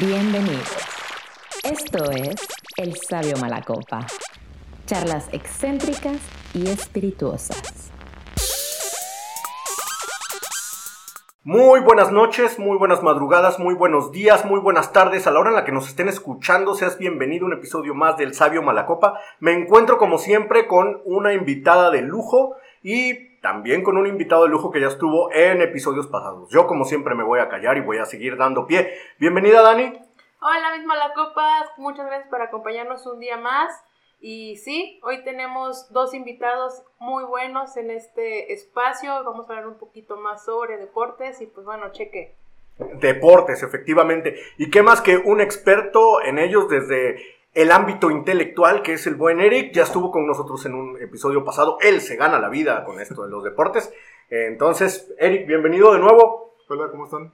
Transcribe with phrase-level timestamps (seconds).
[0.00, 0.76] Bienvenidos.
[1.64, 2.34] Esto es
[2.76, 4.06] El Sabio Malacopa.
[4.84, 6.18] Charlas excéntricas
[6.52, 7.90] y espirituosas.
[11.44, 15.26] Muy buenas noches, muy buenas madrugadas, muy buenos días, muy buenas tardes.
[15.26, 18.18] A la hora en la que nos estén escuchando, seas bienvenido a un episodio más
[18.18, 19.18] del Sabio Malacopa.
[19.40, 24.48] Me encuentro como siempre con una invitada de lujo y también con un invitado de
[24.48, 26.50] lujo que ya estuvo en episodios pasados.
[26.50, 28.98] Yo como siempre me voy a callar y voy a seguir dando pie.
[29.20, 29.92] Bienvenida Dani.
[30.40, 31.70] Hola, mis malacopas.
[31.76, 33.72] Muchas gracias por acompañarnos un día más.
[34.20, 39.12] Y sí, hoy tenemos dos invitados muy buenos en este espacio.
[39.22, 42.34] Vamos a hablar un poquito más sobre deportes y pues bueno, cheque.
[42.94, 44.40] Deportes, efectivamente.
[44.58, 49.14] ¿Y qué más que un experto en ellos desde el ámbito intelectual, que es el
[49.14, 49.72] buen Eric?
[49.72, 51.78] Ya estuvo con nosotros en un episodio pasado.
[51.80, 53.90] Él se gana la vida con esto de los deportes.
[54.28, 56.54] Entonces, Eric, bienvenido de nuevo.
[56.68, 57.32] Hola, ¿cómo están?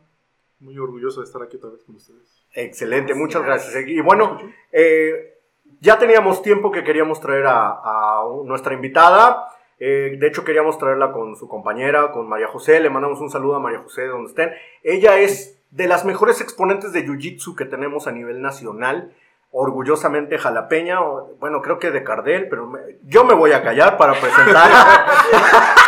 [0.61, 2.47] Muy orgulloso de estar aquí otra vez con ustedes.
[2.55, 3.85] Excelente, muchas gracias.
[3.85, 4.39] Y bueno,
[4.71, 5.41] eh,
[5.81, 9.49] ya teníamos tiempo que queríamos traer a, a nuestra invitada.
[9.81, 12.79] Eh, de hecho, queríamos traerla con su compañera, con María José.
[12.79, 14.53] Le mandamos un saludo a María José de donde estén.
[14.85, 19.17] Ella es de las mejores exponentes de Jiu-Jitsu que tenemos a nivel nacional.
[19.55, 23.99] Orgullosamente jalapeña, o, bueno, creo que de Cardel, pero me- yo me voy a callar
[23.99, 24.71] para presentar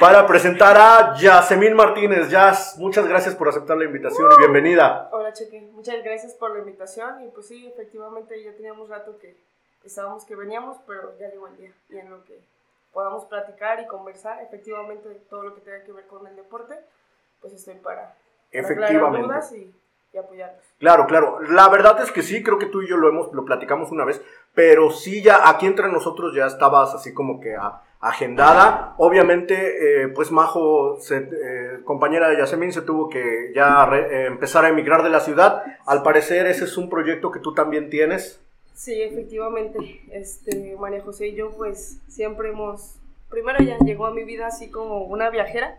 [0.00, 2.30] para presentar a Yasemin Martínez.
[2.30, 5.08] Yas, muchas gracias por aceptar la invitación y bienvenida.
[5.12, 5.60] Hola, cheque.
[5.72, 7.24] Muchas gracias por la invitación.
[7.24, 9.36] Y pues sí, efectivamente ya teníamos rato que
[9.84, 11.72] estábamos que veníamos, pero ya llegó el día.
[11.88, 12.40] Y en lo que
[12.92, 16.78] podamos platicar y conversar, efectivamente, todo lo que tenga que ver con el deporte,
[17.40, 18.14] pues estoy para, para
[18.52, 19.26] Efectivamente.
[19.26, 19.74] dudas y,
[20.12, 20.62] y apoyarlos.
[20.78, 21.40] Claro, claro.
[21.50, 24.04] La verdad es que sí, creo que tú y yo lo hemos, lo platicamos una
[24.04, 24.22] vez,
[24.54, 28.94] pero sí ya aquí entre nosotros ya estabas así como que a- agendada.
[28.98, 34.26] Obviamente, eh, pues Majo, se- eh, compañera de Yasemin, se tuvo que ya re- eh,
[34.26, 35.64] empezar a emigrar de la ciudad.
[35.86, 38.40] Al parecer ese es un proyecto que tú también tienes.
[38.74, 40.00] Sí, efectivamente.
[40.12, 42.94] Este, María José y yo, pues siempre hemos.
[43.28, 45.78] Primero ya llegó a mi vida así como una viajera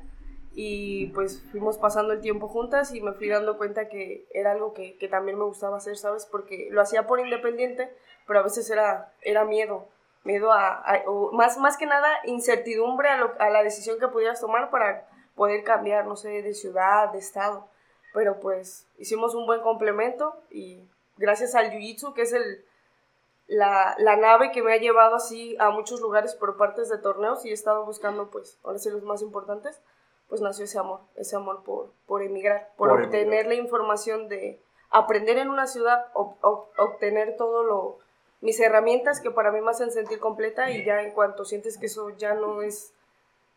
[0.62, 4.74] y pues fuimos pasando el tiempo juntas y me fui dando cuenta que era algo
[4.74, 6.25] que, que también me gustaba hacer, ¿sabes?
[6.25, 7.90] Porque lo hacía por independiente,
[8.28, 9.88] pero a veces era, era miedo.
[10.25, 10.84] Miedo a.
[11.08, 15.08] o más, más que nada, incertidumbre a, lo- a la decisión que pudieras tomar para
[15.36, 17.69] poder cambiar, no sé, de ciudad, de estado.
[18.14, 20.84] Pero pues hicimos un buen complemento y
[21.18, 22.66] gracias al Jiu-Jitsu, que es el,
[23.48, 27.46] la, la nave que me ha llevado así a muchos lugares por partes de torneos
[27.46, 29.80] y he estado buscando, pues, ahora sí los más importantes,
[30.30, 33.46] pues nació ese amor, ese amor por, por emigrar, por, Por obtener emigrar.
[33.48, 34.60] la información de
[34.92, 37.98] aprender en una ciudad, ob- ob- obtener todo lo,
[38.42, 41.88] mis herramientas que para mí me hacen sentir completa y ya en cuanto sientes que
[41.88, 42.94] eso ya no es,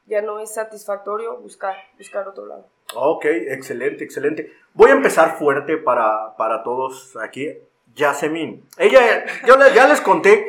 [0.07, 2.67] ya no es satisfactorio, buscar, buscar otro lado.
[2.95, 4.53] Ok, excelente, excelente.
[4.75, 7.57] Voy a empezar fuerte para, para todos aquí.
[7.95, 8.67] Yasemin.
[8.79, 10.49] Ella, yo ya les conté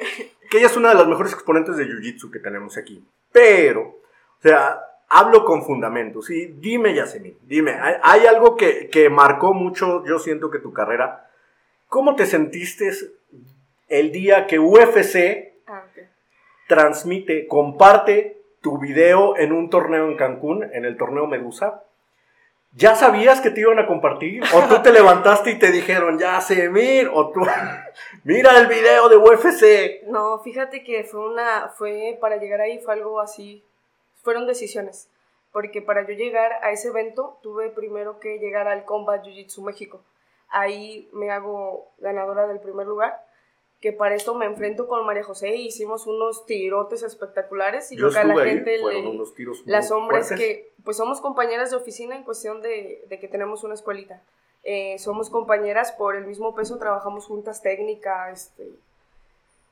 [0.50, 3.06] que ella es una de las mejores exponentes de Jiu-Jitsu que tenemos aquí.
[3.34, 4.82] Pero, o sea,
[5.14, 6.30] hablo con fundamentos.
[6.30, 10.74] Y dime, Yasemin, dime, hay, hay algo que, que marcó mucho, yo siento que tu
[10.74, 11.30] carrera.
[11.88, 12.92] ¿Cómo te sentiste
[13.88, 15.84] el día que UFC Ah,
[16.68, 21.84] transmite, comparte tu video en un torneo en Cancún, en el torneo Medusa.
[22.76, 24.44] ¿Ya sabías que te iban a compartir?
[24.54, 26.70] ¿O tú te levantaste y te dijeron, ya sé?
[27.14, 27.42] ¿O tú,
[28.24, 30.08] mira el video de UFC?
[30.08, 33.64] No, fíjate que fue una, fue, para llegar ahí fue algo así,
[34.24, 35.10] fueron decisiones,
[35.52, 39.62] porque para yo llegar a ese evento tuve primero que llegar al Combat Jiu Jitsu
[39.62, 40.02] México.
[40.50, 43.24] Ahí me hago ganadora del primer lugar,
[43.82, 48.08] que para esto me enfrento con María José y hicimos unos tirotes espectaculares y Yo
[48.08, 50.48] lo que a la ahí, gente fueron le, unos tiros las hombres fuertes.
[50.48, 54.22] que pues somos compañeras de oficina en cuestión de, de que tenemos una escuelita.
[54.64, 58.72] Eh, somos compañeras por el mismo peso, trabajamos juntas técnica, este,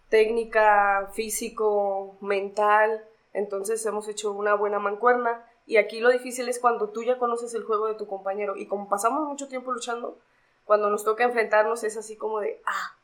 [0.09, 3.05] técnica, físico, mental.
[3.33, 5.45] Entonces hemos hecho una buena mancuerna.
[5.65, 8.55] Y aquí lo difícil es cuando tú ya conoces el juego de tu compañero.
[8.57, 10.17] Y como pasamos mucho tiempo luchando,
[10.65, 12.95] cuando nos toca enfrentarnos es así como de, ah,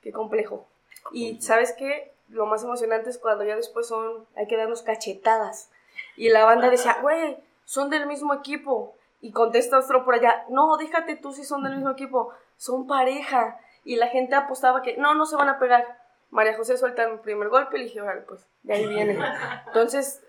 [0.00, 0.66] qué complejo.
[1.12, 5.70] Y sabes qué, lo más emocionante es cuando ya después son, hay que darnos cachetadas.
[6.16, 8.94] Y la banda decía, güey, son del mismo equipo.
[9.20, 13.58] Y contesta otro por allá, no, déjate tú si son del mismo equipo, son pareja.
[13.84, 16.01] Y la gente apostaba que, no, no se van a pegar.
[16.32, 19.18] María José suelta el primer golpe y dije, vale, pues, de ahí viene.
[19.66, 20.22] Entonces,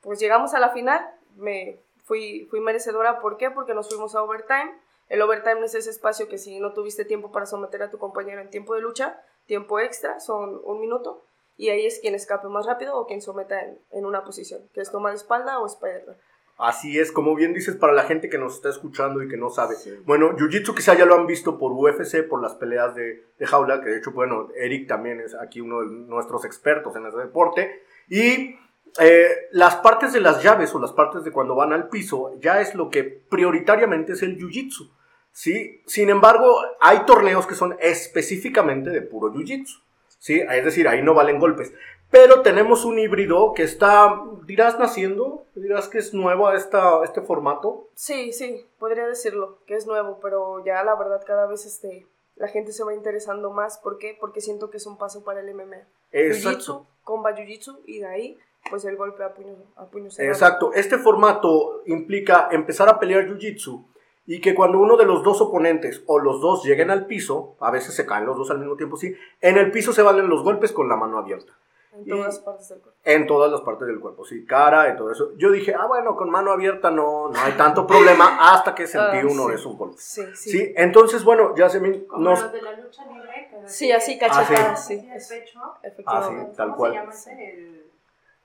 [0.00, 1.00] pues llegamos a la final,
[1.36, 3.50] me fui, fui merecedora, ¿por qué?
[3.50, 4.74] Porque nos fuimos a overtime.
[5.08, 8.40] El overtime es ese espacio que si no tuviste tiempo para someter a tu compañero
[8.40, 11.24] en tiempo de lucha, tiempo extra, son un minuto,
[11.56, 13.60] y ahí es quien escape más rápido o quien someta
[13.92, 16.18] en, una posición, que es toma de espalda o spider
[16.58, 19.48] Así es, como bien dices, para la gente que nos está escuchando y que no
[19.48, 19.76] sabe.
[20.04, 23.80] Bueno, Jiu-Jitsu quizá ya lo han visto por UFC, por las peleas de, de, jaula,
[23.80, 27.82] que de hecho, bueno, Eric también es aquí uno de nuestros expertos en ese deporte.
[28.08, 28.56] Y
[29.00, 32.60] eh, las partes de las llaves o las partes de cuando van al piso ya
[32.60, 34.90] es lo que prioritariamente es el Jiu-Jitsu.
[35.30, 35.82] ¿sí?
[35.86, 39.80] Sin embargo, hay torneos que son específicamente de puro Jiu-Jitsu.
[40.18, 40.40] ¿sí?
[40.40, 41.72] Es decir, ahí no valen golpes.
[42.10, 47.20] Pero tenemos un híbrido que está, dirás, naciendo, dirás que es nuevo a esta, este
[47.20, 47.88] formato.
[47.94, 52.06] Sí, sí, podría decirlo, que es nuevo, pero ya la verdad cada vez este,
[52.36, 53.78] la gente se va interesando más.
[53.78, 54.16] ¿Por qué?
[54.18, 55.86] Porque siento que es un paso para el MMA.
[56.12, 58.38] Jiu-Jitsu, comba Jiu-Jitsu y de ahí
[58.70, 60.32] pues el golpe a puño, a puño cerrado.
[60.32, 63.84] Exacto, este formato implica empezar a pelear Jiu-Jitsu
[64.26, 67.70] y que cuando uno de los dos oponentes o los dos lleguen al piso, a
[67.70, 70.42] veces se caen los dos al mismo tiempo, sí, en el piso se valen los
[70.42, 71.52] golpes con la mano abierta.
[71.98, 73.00] En todas partes del cuerpo.
[73.04, 75.32] En todas las partes del cuerpo, sí, cara y todo eso.
[75.36, 79.18] Yo dije, ah, bueno, con mano abierta no, no hay tanto problema hasta que sentí
[79.18, 79.48] Ah, uno sí.
[79.50, 80.02] de esos golpes.
[80.02, 80.50] Sí, sí.
[80.50, 82.04] Sí, entonces, bueno, ya se me...
[82.06, 83.50] Como nos- los de la lucha libre.
[83.66, 84.98] Sí, así cachetadas, sí.
[85.00, 85.08] sí.
[85.10, 85.60] El pecho.
[85.62, 86.56] Ah, sí, Efectivamente.
[86.56, 86.92] tal ¿Cómo cual.
[86.92, 87.50] se llama ese?
[87.52, 87.90] El...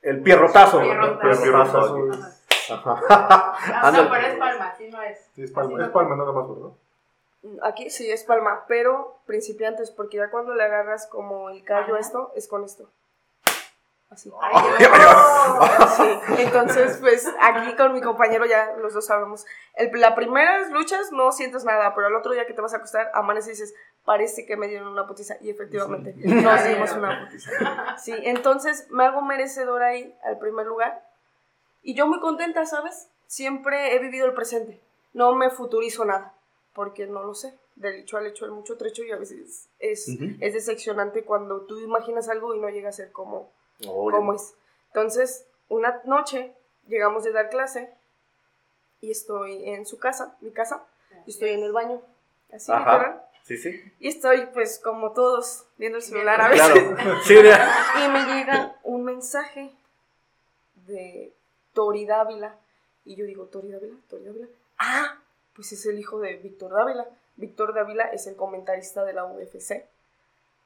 [0.01, 0.81] El pierrotazo.
[0.81, 1.29] Pierrotazo.
[1.29, 1.95] El pierrotazo.
[1.95, 2.33] Pierrotazo.
[2.73, 3.53] Ajá.
[3.75, 5.17] Ah, no, pero es palma, sí no es.
[5.35, 6.69] Sí, es palma, Así es palma nada más, ¿verdad?
[7.63, 11.97] Aquí sí es palma, pero principiantes, porque ya cuando le agarras como el callo a
[11.97, 11.99] Ajá.
[11.99, 12.89] esto, es con esto.
[14.13, 14.31] Así.
[14.42, 19.45] Ay, Ay, ay, Sí, entonces pues aquí con mi compañero ya los dos sabemos.
[19.75, 22.77] El, la primera luchas no sientes nada, pero el otro día que te vas a
[22.77, 23.75] acostar, amaneces y dices,
[24.06, 25.36] parece que me dieron una putiza.
[25.42, 27.98] Y efectivamente, nos dimos una putiza.
[27.98, 31.04] Sí, entonces me hago merecedor ahí al primer lugar.
[31.81, 33.09] Y yo muy contenta, ¿sabes?
[33.27, 34.80] Siempre he vivido el presente.
[35.13, 36.33] No me futurizo nada,
[36.74, 37.57] porque no lo sé.
[37.75, 41.80] Del hecho al hecho, el mucho trecho y a veces es, es decepcionante cuando tú
[41.80, 43.51] imaginas algo y no llega a ser como,
[43.85, 44.53] Cómo es.
[44.88, 46.53] Entonces, una noche
[46.88, 47.94] llegamos de dar clase
[49.01, 50.83] y estoy en su casa, mi casa,
[51.25, 52.01] y estoy en el baño,
[52.53, 53.25] así Ajá.
[53.44, 53.81] Sí, sí.
[54.00, 56.74] Y estoy, pues, como todos, viendo el celular a Claro.
[56.75, 56.97] veces.
[57.25, 57.69] Sí, ya.
[58.06, 59.71] Y me llega un mensaje
[60.88, 61.33] de
[61.74, 62.56] Tori Dávila.
[63.06, 63.95] Y yo digo, ¿Tori Dávila?
[64.09, 64.47] ¿Tori Dávila?
[64.77, 65.18] Ah,
[65.56, 67.06] pues es el hijo de Víctor Dávila.
[67.35, 69.85] Víctor Dávila es el comentarista de la UFC.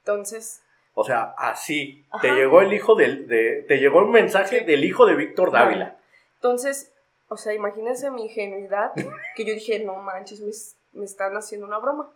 [0.00, 0.62] Entonces,
[1.00, 2.04] O sea, así.
[2.20, 3.28] Te llegó el hijo del.
[3.28, 5.96] De, te llegó un mensaje del hijo de Víctor Dávila.
[6.34, 6.92] Entonces,
[7.28, 8.90] o sea, imagínense mi ingenuidad,
[9.36, 10.50] que yo dije, no manches, me,
[10.98, 12.10] me están haciendo una broma.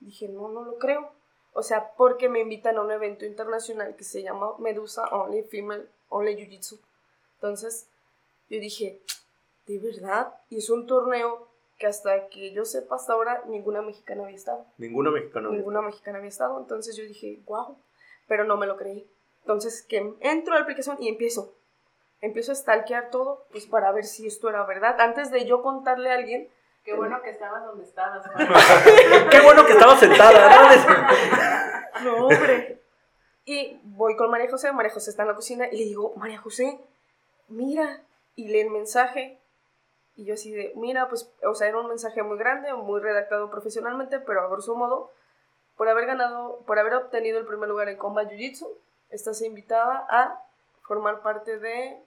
[0.00, 1.10] Dije, no, no lo creo.
[1.54, 5.86] O sea, porque me invitan a un evento internacional que se llama Medusa Only Female
[6.10, 6.78] Only Jiu Jitsu.
[7.36, 7.88] Entonces,
[8.50, 9.00] yo dije,
[9.66, 10.34] ¿de verdad?
[10.50, 11.48] Y es un torneo
[11.78, 14.66] que hasta que yo sepa hasta ahora, ninguna mexicana había estado.
[14.76, 15.48] Ninguna mexicana.
[15.48, 16.60] Ninguna mexicana había estado.
[16.60, 17.78] Entonces yo dije, wow,
[18.26, 19.08] pero no me lo creí.
[19.42, 21.54] Entonces que entro a la aplicación y empiezo.
[22.20, 25.00] Empiezo a stalkear todo, pues para ver si esto era verdad.
[25.00, 26.48] Antes de yo contarle a alguien,
[26.86, 28.24] Qué bueno que estabas donde estabas.
[29.30, 30.70] Qué bueno que estaba sentada,
[32.00, 32.04] ¿no?
[32.04, 32.80] no, hombre.
[33.44, 36.38] Y voy con María José, María José está en la cocina y le digo, María
[36.38, 36.80] José,
[37.48, 38.02] mira,
[38.36, 39.40] y lee el mensaje.
[40.14, 43.50] Y yo así de, mira, pues, o sea, era un mensaje muy grande, muy redactado
[43.50, 45.10] profesionalmente, pero a grosso modo,
[45.76, 48.68] por haber ganado, por haber obtenido el primer lugar en Combat Jiu Jitsu,
[49.10, 50.42] estás invitada a
[50.82, 51.98] formar parte de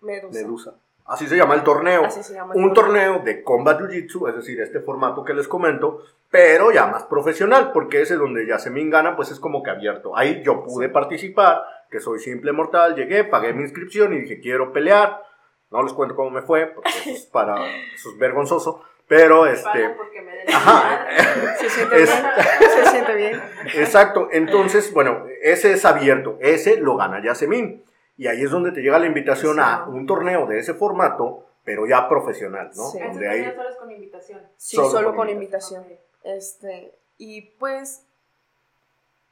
[0.00, 0.40] Medusa.
[0.40, 0.74] Medusa.
[1.06, 2.04] Así se llama el torneo.
[2.04, 5.46] Así se llama el Un torneo de Combat Jiu-Jitsu, es decir, este formato que les
[5.46, 10.16] comento, pero ya más profesional, porque ese donde Yasemin gana, pues es como que abierto.
[10.16, 14.72] Ahí yo pude participar, que soy simple mortal, llegué, pagué mi inscripción y dije, quiero
[14.72, 15.22] pelear.
[15.70, 17.54] No les cuento cómo me fue, porque eso es, para,
[17.94, 19.90] eso es vergonzoso, pero este...
[19.90, 21.06] Porque me Ajá.
[21.58, 23.42] Se siente Es- bien, se siente bien.
[23.76, 27.84] Exacto, entonces, bueno, ese es abierto, ese lo gana Yasemin.
[28.16, 29.60] Y ahí es donde te llega la invitación Sí.
[29.62, 32.84] a un torneo de ese formato, pero ya profesional, ¿no?
[32.84, 32.98] Sí.
[33.00, 34.40] Donde torneo solo es con invitación.
[34.56, 35.82] Sí, Solo solo, con con invitación.
[35.82, 36.36] invitación.
[36.36, 38.04] Este, y pues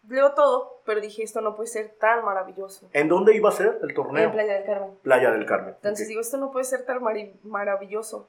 [0.08, 2.88] leo todo, pero dije, esto no puede ser tan maravilloso.
[2.92, 4.24] ¿En dónde iba a ser el torneo?
[4.24, 4.98] En Playa del Carmen.
[5.02, 5.74] Playa del Carmen.
[5.76, 7.02] Entonces digo, esto no puede ser tan
[7.42, 8.28] maravilloso.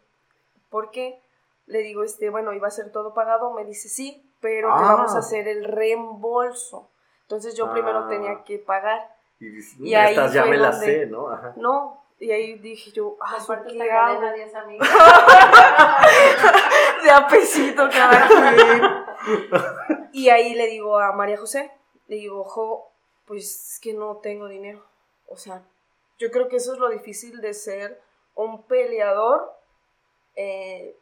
[0.69, 1.19] porque
[1.67, 3.51] Le digo, este, bueno, iba a ser todo pagado.
[3.53, 4.93] Me dice, sí, pero te Ah.
[4.95, 6.89] vamos a hacer el reembolso.
[7.21, 8.09] Entonces yo primero Ah.
[8.09, 9.15] tenía que pagar.
[9.39, 11.29] Y, dices, Y ahí estas ya fue me las sé, ¿no?
[11.29, 11.53] Ajá.
[11.57, 14.19] No, y ahí dije yo, ah, ¿qué esta hago?
[14.19, 14.87] cadena 10 amigos.
[17.03, 18.81] de a pesito cada quien.
[20.13, 21.71] Y ahí le digo a María José,
[22.07, 22.91] le digo, ojo,
[23.25, 24.83] pues es que no tengo dinero.
[25.27, 25.63] O sea,
[26.19, 28.01] yo creo que eso es lo difícil de ser
[28.35, 29.51] un peleador
[30.35, 30.95] eh,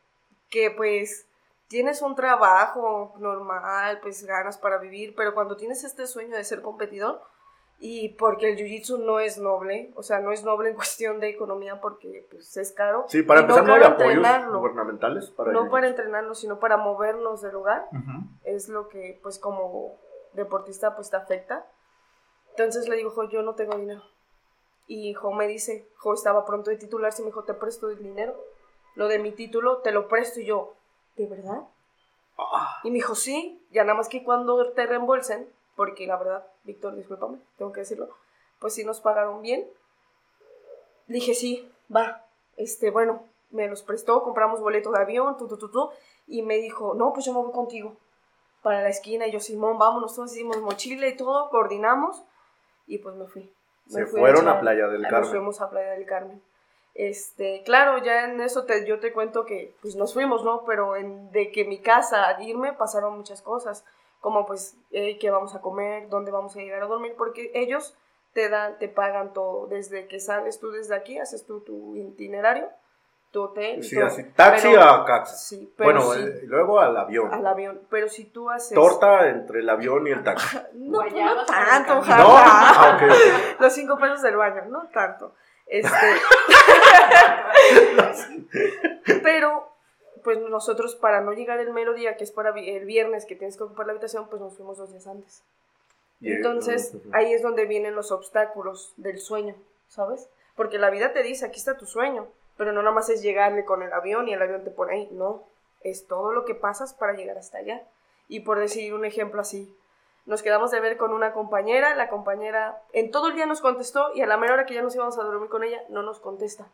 [0.54, 1.26] que pues
[1.68, 6.62] tienes un trabajo normal, pues ganas para vivir, pero cuando tienes este sueño de ser
[6.62, 7.20] competidor,
[7.80, 11.28] Y porque el jiu-jitsu no es noble, o sea, no es noble en cuestión de
[11.30, 13.06] economía porque pues, es caro.
[13.10, 14.60] Sí, para Y empezar no hay apoyos entrenarlo.
[14.60, 17.90] gubernamentales para no para entrenarnos, sino para movernos del lugar
[18.44, 19.98] es lo que pues como
[20.34, 21.66] deportista pues te afecta.
[22.52, 24.04] Entonces le digo, jo, yo no tengo dinero.
[24.88, 27.98] Y Jo me dice, Jo estaba pronto de titularse y me dijo, te presto el
[27.98, 28.34] dinero.
[28.96, 30.74] Lo de mi título te lo presto y yo,
[31.18, 31.62] ¿de verdad?
[32.38, 36.46] Ah, Y me dijo, sí, ya nada más que cuando te reembolsen, porque la verdad,
[36.64, 38.10] Víctor, discúlpame, tengo que decirlo,
[38.60, 39.68] pues sí nos pagaron bien.
[41.08, 42.24] Le dije, sí, va,
[42.58, 45.90] este, bueno, me los prestó, compramos boleto de avión, tu, tu, tu, tu,
[46.28, 47.96] y me dijo, no, pues yo me voy contigo
[48.62, 52.24] para la esquina, y yo, Simón, vámonos, todos hicimos mochila y todo, coordinamos,
[52.88, 53.52] y pues me fui.
[53.88, 55.30] Me Se fui fueron a echar- Playa del Nos Carmen.
[55.30, 56.42] fuimos a Playa del Carmen.
[56.96, 60.64] Este, claro, ya en eso te, yo te cuento que pues nos fuimos, ¿no?
[60.66, 63.84] Pero en, de que mi casa a irme pasaron muchas cosas,
[64.22, 67.96] como pues eh, qué vamos a comer, dónde vamos a llegar a dormir, porque ellos
[68.34, 72.70] te dan, te pagan todo, desde que sales tú desde aquí, haces tú tu itinerario,
[73.32, 73.84] tu hotel.
[73.84, 74.06] Sí, todo.
[74.06, 75.36] así, taxi Pero- a Caxa.
[75.36, 77.34] Sí, pero Bueno, sí, eh, luego al avión.
[77.34, 78.76] al avión, pero si tú haces...
[78.76, 80.58] Torta entre el avión y el taxi.
[80.74, 82.24] No, pues, no por el tanto, ojalá.
[82.24, 83.00] No, ah.
[83.60, 85.34] Los cinco pesos del baño, no tanto.
[85.74, 85.90] Este.
[89.24, 89.68] Pero,
[90.24, 93.58] pues nosotros, para no llegar el mero día, que es para el viernes que tienes
[93.58, 95.42] que ocupar la habitación, pues nos fuimos dos días antes.
[96.22, 97.10] Entonces, ujú.
[97.14, 99.56] ahí es donde vienen los obstáculos del sueño,
[99.88, 100.30] ¿sabes?
[100.56, 103.66] Porque la vida te dice, aquí está tu sueño, pero no nada más es llegarle
[103.66, 105.44] con el avión y el avión te pone ahí, no,
[105.82, 107.82] es todo lo que pasas para llegar hasta allá.
[108.28, 109.76] Y por decir un ejemplo así,
[110.26, 114.14] nos quedamos de ver con una compañera, la compañera en todo el día nos contestó
[114.16, 116.20] y a la mera hora que ya nos íbamos a dormir con ella, no nos
[116.20, 116.68] contesta.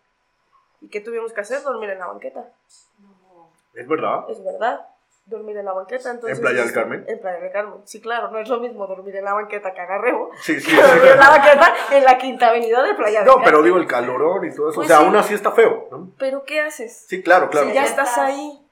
[0.82, 1.62] ¿Y qué tuvimos que hacer?
[1.64, 2.52] Dormir en la banqueta.
[3.74, 4.26] Es verdad.
[4.30, 4.88] Es verdad,
[5.26, 6.12] dormir en la banqueta.
[6.12, 7.06] Entonces, ¿En Playa del Carmen?
[7.08, 9.82] En Playa del Carmen, sí, claro, no es lo mismo dormir en la banqueta que
[9.82, 10.30] agarrebo.
[10.42, 10.70] Sí, sí.
[10.76, 13.46] que dormir en la banqueta en la quinta avenida de Playa del No, Carmen.
[13.46, 14.76] pero digo el calorón y todo eso.
[14.76, 15.04] Pues o sea, sí.
[15.06, 16.12] aún así está feo, ¿no?
[16.18, 17.06] ¿Pero qué haces?
[17.08, 17.68] Sí, claro, claro.
[17.68, 18.18] Si ya estás.
[18.18, 18.66] ahí.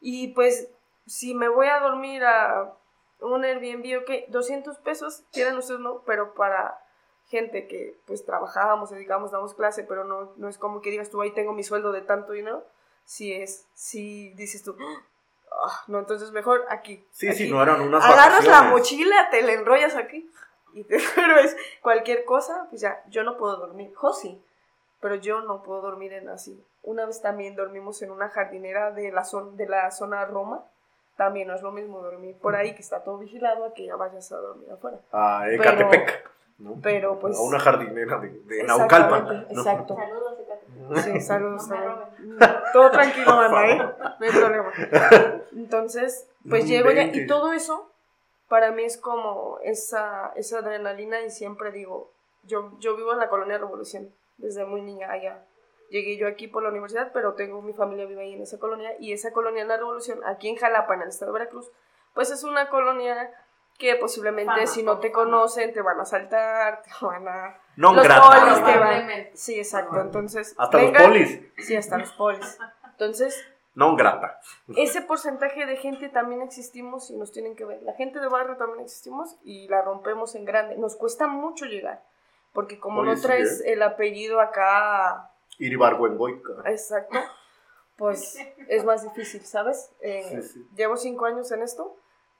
[0.00, 0.68] Y pues,
[1.06, 2.72] si me voy a dormir a
[3.20, 6.78] un Airbnb, ok, 200 pesos, quieran ustedes no, pero para
[7.26, 11.20] gente que pues trabajábamos, dedicamos, damos clase, pero no, no es como que digas tú,
[11.22, 12.64] ahí tengo mi sueldo de tanto dinero,
[13.04, 14.76] si es, si dices tú,
[15.50, 17.04] "Ah, no, entonces mejor aquí.
[17.10, 17.36] Sí, aquí".
[17.38, 18.70] sí, no eran unas Agarras la vacaciones.
[18.72, 20.30] mochila, te la enrollas aquí
[20.74, 21.56] y te duermes.
[21.82, 23.92] Cualquier cosa, pues ya, yo no puedo dormir.
[23.94, 24.40] Jo, sí,
[25.00, 26.62] pero yo no puedo dormir en así.
[26.82, 30.64] Una vez también dormimos en una jardinera de la, zona, de la zona Roma.
[31.16, 33.96] También no es lo mismo dormir por ahí, que está todo vigilado, a que ya
[33.96, 34.98] vayas a dormir afuera.
[35.12, 36.30] A Pero- Ecatepec.
[36.58, 36.76] ¿no?
[36.82, 39.24] pero, pues- A una jardinera de, de Naucalpan.
[39.24, 39.32] ¿no?
[39.58, 39.94] Exacto.
[39.96, 41.02] Saludos, Ecate.
[41.02, 42.46] Sí, saludos No.
[42.72, 43.76] Todo tranquilo, Ana, ¿eh?
[43.78, 44.72] No hay problema.
[45.54, 47.90] Entonces, pues llego ya y todo eso
[48.48, 52.12] para mí es como esa, esa adrenalina y siempre digo,
[52.44, 55.44] yo, yo vivo en la colonia Revolución desde muy niña allá.
[55.90, 58.90] Llegué yo aquí por la universidad, pero tengo mi familia vive ahí en esa colonia
[58.98, 61.70] y esa colonia en la Revolución, aquí en Jalapa, en el estado de Veracruz,
[62.14, 63.30] pues es una colonia
[63.78, 65.24] que posiblemente Fama, si no te fama.
[65.24, 67.58] conocen te van a saltar, te van a...
[67.76, 68.22] No los grata.
[68.40, 68.72] polis te van...
[68.72, 69.36] Probablemente.
[69.36, 70.00] Sí, exacto.
[70.00, 71.40] Entonces, Hasta los polis.
[71.58, 72.58] Sí, hasta los polis.
[72.92, 74.40] Entonces, No grata.
[74.76, 77.82] ese porcentaje de gente también existimos y nos tienen que ver.
[77.82, 80.76] La gente de barrio también existimos y la rompemos en grande.
[80.78, 82.02] Nos cuesta mucho llegar,
[82.54, 83.74] porque como Oye, no sí, traes ¿eh?
[83.74, 86.52] el apellido acá, Iribargüengoica.
[86.66, 87.18] exacto,
[87.96, 89.90] pues es más difícil, ¿sabes?
[90.00, 90.68] Eh, Sí, sí.
[90.76, 91.96] Llevo cinco años en esto,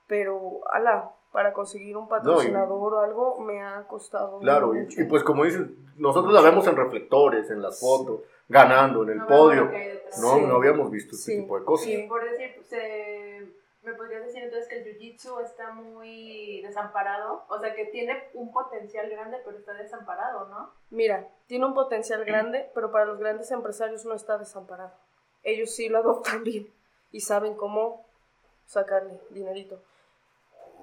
[0.06, 5.00] pero ala, para conseguir un patrocinador o algo me ha costado Claro, y, mucho.
[5.00, 9.18] y pues como dices, nosotros la vemos en reflectores, en las fotos, ganando, en el
[9.18, 9.64] No podio.
[10.20, 10.40] No, Sí.
[10.46, 11.40] no habíamos visto este Sí.
[11.42, 11.86] tipo de cosas.
[11.86, 12.06] Sí.
[12.08, 13.35] Por decir, pues, eh,
[13.86, 17.44] ¿me podrías decir entonces que el jiu-jitsu está muy desamparado?
[17.48, 20.72] O sea, que tiene un potencial grande, pero está desamparado, ¿no?
[20.90, 24.92] Mira, tiene un potencial grande, pero para los grandes empresarios no está desamparado.
[25.44, 26.68] Ellos sí lo adoptan bien
[27.12, 28.04] y saben cómo
[28.66, 29.80] sacarle dinerito.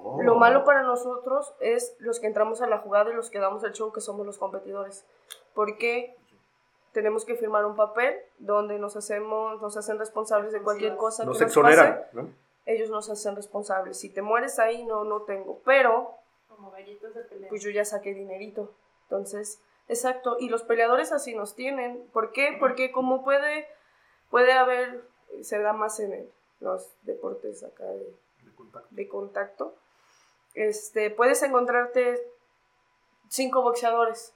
[0.02, 0.22] Oh.
[0.24, 3.66] Lo malo para nosotros es los que entramos a la jugada y los que damos
[3.66, 5.06] el show, que somos los competidores.
[5.54, 6.16] Porque
[6.94, 11.38] tenemos que firmar un papel donde nos hacemos, nos hacen responsables de cualquier cosa Nos
[11.38, 12.10] que nos exoneran, pase.
[12.14, 12.43] ¿no?
[12.66, 14.00] Ellos nos hacen responsables.
[14.00, 15.60] Si te mueres ahí, no, no tengo.
[15.66, 16.16] Pero
[16.48, 17.50] Como gallitos de pelea.
[17.50, 18.74] pues yo ya saqué dinerito.
[19.04, 20.38] Entonces, exacto.
[20.40, 22.08] Y los peleadores así nos tienen.
[22.14, 22.56] ¿Por qué?
[22.60, 23.68] Porque como puede,
[24.30, 25.04] puede haber,
[25.42, 28.88] se da más en el- los deportes acá de, De contacto.
[28.92, 29.76] de contacto,
[30.54, 32.26] este, puedes encontrarte
[33.28, 34.34] cinco boxeadores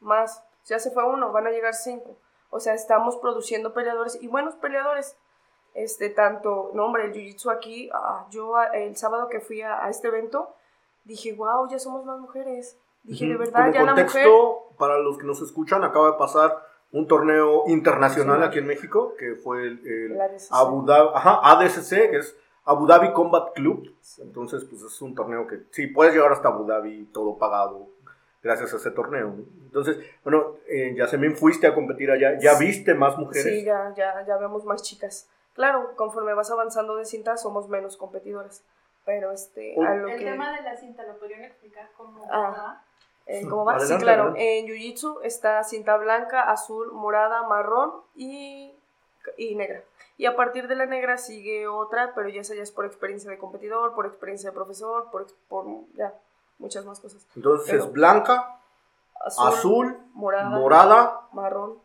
[0.00, 0.42] más.
[0.64, 2.16] Ya se fue uno, van a llegar cinco.
[2.50, 5.16] O sea, estamos produciendo peleadores y buenos peleadores.
[5.74, 9.84] Este, tanto, no hombre, el jiu-jitsu aquí, ah, yo ah, el sábado que fui a,
[9.84, 10.50] a este evento,
[11.04, 12.76] dije, wow, ya somos más mujeres.
[13.04, 14.76] Dije, de verdad, Como ya la contexto, mujer...
[14.78, 16.56] para los que nos escuchan, acaba de pasar
[16.92, 18.44] un torneo internacional Sí.
[18.48, 20.18] aquí en México, que fue el, el.
[20.50, 23.92] Abu Dhabi, ajá, ADCC, que es Abu Dhabi Combat Club.
[24.18, 27.88] Entonces, pues es un torneo que sí, puedes llegar hasta Abu Dhabi todo pagado
[28.42, 29.34] gracias a ese torneo.
[29.64, 32.66] Entonces, bueno, eh, Yasemin, fuiste a competir allá, ya Sí.
[32.66, 33.44] viste más mujeres.
[33.44, 35.28] Sí, ya, ya, ya vemos más chicas.
[35.54, 38.62] Claro, conforme vas avanzando de cinta somos menos competidoras.
[39.04, 40.24] Pero este, a lo El que...
[40.24, 42.40] tema de la cinta, ¿lo podrían explicar cómo Ah.
[42.56, 42.82] va?
[43.26, 43.72] Eh, ¿Cómo va?
[43.74, 44.22] Adelante, sí, claro.
[44.22, 44.58] adelante.
[44.58, 48.74] En Jiu-Jitsu está cinta blanca, azul, morada, marrón y,
[49.36, 49.82] y negra.
[50.18, 53.30] Y a partir de la negra sigue otra, pero ya esa ya es por experiencia
[53.30, 56.14] de competidor, por experiencia de profesor, por, por ya,
[56.58, 57.26] muchas más cosas.
[57.34, 58.56] Entonces, Pero- es blanca,
[59.24, 61.78] Azul, azul, morada, morada, marrón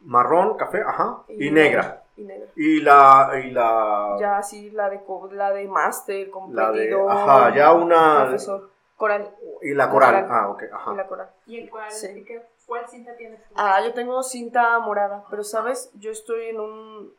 [0.00, 2.02] marrón, café, ajá, y, y, negra.
[2.16, 2.48] Y negra.
[2.56, 7.10] Y la, y la, Ya así la de, co- la de máster, la de, competidor,
[7.10, 9.34] ajá, ya una, profesor, coral.
[9.62, 10.26] y la coral, Coral.
[10.30, 10.94] ah, ok, Y ajá.
[10.94, 11.30] la coral.
[11.46, 12.24] ¿Y en cuál, Sí.
[12.24, 13.54] qué- cuál cinta tienes tú?
[13.56, 17.14] Ah, yo tengo cinta morada, pero sabes, yo estoy en un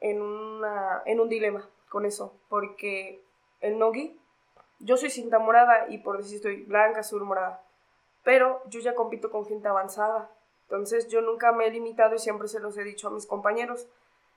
[0.00, 3.22] en una en un dilema con eso, porque
[3.60, 4.18] el nogi
[4.78, 7.62] yo soy cinta morada y por decir estoy blanca, azul, morada.
[8.24, 10.30] Pero yo ya compito con gente avanzada.
[10.62, 13.86] Entonces yo nunca me he limitado y siempre se los he dicho a mis compañeros.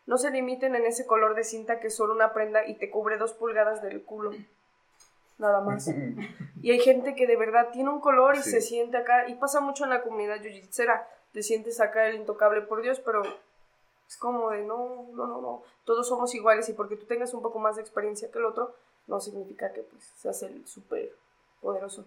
[0.05, 2.89] No se limiten en ese color de cinta que es solo una prenda y te
[2.89, 4.31] cubre dos pulgadas del culo.
[5.37, 5.89] Nada más.
[6.61, 8.51] Y hay gente que de verdad tiene un color y Sí.
[8.51, 9.27] se siente acá.
[9.27, 11.05] Y pasa mucho en la comunidad jiu-jitsera.
[11.33, 13.21] Te sientes acá el intocable por Dios, pero
[14.07, 15.63] es como de no, no, no, no.
[15.83, 18.73] Todos somos iguales y porque tú tengas un poco más de experiencia que el otro,
[19.07, 21.11] no significa que pues seas el súper
[21.61, 22.05] poderoso.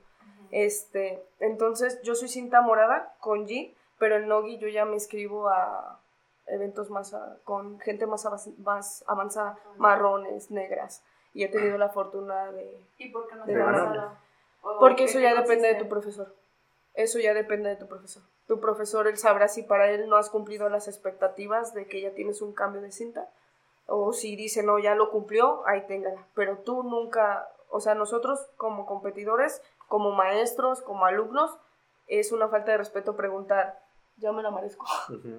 [0.51, 5.49] Este, entonces yo soy cinta morada con G, pero el Nogi yo ya me inscribo
[5.51, 6.01] a
[6.47, 8.27] eventos más a- con gente más,
[8.59, 11.03] más avanzada, marrones, negras.
[11.35, 12.81] Y he tenido la fortuna de...
[12.99, 13.61] ¿Y por qué no De te?
[14.63, 16.35] ¿O Porque eso ya depende de tu profesor.
[16.95, 18.23] Eso ya depende de tu profesor.
[18.47, 22.13] Tu profesor, él sabrá si para él no has cumplido las expectativas de que ya
[22.15, 23.29] tienes un cambio de cinta.
[23.87, 26.27] O si dice, no, ya lo cumplió, ahí téngala.
[26.35, 31.57] Pero tú nunca, o sea, nosotros como competidores, como maestros, como alumnos,
[32.07, 33.79] es una falta de respeto preguntar,
[34.19, 34.85] ya me la merezco.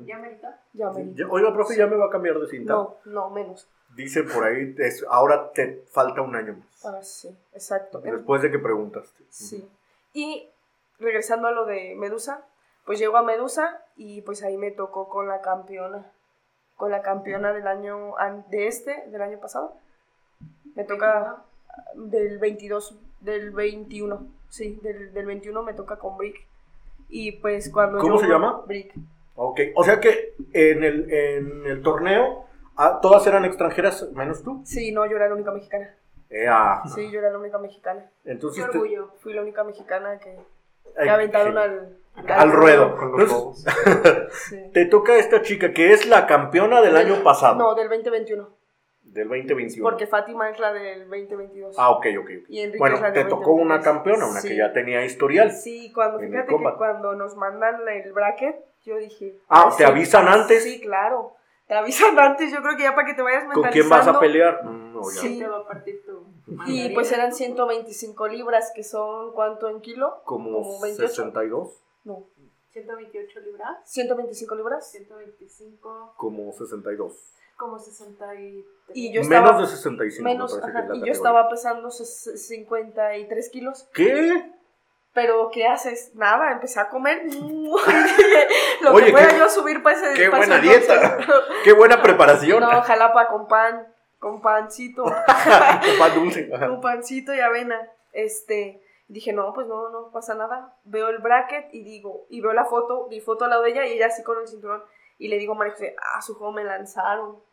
[0.05, 0.61] ¿Ya merita?
[0.73, 2.73] ya me Ya- Oiga, profe, ya me va a cambiar de cinta.
[2.73, 3.67] No, no, menos.
[3.95, 6.85] Dice por ahí, es- ahora te falta un año más.
[6.85, 7.99] Ah, sí, exacto.
[8.01, 9.23] Después de que preguntaste.
[9.29, 9.67] Sí.
[10.13, 10.49] Y
[10.99, 12.45] regresando a lo de Medusa,
[12.85, 16.11] pues llego a Medusa y pues ahí me tocó con la campeona.
[16.75, 19.75] Con la campeona del año an- de este, del año pasado.
[20.75, 21.43] Me toca
[21.95, 24.27] del 22, del 21.
[24.49, 26.45] Sí, del, del 21 me toca con Brick.
[27.09, 28.61] Y pues cuando ¿Cómo yo- se llama?
[28.67, 28.93] Brick.
[29.35, 34.61] Ok, o sea que en el, en el torneo ah, todas eran extranjeras menos tú.
[34.65, 35.95] Sí, no, yo era la única mexicana.
[36.29, 36.81] Ea.
[36.93, 38.09] Sí, yo era la única mexicana.
[38.23, 39.11] Qué Entonces te- orgullo.
[39.19, 40.37] Fui la única mexicana que,
[41.01, 41.59] que aventaron sí.
[41.59, 42.95] al, Al ruedo.
[42.97, 43.73] Con los Entonces.
[44.49, 44.57] Sí.
[44.73, 47.55] te toca esta chica que es la campeona del año pasado.
[47.55, 48.49] No, del 2021.
[49.17, 49.83] Del 2021.
[49.83, 51.75] Porque Fátima es la del 2022.
[51.79, 52.29] Ah, ok, ok.
[52.49, 53.83] Y Enrique Bueno, es la te tocó una 2023.
[53.83, 54.47] campeona, una Sí.
[54.49, 55.51] que ya tenía historial.
[55.51, 59.35] Sí, cuando, fíjate que cuando nos mandan el bracket, yo dije...
[59.49, 60.63] Ah, ¿te sí, avisan antes?
[60.63, 61.33] Sí, claro.
[61.67, 63.71] Te avisan antes, yo creo que ya para que te vayas ¿Con mentalizando.
[63.73, 64.63] quién vas a pelear?
[64.63, 65.09] Mm, no, ya.
[65.21, 65.27] Sí.
[65.27, 66.27] ¿Quién te va a partir tu
[66.67, 70.21] Y pues eran 125 libras, que son, ¿cuánto en kilo?
[70.25, 71.07] Como, Como 28.
[71.09, 71.83] 62.
[72.05, 72.23] No,
[72.71, 74.91] 128 libras, 125 libras.
[74.91, 77.33] 125, Como 62.
[77.57, 78.65] Como 63.
[78.93, 79.61] Y yo Menos estaba...
[79.61, 80.23] de 65.
[80.23, 83.89] Menos, me parece que ajá, es la y yo estaba pesando ses- 53 kilos.
[83.93, 84.51] ¿Qué?
[85.13, 86.11] Pero, ¿qué haces?
[86.15, 87.23] Nada, empecé a comer.
[88.81, 91.17] Lo Oye, que pueda qué- yo subir para ese qué para ese buena dieta.
[91.63, 92.59] Qué buena preparación.
[92.61, 93.87] No, jalapa con pan,
[94.19, 95.03] con pancito,
[95.99, 96.49] Pan dulce.
[96.53, 96.67] Ajá.
[96.67, 97.91] con pancito y avena.
[98.13, 100.75] Este, dije, no, pues no, no pasa nada.
[100.83, 103.85] Veo el bracket y digo, y veo la foto, mi foto al lado de ella
[103.87, 104.83] y ella así con el cinturón.
[105.17, 107.45] Y le digo a María José, ah, su juego me lanzaron.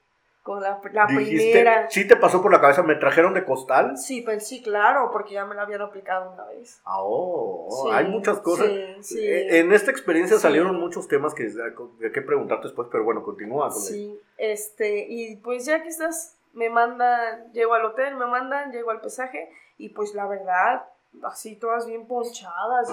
[0.42, 1.88] Con la, la Dijiste, primera.
[1.90, 3.96] sí te pasó por la cabeza, me trajeron de costal.
[3.96, 6.82] Sí, pues sí, claro, porque ya me la habían aplicado una vez.
[6.84, 8.66] Ah, oh, oh, Sí, hay muchas cosas.
[8.66, 9.26] sí, sí.
[9.26, 13.70] Eh, En esta experiencia salieron muchos temas que hay que preguntarte después, pero bueno, continúa
[13.70, 13.80] con.
[13.80, 18.90] Sí, este, y pues ya que estás, me mandan, llego al hotel, me mandan, llego
[18.90, 19.48] al pesaje,
[19.78, 20.84] y pues la verdad,
[21.22, 22.90] así todas bien ponchadas,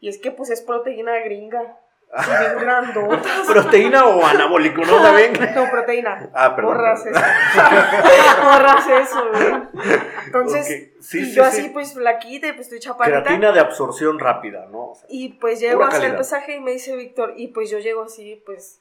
[0.00, 1.78] y, y es que pues es proteína gringa,
[2.12, 3.46] bien grandotas.
[3.46, 4.80] ¿Proteína o anabólico?
[4.82, 5.32] ¿No saben?
[5.54, 6.30] No, proteína.
[6.34, 6.74] Ah, perdón.
[6.74, 7.20] Borras eso.
[8.44, 9.92] Borras eso, güey.
[10.26, 10.66] Entonces,
[11.00, 11.48] sí, y sí, yo sí.
[11.48, 13.22] así pues flaquita, y pues estoy chaparrita.
[13.22, 14.90] Creatina de absorción rápida, ¿no?
[14.90, 17.70] O sea, Y pues llego a hacer el pesaje y me dice Víctor, y pues
[17.70, 18.80] yo llego así, pues,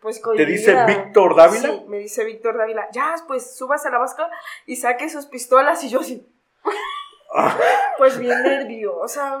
[0.00, 0.76] pues ¿Te dice.
[0.86, 1.68] Víctor Dávila?
[1.68, 4.28] Sí, me dice Víctor Dávila, ya, pues subas a la vasca
[4.66, 6.26] y saque sus pistolas y yo así.
[7.98, 9.40] Pues bien nerviosa,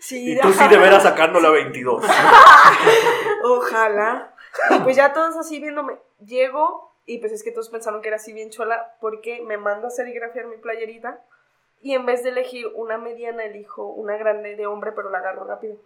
[0.00, 2.04] sí, Y tú sí de veras sacando la 22.
[3.44, 4.34] Ojalá.
[4.70, 5.98] Y pues ya todos así viéndome.
[6.24, 9.86] Llego y pues es que todos pensaron que era así bien chola porque me mando
[9.86, 11.20] a serigrafiar mi playerita
[11.80, 15.44] y en vez de elegir una mediana elijo una grande de hombre pero la agarro
[15.44, 15.76] rápido.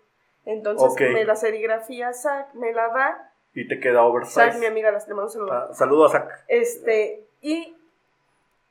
[0.44, 3.33] Entonces me la serigrafía Zack, me la da.
[3.55, 4.59] Y te queda oversize.
[4.59, 5.52] mi amiga, las mando un saludo.
[5.52, 6.44] Ah, Saludo a Zac.
[6.48, 7.71] Este, y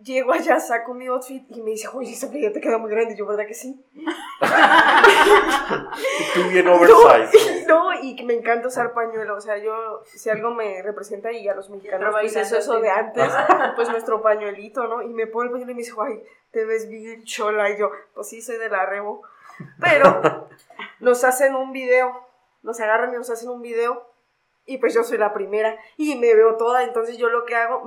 [0.03, 3.13] llego allá, saco mi outfit y me dice, oye, esa playera te queda muy grande.
[3.13, 3.83] Y yo, ¿verdad que sí?
[3.93, 4.05] Y
[6.33, 7.63] tú bien oversize.
[7.67, 9.35] No, y que me encanta usar pañuelo.
[9.35, 12.89] O sea, yo, si algo me representa y a los mexicanos, pues eso, eso de
[12.89, 13.31] antes,
[13.75, 15.01] pues nuestro pañuelito, ¿no?
[15.01, 17.69] Y me pone el pañuelo y me dice, ay, te ves bien chola.
[17.69, 19.23] Y yo, pues sí, soy de la rebo.
[19.79, 20.21] Pero
[20.99, 22.27] nos hacen un video,
[22.63, 24.07] nos agarran y nos hacen un video.
[24.65, 26.83] Y pues yo soy la primera y me veo toda.
[26.83, 27.83] Entonces yo lo que hago,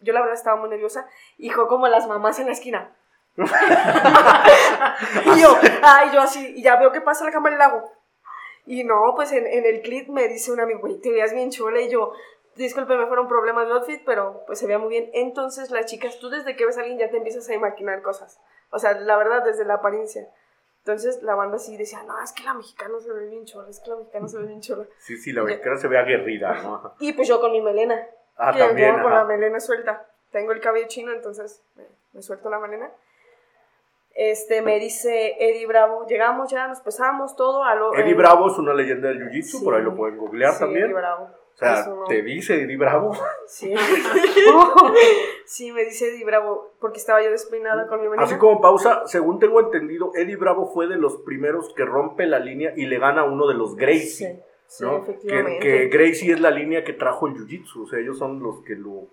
[0.00, 1.08] yo la verdad estaba muy nerviosa.
[1.38, 2.94] Hijo, como las mamás en la esquina.
[3.36, 7.90] y yo, ay, yo así, y ya veo que pasa la cámara y la hago.
[8.66, 11.50] Y no, pues en, en el clip me dice un amigo, güey, te veías bien
[11.50, 11.80] chola.
[11.80, 12.12] Y yo,
[12.56, 15.10] disculpe, me fueron problemas de outfit, pero pues se veía muy bien.
[15.12, 18.40] Entonces, las chicas, tú desde que ves a alguien ya te empiezas a imaginar cosas.
[18.70, 20.28] O sea, la verdad, desde la apariencia.
[20.78, 23.80] Entonces, la banda sí decía, no, es que la mexicana se ve bien chola, es
[23.80, 24.84] que la mexicana se ve bien chola.
[24.98, 26.94] Sí, sí, la mexicana se ve aguerrida, ¿no?
[27.00, 28.06] Y pues yo con mi melena.
[28.36, 28.92] Ah, que también.
[28.92, 30.06] llevo con la melena suelta.
[30.30, 32.90] Tengo el cabello chino, entonces me, me suelto la melena.
[34.14, 37.64] Este, me dice Eddie Bravo, llegamos ya, nos pesamos todo.
[37.64, 39.64] A lo, Eddie eh, Bravo es una leyenda del jiu-jitsu, Sí.
[39.64, 40.84] por ahí lo pueden googlear sí, también.
[40.86, 41.24] Eddie Bravo.
[41.24, 43.12] O sea, uno- te dice Eddie Bravo.
[43.46, 43.74] Sí.
[45.46, 48.22] sí, me dice Eddie Bravo, porque estaba yo despeinada con mi melena.
[48.24, 52.38] Así como pausa, según tengo entendido, Eddie Bravo fue de los primeros que rompe la
[52.38, 54.06] línea y le gana a uno de los Gracie.
[54.34, 55.04] Sí, sí, ¿no?
[55.04, 57.84] Que, que Gracie es la línea que trajo el jiu-jitsu.
[57.84, 59.08] O sea, ellos son los que lo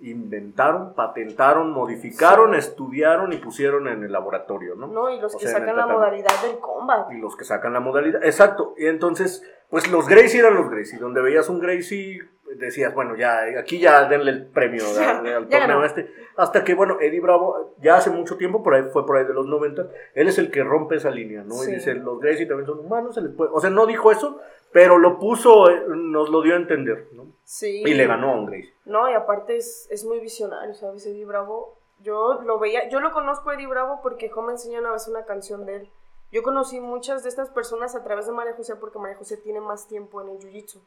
[0.00, 4.86] inventaron, patentaron, modificaron, estudiaron y pusieron en el laboratorio, ¿no?
[4.86, 7.10] No, y los O que sea, sacan la modalidad del combat.
[7.12, 8.24] Y los que sacan la modalidad.
[8.24, 8.74] Exacto.
[8.78, 10.98] Y entonces, pues los Gracie eran los Gracie.
[10.98, 12.20] Donde veías un Gracie,
[12.56, 15.84] decías, bueno, ya, aquí ya denle el premio Ya, al torneo ganó.
[15.84, 16.12] este.
[16.36, 19.34] Hasta que, bueno, Eddie Bravo, ya hace mucho tiempo, por ahí fue por ahí de
[19.34, 21.54] los 90, él es el que rompe esa línea, ¿no?
[21.56, 21.72] Sí.
[21.72, 23.50] Y dice, los Gracie también son humanos, se les puede...
[23.52, 24.40] O sea, no dijo eso,
[24.72, 27.26] pero lo puso, nos lo dio a entender, ¿no?
[27.44, 27.82] Sí.
[27.84, 28.72] Y le ganó a un Gracie.
[28.84, 31.06] No, y aparte es, es muy visionario, ¿sabes?
[31.06, 31.76] Eddie Bravo.
[32.00, 35.08] Yo lo veía, yo lo conozco a Eddie Bravo porque Jo me enseñó una vez
[35.08, 35.90] una canción de él.
[36.30, 39.60] Yo conocí muchas de estas personas a través de María José porque María José tiene
[39.60, 40.80] más tiempo en el jiu-jitsu.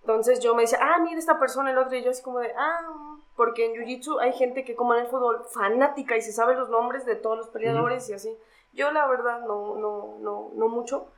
[0.00, 2.52] Entonces yo me decía, ah, mira esta persona, el otro, y yo así como de,
[2.56, 6.54] ah, porque en jiu-jitsu hay gente que como en el fútbol, fanática y se sabe
[6.54, 8.36] los nombres de todos los peleadores y así.
[8.72, 11.08] Yo la verdad no, no, no, no mucho,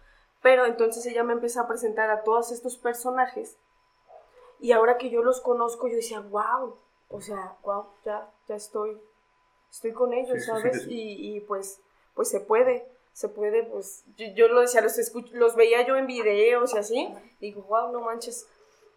[0.47, 3.57] pero entonces ella me empezó a presentar a todos estos personajes
[4.61, 6.79] y ahora que yo los conozco, yo decía, wow,
[7.09, 8.97] o sea, wow, ya, ya estoy,
[9.69, 10.83] estoy con ellos, Sí, ¿sabes?
[10.83, 10.95] sí, sí.
[10.95, 11.81] Y, y pues,
[12.15, 15.97] pues se puede, se puede, pues, yo, yo lo decía, los, escuch- los veía yo
[15.97, 18.47] en videos y así, y digo, wow, no manches.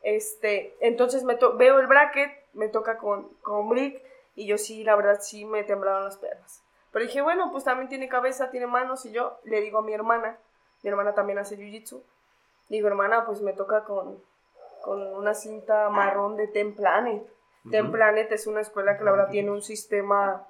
[0.03, 4.03] Este, entonces me to- veo el bracket, me toca con, con Brick,
[4.35, 6.61] y yo sí, la verdad, sí me temblaron las piernas.
[6.91, 9.93] Pero dije, bueno, pues también tiene cabeza, tiene manos, y yo le digo a mi
[9.93, 10.37] hermana,
[10.83, 12.01] mi hermana también hace jiu-jitsu,
[12.69, 14.21] digo, hermana, pues me toca con,
[14.83, 17.23] con una cinta marrón de Ten Planet.
[17.69, 20.47] Ten Planet es una escuela que la verdad tiene un sistema,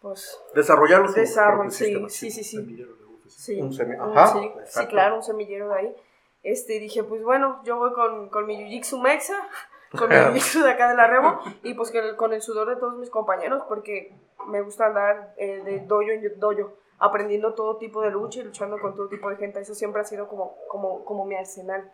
[0.00, 2.58] pues, Desarrollaron su desarrollo, sí, sistema, sí, sí, sí.
[2.58, 3.30] UFC.
[3.30, 4.26] Sí, Un un- ajá,
[4.66, 5.96] sí, claro, un semillero de ahí.
[6.44, 9.36] Este, dije, pues bueno, yo voy con, con mi Jiu-Jitsu Mexa,
[9.98, 12.76] con mi Jiu-Jitsu de acá de la Remo, y pues el- con el sudor de
[12.76, 14.14] todos mis compañeros, porque
[14.46, 18.78] me gusta andar eh, de dojo en dojo, aprendiendo todo tipo de lucha y luchando
[18.80, 19.60] con todo tipo de gente.
[19.60, 21.90] Eso siempre ha sido como, como, como mi arsenal.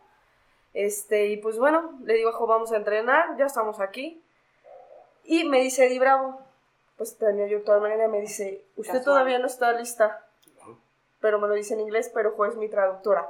[0.73, 4.23] Este, y pues bueno, le digo a Jo, vamos a entrenar, ya estamos aquí.
[5.25, 6.41] Y me dice Eddie Bravo,
[6.97, 9.05] pues tenía yo toda manera, me dice, usted Casual.
[9.05, 10.21] todavía no está lista
[11.21, 13.27] pero me lo dice en inglés, pero Jo es mi traductora.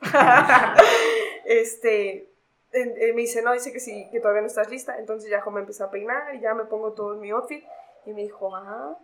[1.44, 2.28] este,
[2.72, 4.98] en- en- me dice, no, dice que sí, que todavía no estás lista.
[4.98, 7.64] Entonces ya Jo me empezó a peinar y ya me pongo todo en mi outfit.
[8.04, 8.96] Y me dijo, ah,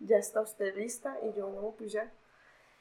[0.00, 1.16] ya está usted lista.
[1.22, 2.12] Y yo, no, pues ya.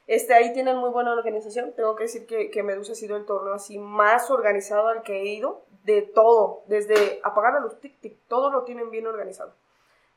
[0.07, 1.73] Este, ahí tienen muy buena organización.
[1.73, 5.21] Tengo que decir que, que Medusa ha sido el torneo así más organizado al que
[5.21, 5.63] he ido.
[5.83, 9.53] De todo, desde apagar a los tic-tic, todo lo tienen bien organizado.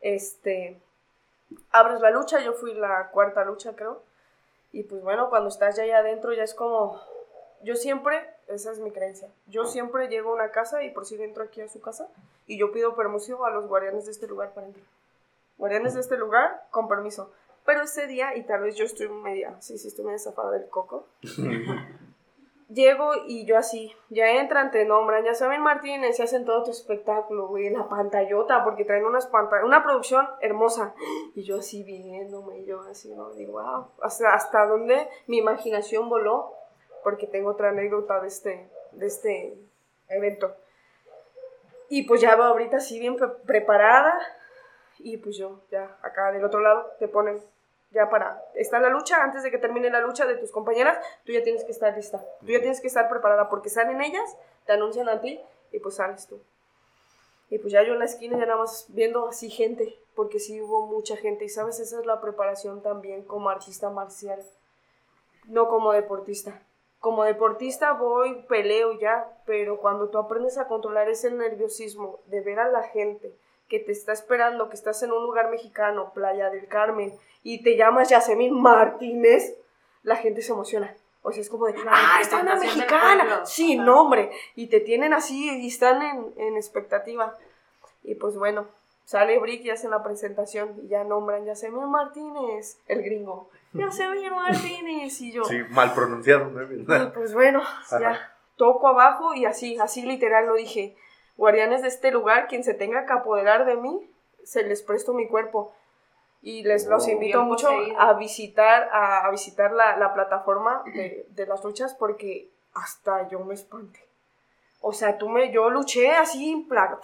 [0.01, 0.83] Este,
[1.71, 4.03] abres la lucha, yo fui la cuarta lucha, creo.
[4.73, 7.01] Y pues bueno, cuando estás ya ahí adentro ya es como...
[7.63, 11.15] Yo siempre, esa es mi creencia, yo siempre llego a una casa y por si
[11.23, 12.09] entro aquí a su casa
[12.47, 14.85] y yo pido permiso a los guardianes de este lugar para entrar.
[15.59, 17.33] Guardianes de este lugar, con permiso.
[17.65, 20.69] Pero ese día, y tal vez yo estoy media, sí, sí, estoy media zafada del
[20.69, 21.07] coco,
[22.69, 26.71] llego y yo así, ya entran, te nombran, ya saben Martínez, se hacen todo tu
[26.71, 30.95] espectáculo, güey, en la pantallota, porque traen unas pantallas, una producción hermosa.
[31.35, 33.31] Y yo así viéndome, y yo así, ¿no?
[33.35, 36.55] Digo, wow, hasta, hasta dónde mi imaginación voló,
[37.05, 39.55] porque tengo otra anécdota de este, de este
[40.09, 40.55] evento.
[41.91, 44.19] Y pues ya va ahorita así bien pre- preparada,
[45.03, 47.43] y pues yo, ya acá del otro lado, te ponen
[47.93, 51.33] ya para está la lucha, antes de que termine la lucha de tus compañeras, tú
[51.33, 54.73] ya tienes que estar lista, tú ya tienes que estar preparada porque salen ellas, te
[54.73, 55.41] anuncian a ti
[55.73, 56.41] y pues sales tú.
[57.51, 60.61] Y pues ya yo en la esquina ya nada más viendo así gente, porque sí
[60.61, 64.43] hubo mucha gente y sabes, esa es la preparación también como artista marcial,
[65.47, 66.63] no como deportista.
[66.99, 72.61] Como deportista voy, peleo ya, pero cuando tú aprendes a controlar ese nerviosismo de ver
[72.61, 73.35] a la gente
[73.73, 77.11] que te está esperando, que estás en un lugar mexicano, Playa del Carmen,
[77.43, 79.55] y te llamas Yasemin Martínez,
[80.03, 80.95] la gente se emociona.
[81.23, 83.47] O sea, es como de, La ¡ah, está una mexicana!
[83.47, 83.83] Sí, Ajá.
[83.87, 84.31] no, hombre.
[84.57, 87.35] Y te tienen así y están en, en expectativa.
[88.05, 88.67] Y pues bueno,
[89.07, 93.49] sale Brick y hacen la presentación y ya nombran Yasemin Martínez, el gringo.
[93.73, 95.19] Yasemin Martínez.
[95.23, 96.63] Y yo, Sí, mal pronunciado, ¿no?
[96.63, 98.01] y pues bueno, Ajá.
[98.01, 100.95] ya toco abajo y así, así literal lo dije.
[101.37, 104.09] Guardianes de este lugar, quien se tenga que apoderar de mí,
[104.45, 105.73] se les presto mi cuerpo.
[106.43, 107.11] Y les los Oh.
[107.11, 108.01] invito mucho poseído.
[108.01, 113.39] a visitar, a, a visitar la, la plataforma de, de las luchas porque hasta yo
[113.41, 114.01] me espanté.
[114.81, 116.99] O sea, tú me, yo luché así en plan.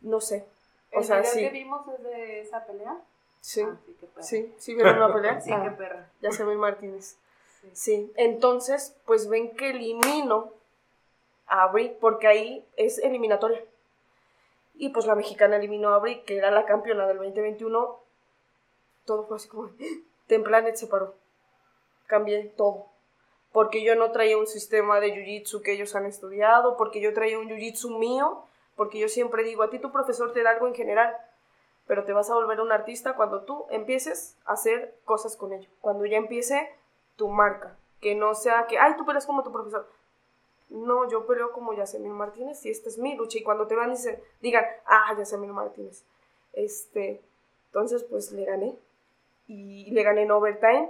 [0.00, 0.44] No sé.
[0.92, 1.40] O ¿El sea, video sí.
[1.40, 2.96] que vimos es de esa pelea?
[3.40, 5.40] Sí, Ah, sí, sí, sí vieron una pelea.
[5.44, 6.08] Sí, Ah, qué perra.
[6.20, 7.16] ya se ve Martínez.
[7.60, 7.70] Sí.
[7.72, 10.52] Sí, entonces, pues ven que elimino
[11.50, 13.62] a porque ahí es eliminatoria.
[14.74, 17.98] Y pues la mexicana eliminó a Brie, que era la campeona del 2021.
[19.04, 19.68] Todo fue así como,
[20.28, 21.14] Templanet se paró.
[22.06, 22.86] Cambié todo.
[23.52, 27.38] Porque yo no traía un sistema de jiu-jitsu que ellos han estudiado, porque yo traía
[27.38, 28.44] un jiu-jitsu mío,
[28.76, 31.16] porque yo siempre digo, a ti tu profesor te da algo en general,
[31.88, 35.68] pero te vas a volver un artista cuando tú empieces a hacer cosas con ello.
[35.80, 36.70] Cuando ya empiece
[37.16, 37.76] tu marca.
[38.00, 39.88] Que no sea que, ay, tú peleas como tu profesor.
[40.70, 43.38] No, yo peleo como Yasemin Martínez y esta es mi lucha.
[43.38, 46.04] Y cuando te van, dicen, digan, ah, Yasemin Martínez.
[46.52, 47.20] Este,
[47.66, 48.74] entonces, pues le gané.
[49.48, 50.88] Y le gané en overtime.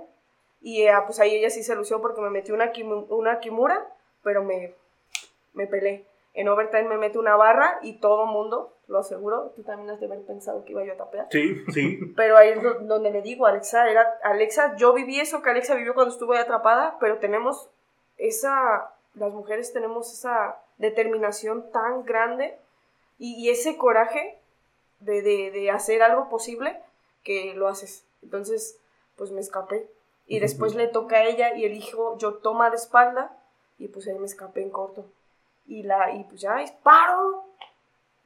[0.61, 2.71] Y eh, pues ahí ella sí se lució porque me metió una,
[3.09, 3.87] una kimura,
[4.23, 4.75] pero me,
[5.55, 6.05] me peleé.
[6.35, 10.07] En overtime me mete una barra y todo mundo, lo aseguro, tú también has de
[10.07, 11.27] haber pensado que iba yo a tapear.
[11.31, 11.99] Sí, sí.
[12.17, 15.75] Pero ahí es do- donde le digo, Alexa, era, Alexa, yo viví eso que Alexa
[15.75, 17.69] vivió cuando estuvo ahí atrapada, pero tenemos
[18.17, 22.59] esa, las mujeres tenemos esa determinación tan grande
[23.19, 24.39] y, y ese coraje
[25.01, 26.81] de, de, de hacer algo posible
[27.23, 28.05] que lo haces.
[28.23, 28.79] Entonces,
[29.17, 29.89] pues me escapé.
[30.27, 33.37] Y después le toca a ella y elijo, yo toma de espalda
[33.79, 35.07] y pues ahí me escapé en corto.
[35.67, 37.45] Y, la, y pues ya, disparo.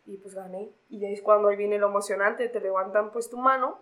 [0.07, 0.69] Y pues gané.
[0.91, 3.79] Y ahí es cuando ahí viene lo emocionante, te levantan pues tu mano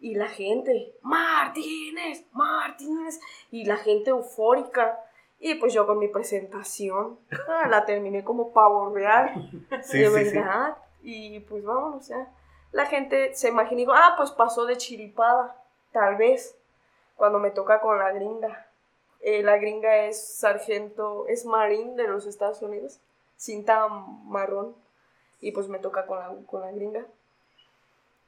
[0.00, 5.03] y la gente, Martínez, Martínez, y la gente eufórica.
[5.38, 7.18] Y pues yo con mi presentación
[7.48, 9.50] ah, la terminé como pavo real,
[9.82, 10.36] Sí, de sí, sí.
[10.36, 10.76] verdad.
[11.02, 12.32] Y pues vámonos, ya.
[12.72, 15.56] La gente se imagina, y digo, ah, pues pasó de chiripada,
[15.92, 16.58] tal vez,
[17.16, 18.66] cuando me toca con la gringa.
[19.20, 23.00] Eh, la gringa es sargento, es marín de los Estados Unidos,
[23.36, 24.74] cinta marrón,
[25.40, 27.06] y pues me toca con la, con la gringa.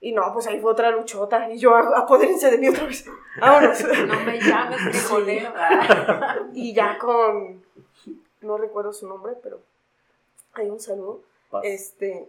[0.00, 3.04] Y no, pues ahí fue otra luchota, y yo, apodérense de mí otra vez,
[3.40, 3.80] vámonos.
[4.06, 5.52] No me llames frijolero.
[6.52, 7.64] y ya con,
[8.42, 9.60] no recuerdo su nombre, pero
[10.54, 11.22] hay un saludo.
[11.50, 11.62] Paz.
[11.64, 12.28] Este,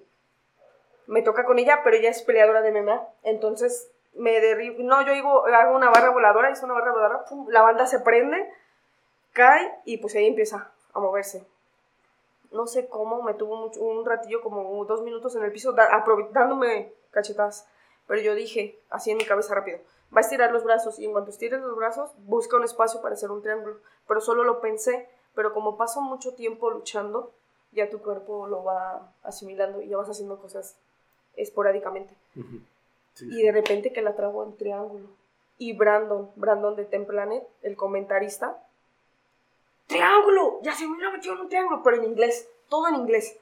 [1.08, 5.14] me toca con ella, pero ella es peleadora de MMA, entonces me derribo, no, yo
[5.14, 8.50] digo, hago una barra voladora, hice una barra voladora, pum, la banda se prende,
[9.34, 11.46] cae y pues ahí empieza a moverse.
[12.52, 16.04] No sé cómo, me tuvo mucho, un ratillo, como dos minutos en el piso, da-
[16.32, 17.68] dándome cachetadas.
[18.08, 19.80] Pero yo dije, así en mi cabeza rápido,
[20.16, 23.16] va a estirar los brazos y en cuanto estires los brazos, busca un espacio para
[23.16, 23.78] hacer un triángulo.
[24.08, 27.32] Pero solo lo pensé, pero como paso mucho tiempo luchando,
[27.74, 30.78] ya tu cuerpo lo va asimilando y ya vas haciendo cosas
[31.36, 32.14] esporádicamente.
[33.14, 35.08] Sí, Y de repente que la trago en triángulo.
[35.58, 38.58] Y Brandon, Brandon de Templanet, el comentarista,
[39.88, 40.60] ¡Triángulo!
[40.62, 43.38] Ya se me lo metió en un triángulo, pero en inglés, todo en inglés.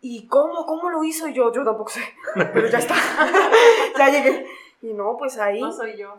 [0.00, 0.66] ¿Y cómo?
[0.66, 1.52] ¿Cómo lo hizo yo?
[1.52, 2.02] Yo tampoco sé,
[2.34, 2.94] pero ya está.
[3.98, 4.46] ya llegué.
[4.82, 6.18] Y no, pues ahí, No soy yo.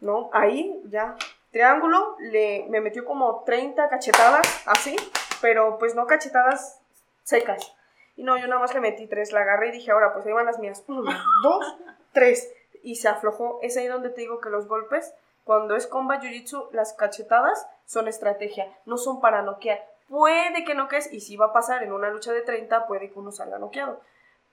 [0.00, 1.16] no, ahí ya.
[1.50, 4.96] Triángulo, le, me metió como 30 cachetadas, así,
[5.40, 6.80] pero pues no cachetadas
[7.22, 7.74] secas.
[8.16, 10.32] Y no, yo nada más le metí tres, la agarré y dije, ahora pues ahí
[10.32, 10.84] van las mías.
[10.86, 11.76] Una, dos,
[12.12, 12.52] tres.
[12.82, 13.58] Y se aflojó.
[13.62, 15.12] Es ahí donde te digo que los golpes
[15.44, 19.84] Cuando es comba jiu-jitsu, las cachetadas son estrategia, no son para noquear.
[20.08, 23.18] Puede que noquees, y si va a pasar en una lucha de 30, puede que
[23.18, 24.00] uno salga noqueado.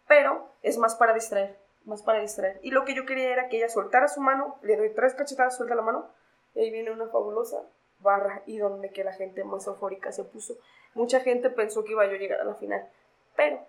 [0.07, 2.59] Pero es más para distraer, más para distraer.
[2.61, 5.55] Y lo que yo quería era que ella soltara su mano, le doy tres cachetadas,
[5.55, 6.09] suelta la mano,
[6.53, 7.63] y ahí viene una fabulosa
[7.99, 10.55] barra y donde que la gente más eufórica se puso.
[10.93, 12.89] Mucha gente pensó que iba yo a llegar a la final,
[13.35, 13.65] pero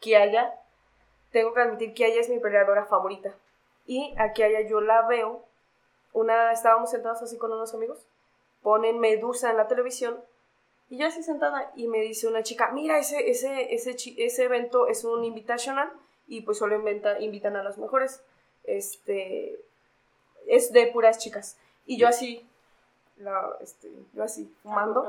[0.00, 0.54] Kiaya,
[1.32, 3.34] tengo que admitir que Kiaya es mi peleadora favorita.
[3.84, 5.44] Y a Kiaya yo la veo,
[6.12, 8.06] una, estábamos sentados así con unos amigos,
[8.62, 10.18] ponen Medusa en la televisión
[10.90, 14.86] y yo así sentada y me dice una chica, mira, ese, ese, ese, ese evento
[14.86, 15.92] es un invitational
[16.26, 18.22] y pues solo inventa- invitan a las mejores.
[18.64, 19.58] Este,
[20.46, 21.56] es de puras chicas.
[21.86, 22.46] Y yo así,
[23.16, 25.04] la, este, yo así, fumando,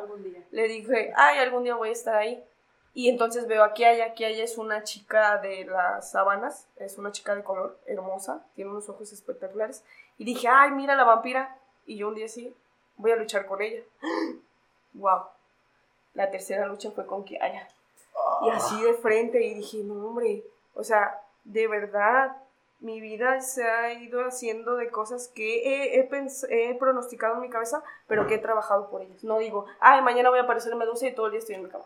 [0.52, 2.44] le dije, ay, algún día voy a estar ahí.
[2.94, 7.36] Y entonces veo a Kiaya, Kiaya es una chica de las sabanas, es una chica
[7.36, 9.84] de color hermosa, tiene unos ojos espectaculares.
[10.18, 11.58] Y dije, ay, mira la vampira.
[11.86, 12.56] Y yo un día sí,
[12.98, 13.84] voy a luchar con ella.
[14.94, 15.22] wow.
[16.14, 17.68] La tercera lucha fue con Kiaya.
[18.42, 22.36] Y así de frente, y dije, no, hombre, o sea, de verdad,
[22.80, 26.10] mi vida se ha ido haciendo de cosas que he, he,
[26.50, 29.24] he pronosticado en mi cabeza, pero que he trabajado por ellas.
[29.24, 31.70] No digo, ay, mañana voy a aparecer Medusa y todo el día estoy en mi
[31.70, 31.86] cama.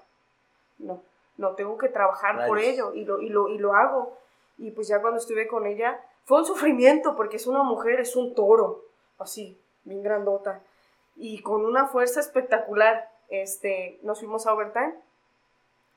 [0.84, 1.02] No,
[1.38, 4.18] no, tengo que trabajar por ello y lo, y, lo, y lo hago.
[4.58, 8.16] Y pues ya cuando estuve con ella, fue un sufrimiento porque es una mujer, es
[8.16, 8.86] un toro,
[9.20, 10.62] así, bien grandota,
[11.16, 13.10] y con una fuerza espectacular.
[13.30, 14.94] Este, nos fuimos a overtime,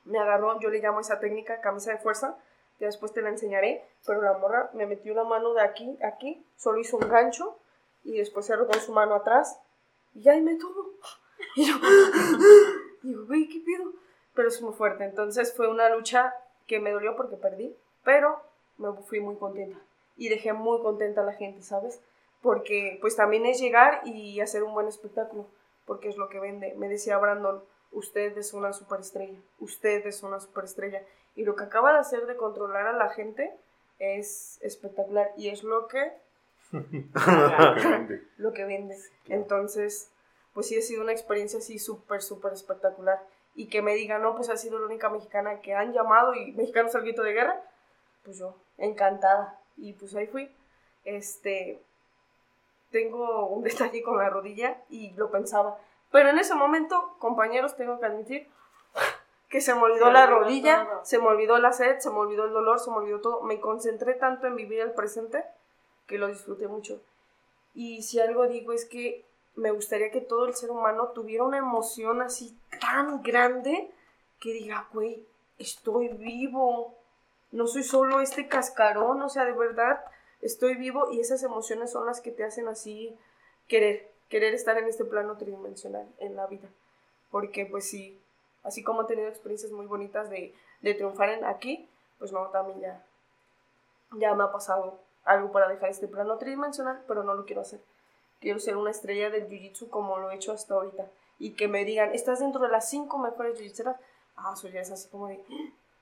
[0.05, 2.37] me agarró, yo le llamo esa técnica camisa de fuerza,
[2.79, 6.43] ya después te la enseñaré, pero la morra me metió la mano de aquí, aquí,
[6.55, 7.57] solo hizo un gancho
[8.03, 9.59] y después cerró con su mano atrás
[10.15, 10.91] y ahí me tuvo.
[11.55, 11.75] Y yo,
[13.03, 13.91] digo, güey, ¿qué pido?
[14.37, 16.31] Pero es muy fuerte, entonces fue una lucha
[16.67, 18.39] que me dolió porque perdí, pero
[18.77, 19.79] me fui muy contenta
[20.15, 21.99] y dejé muy contenta a la gente, ¿sabes?
[22.43, 25.47] Porque pues también es llegar y hacer un buen espectáculo,
[25.87, 26.75] porque es lo que vende.
[26.75, 31.01] Me decía Brandon, usted es una superestrella, usted es una superestrella.
[31.35, 33.51] Y lo que acaba de hacer de controlar a la gente
[33.97, 36.13] es espectacular y es lo que,
[38.37, 38.97] lo que vende.
[39.29, 40.11] Entonces,
[40.53, 43.19] pues sí ha sido una experiencia así súper, súper espectacular.
[43.57, 46.53] Y que me digan, no, pues ha sido la única mexicana que han llamado y
[46.53, 47.61] mexicanos al grito de guerra,
[48.23, 49.59] pues yo, encantada.
[49.75, 50.49] Y pues ahí fui.
[51.03, 51.81] Este,
[52.91, 55.77] tengo un detalle con la rodilla y lo pensaba.
[56.11, 58.47] Pero en ese momento, compañeros, tengo que admitir
[59.49, 61.05] que se me olvidó la rodilla, todo.
[61.05, 63.41] se me olvidó la sed, se me olvidó el dolor, se me olvidó todo.
[63.41, 65.43] Me concentré tanto en vivir el presente
[66.05, 67.01] que lo disfruté mucho.
[67.73, 69.26] Y si algo digo es que
[69.57, 73.91] me gustaría que todo el ser humano tuviera una emoción así tan grande
[74.39, 75.25] que diga, güey,
[75.57, 76.95] estoy vivo,
[77.51, 79.99] no soy solo este cascarón, o sea, de verdad
[80.41, 83.17] estoy vivo y esas emociones son las que te hacen así
[83.67, 86.69] querer, querer estar en este plano tridimensional en la vida.
[87.31, 88.21] Porque pues sí,
[88.63, 91.89] así como he tenido experiencias muy bonitas de, de triunfar en aquí,
[92.19, 93.05] pues no, también ya,
[94.11, 97.81] ya me ha pasado algo para dejar este plano tridimensional, pero no lo quiero hacer.
[98.39, 101.09] Quiero ser una estrella del jiu-jitsu como lo he hecho hasta ahorita.
[101.39, 103.97] Y que me digan, estás dentro de las cinco mejores jiu-jitseras.
[104.35, 105.43] Ah, eso ya es así como de,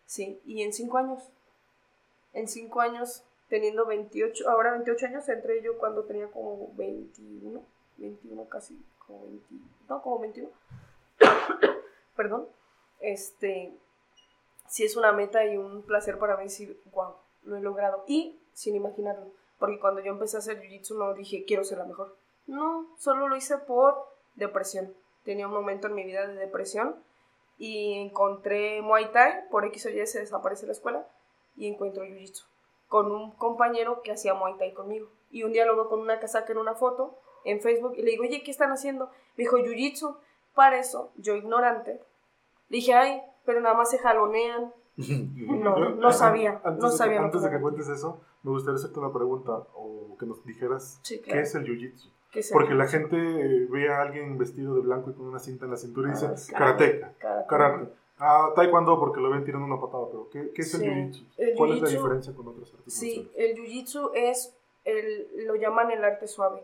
[0.05, 1.31] sí, y en cinco años,
[2.33, 7.61] en cinco años, teniendo 28, ahora 28 años, entré yo cuando tenía como 21,
[7.97, 9.45] 21 casi, como 20,
[9.87, 10.49] no, como 21,
[12.15, 12.47] perdón,
[12.99, 13.73] este,
[14.67, 18.37] sí es una meta y un placer para mí decir, wow, lo he logrado, y
[18.53, 22.15] sin imaginarlo, porque cuando yo empecé a hacer jiu-jitsu no dije, quiero ser la mejor,
[22.47, 23.95] no, solo lo hice por
[24.35, 26.95] depresión, tenía un momento en mi vida de depresión,
[27.57, 31.07] y encontré Muay Thai, por X o Y se desaparece la escuela,
[31.55, 32.43] y encuentro Jiu-Jitsu
[32.87, 35.07] con un compañero que hacía Muay Thai conmigo.
[35.31, 38.11] Y un día lo veo con una casaca en una foto en Facebook y le
[38.11, 39.07] digo, oye, ¿qué están haciendo?
[39.35, 40.17] Me dijo, Jiu-Jitsu.
[40.53, 41.99] Para eso, yo ignorante,
[42.69, 44.73] dije, ay, pero nada más se jalonean.
[44.97, 49.11] No, no sabía, Antes no de que- antes de cuentes eso, me gustaría hacerte una
[49.11, 51.91] pregunta o que nos dijeras Sí, qué es el jiu-jitsu.
[51.95, 53.15] ¿Qué es el Porque la gente
[53.69, 56.27] ve a alguien vestido de blanco y con una cinta en la cintura y dice
[56.27, 57.47] Ah, karateca, Karate.
[57.47, 57.89] karate.
[58.17, 61.55] Ah, taekwondo porque lo ven tirando una patada, pero ¿qué, qué es el jiu-jitsu?
[61.57, 66.03] ¿Cuál es la diferencia con otras artes Sí, el jiu-jitsu es, el, lo llaman el
[66.03, 66.63] arte suave,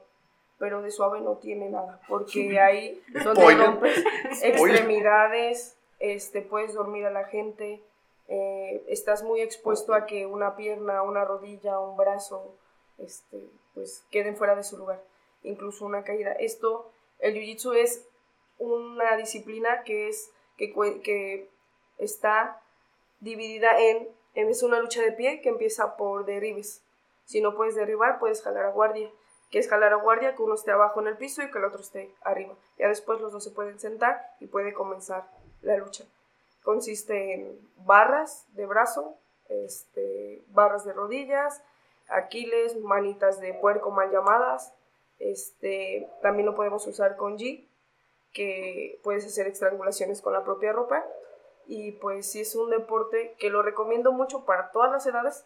[0.60, 3.66] pero de suave no tiene nada, porque hay donde Spoiler.
[3.68, 4.04] rompes
[4.44, 7.82] extremidades, este, puedes dormir a la gente,
[8.30, 12.56] eh, estás muy expuesto a que una pierna, una rodilla, un brazo,
[12.98, 15.04] este, pues queden fuera de su lugar,
[15.44, 16.32] incluso una caída.
[16.34, 18.06] Esto, el jiu-jitsu es
[18.58, 21.50] una disciplina que es, que,
[21.98, 22.62] está
[23.20, 26.84] dividida en, en- es una lucha de pie que empieza por derribes.
[27.26, 29.10] Si no puedes derribar, puedes jalar a guardia,
[29.52, 31.66] que es jalar a guardia, que uno esté abajo en el piso y que el
[31.66, 32.56] otro esté arriba.
[32.78, 35.30] Ya después los dos se pueden sentar y puede comenzar
[35.62, 36.06] la lucha.
[36.64, 39.16] Consiste en barras de brazo,
[39.50, 41.62] este, barras de rodillas,
[42.08, 44.74] aquiles, manitas de puerco mal llamadas.
[45.22, 47.68] Este, también lo podemos usar con G,
[48.34, 51.06] que puedes hacer estrangulaciones con la propia ropa.
[51.68, 55.46] Y pues sí es un deporte que lo recomiendo mucho para todas las edades,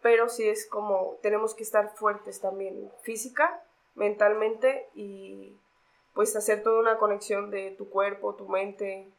[0.00, 3.62] pero sí es como tenemos que estar fuertes también física,
[3.94, 5.56] mentalmente y
[6.14, 9.10] pues hacer toda una conexión de tu cuerpo, tu mente,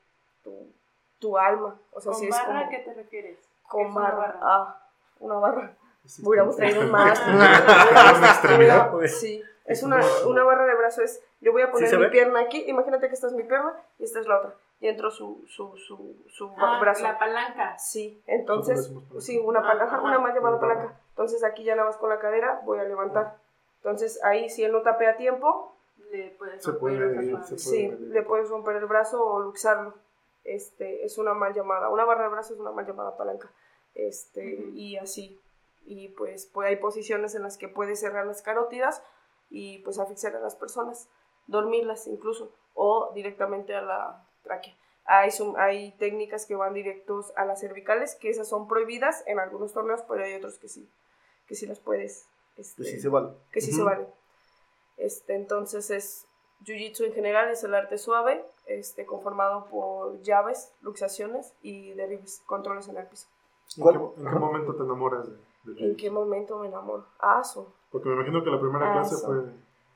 [0.43, 0.71] tu,
[1.19, 1.79] tu alma.
[1.91, 3.37] O sea, ¿Con sí es barra como a qué te refieres?
[3.37, 4.39] ¿Qué con es barra.
[4.41, 4.89] Ah,
[5.19, 5.77] una barra.
[6.23, 7.19] Hubiéramos traído un más.
[7.27, 9.19] Una extremidad, pues.
[9.19, 11.01] Sí, es una, una barra de brazo.
[11.03, 12.09] Es, yo voy a poner mi ve?
[12.09, 12.63] pierna aquí.
[12.67, 14.55] Imagínate que esta es mi pierna y esta es la otra.
[14.79, 17.03] Y entro su, su, su, su Ah, brazo.
[17.03, 17.77] la palanca.
[17.79, 20.01] Sí, entonces, sí, una palanca, Ajá.
[20.03, 20.99] una más llamada palanca.
[21.09, 23.37] Entonces aquí ya nada más con la cadera voy a levantar.
[23.77, 25.73] Entonces ahí si él no tapea a tiempo,
[26.11, 29.41] Le puedes Se romper puede- esa se puede- sí, le puedes romper el brazo o
[29.41, 29.93] luxarlo.
[30.45, 33.49] Este, es una mal llamada, una barra de brazo es una mal llamada palanca.
[33.95, 35.39] Este, y así.
[35.85, 39.03] Y pues, pues hay posiciones en las que puedes cerrar las carótidas
[39.49, 41.07] y pues asfixiar a las personas,
[41.47, 44.75] dormirlas incluso, o directamente a la tráquea.
[45.05, 49.71] Hay, hay técnicas que van directos a las cervicales, que esas son prohibidas en algunos
[49.73, 50.89] torneos, pero hay otros que sí,
[51.47, 52.27] que sí las puedes.
[52.57, 53.29] este, Pues sí se vale.
[53.51, 53.85] que sí se Ujú.
[53.85, 54.07] vale.
[54.97, 56.25] Este, entonces es
[56.65, 62.87] Jiu-Jitsu en general es el arte suave, este, conformado por llaves, luxaciones y derribes, controles
[62.89, 63.27] en el piso.
[63.77, 65.37] ¿En qué, en qué momento te enamoras de,
[65.75, 67.05] del ¿En qué momento me enamoro?
[67.19, 67.73] Ah, so.
[67.91, 69.35] Porque me imagino que la primera Ah, clase fue,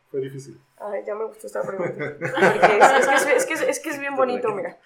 [0.10, 0.60] fue difícil.
[0.78, 1.94] Ay, ya me gustó esta pregunta.
[2.20, 4.78] Porque es, es que es, es que es- es que es bien bonito, mira.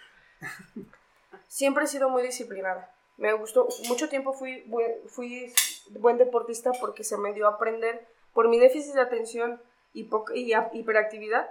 [1.48, 2.92] Siempre he sido muy disciplinada.
[3.18, 5.54] Me gustó, mucho tiempo fui, buen- fui
[5.92, 9.62] buen deportista porque se me dio a aprender por mi déficit de atención
[9.94, 11.50] y, y hiperactividad.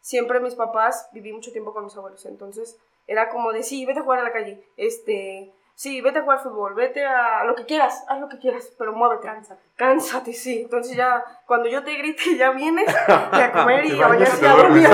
[0.00, 4.00] Siempre mis papás, viví mucho tiempo con mis abuelos, entonces era como de, sí, vete
[4.00, 5.52] a jugar a la calle, este,
[5.82, 8.92] sí, vete a jugar fútbol, vete a lo que quieras, haz lo que quieras, pero
[8.92, 9.26] muévete.
[9.26, 9.62] Cánsate.
[9.74, 10.60] Cánsate, sí.
[10.62, 14.46] Entonces ya, cuando yo te grite, ya vienes y a comer y a y y
[14.46, 14.88] a dormir.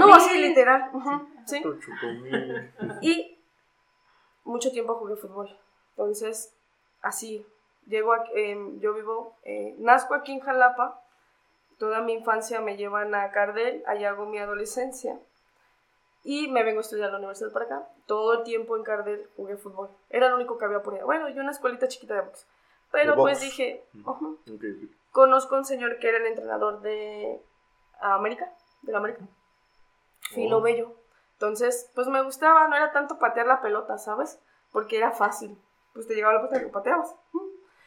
[0.00, 0.90] No, así literal.
[1.44, 1.62] ¿sí?
[3.02, 3.38] Y
[4.42, 5.56] mucho tiempo jugué fútbol.
[5.90, 6.52] Entonces,
[7.02, 7.46] así,
[7.86, 11.00] llego a, em, yo vivo, eh, nazco aquí en Jalapa,
[11.78, 15.20] toda mi infancia me llevan a Cardel, allá hago mi adolescencia.
[16.28, 17.88] Y me vengo a estudiar a la universidad para acá.
[18.06, 19.90] Todo el tiempo en Cardel jugué fútbol.
[20.10, 21.04] Era lo único que había por allá.
[21.04, 22.48] Bueno, y una escuelita chiquita de box.
[22.90, 23.40] Pero De pues box.
[23.42, 24.90] dije, ujú, Ok, ok.
[25.12, 27.40] conozco a un señor que era el entrenador de
[28.00, 28.52] América,
[28.82, 29.20] de la América.
[30.32, 30.62] Filo Oh.
[30.62, 30.94] Bello.
[31.34, 34.40] Entonces, pues me gustaba, no era tanto patear la pelota, ¿sabes?
[34.72, 35.56] Porque era fácil.
[35.94, 37.14] Pues te llegaba la pelota y lo pateabas.
[37.34, 37.38] Mm.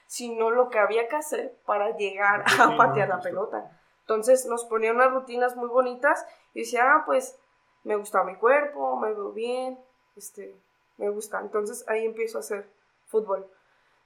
[0.07, 3.77] Sino lo que había que hacer para llegar a patear la pelota.
[4.01, 7.37] Entonces nos ponía unas rutinas muy bonitas y decía, ah, pues
[7.83, 9.79] me gusta mi cuerpo, me veo bien,
[10.15, 10.55] este,
[10.97, 11.39] me gusta.
[11.39, 12.69] Entonces ahí empiezo a hacer
[13.07, 13.49] fútbol.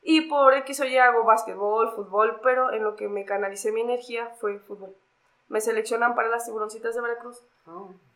[0.02, 3.82] Y por X o Y hago básquetbol, fútbol, pero en lo que me canalicé mi
[3.82, 4.96] energía fue fútbol.
[5.48, 7.46] Me seleccionan para las tiburoncitas de Veracruz,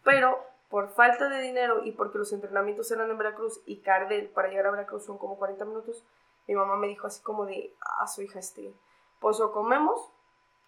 [0.04, 0.38] pero
[0.70, 4.68] por falta de dinero y porque los entrenamientos eran en Veracruz y Cardel para llegar
[4.68, 6.06] a Veracruz son como 40 minutos,
[6.48, 8.74] mi mamá me dijo así como de, ah, su hija, este,
[9.20, 10.12] pues o comemos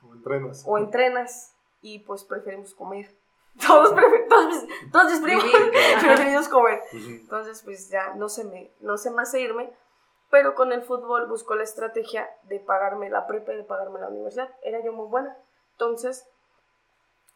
[0.07, 0.63] O entrenas.
[0.65, 3.13] o entrenas y pues preferimos comer.
[3.67, 3.93] Todos,
[4.29, 6.81] todos, mis, todos mis primos comer.
[6.93, 7.09] Ujú.
[7.09, 9.71] Entonces, pues ya no se me, no se me hace irme.
[10.29, 14.09] Pero con el fútbol busco la estrategia de pagarme la prepa y de pagarme la
[14.09, 14.49] universidad.
[14.61, 15.35] Era yo muy buena.
[15.71, 16.27] Entonces,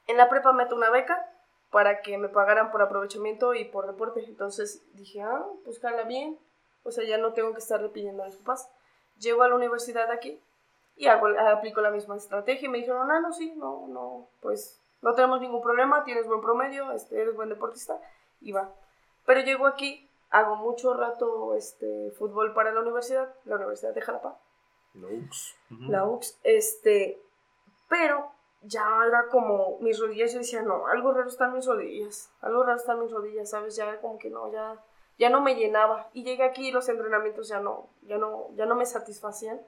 [0.07, 1.28] en la prepa meto una beca
[1.72, 4.24] para que me pagaran por aprovechamiento y por deporte.
[4.26, 6.38] Entonces dije, ah, pues jala bien.
[6.84, 8.70] O sea, ya no tengo que estarle pidiendo a mis papás.
[9.18, 10.39] Llego a la universidad aquí
[10.95, 12.68] y hago, aplico la misma estrategia.
[12.68, 16.41] Y me dijeron, ah, no, sí, no, no, pues no tenemos ningún problema, tienes buen
[16.41, 17.99] promedio, este, eres buen deportista
[18.41, 18.73] y va.
[19.25, 24.39] Pero llego aquí, hago mucho rato este, fútbol para la universidad, la Universidad de Jalapa,
[24.93, 25.55] La UX.
[25.69, 27.21] La UX, este,
[27.89, 28.31] pero
[28.61, 32.77] ya era como mis rodillas, yo decía, no, algo raro están mis rodillas, algo raro
[32.77, 33.75] están mis rodillas, ¿sabes?
[33.75, 34.81] Ya como que no, ya,
[35.19, 36.09] ya no me llenaba.
[36.13, 39.61] Y llegué aquí y los entrenamientos ya no, ya no, ya no me satisfacían.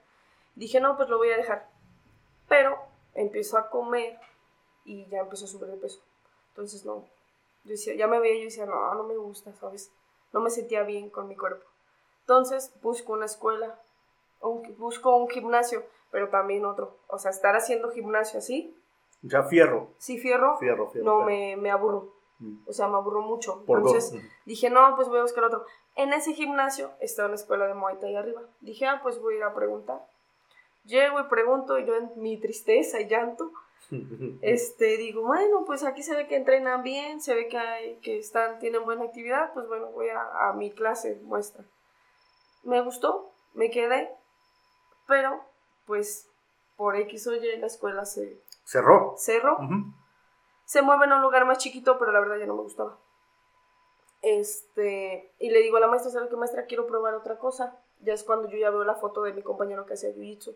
[0.55, 1.67] Dije, no, pues lo voy a dejar.
[2.47, 2.77] Pero
[3.15, 4.17] empiezo a comer
[4.85, 5.99] y ya empezó a subir de peso.
[6.49, 7.03] Entonces, no,
[7.63, 9.91] yo decía, ya me veía y yo decía, no, no me gusta, ¿sabes?
[10.31, 11.65] No me sentía bien con mi cuerpo.
[12.21, 13.79] Entonces, busco una escuela,
[14.41, 16.97] un- busco un gimnasio, pero también otro.
[17.07, 18.75] O sea, estar haciendo gimnasio así,
[19.21, 19.89] Ya fierro.
[19.97, 21.05] sí fierro, Fierro, fierro.
[21.05, 22.13] no me, me aburro.
[22.39, 22.57] Mm.
[22.67, 23.63] O sea, me aburro mucho.
[23.65, 24.21] Por Entonces, dos.
[24.45, 25.65] Dije, no, pues voy a buscar otro.
[25.95, 28.41] En ese gimnasio está una escuela de Muay Thai arriba.
[28.59, 30.05] Dije, ah, pues voy a ir a preguntar.
[30.83, 33.51] Llego y pregunto, y yo en mi tristeza y llanto,
[34.41, 38.17] Este, digo, bueno, pues aquí se ve que entrenan bien, se ve que, hay, que
[38.17, 41.63] están, tienen buena actividad, pues bueno, voy a, a mi clase muestra.
[42.63, 44.09] Me gustó, me quedé,
[45.07, 45.39] pero
[45.85, 46.27] pues
[46.77, 49.13] por X o Y la escuela se Cerró.
[49.17, 49.57] cerró.
[50.65, 52.97] Se mueven a un lugar más chiquito, pero la verdad ya no me gustaba.
[54.23, 56.65] Este, y le digo a la maestra, ¿sabe qué maestra?
[56.65, 57.79] Quiero probar otra cosa.
[58.01, 60.55] Ya es cuando yo ya veo la foto de mi compañero que hacía jiu-jitsu.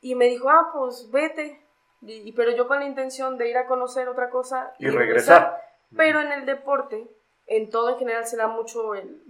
[0.00, 1.62] Y me dijo, ah, pues vete.
[2.02, 5.60] Y, y- pero yo con la intención de ir a conocer otra cosa Y regresar.
[5.96, 7.06] Pero en el deporte,
[7.46, 9.20] en todo en general se da mucho el,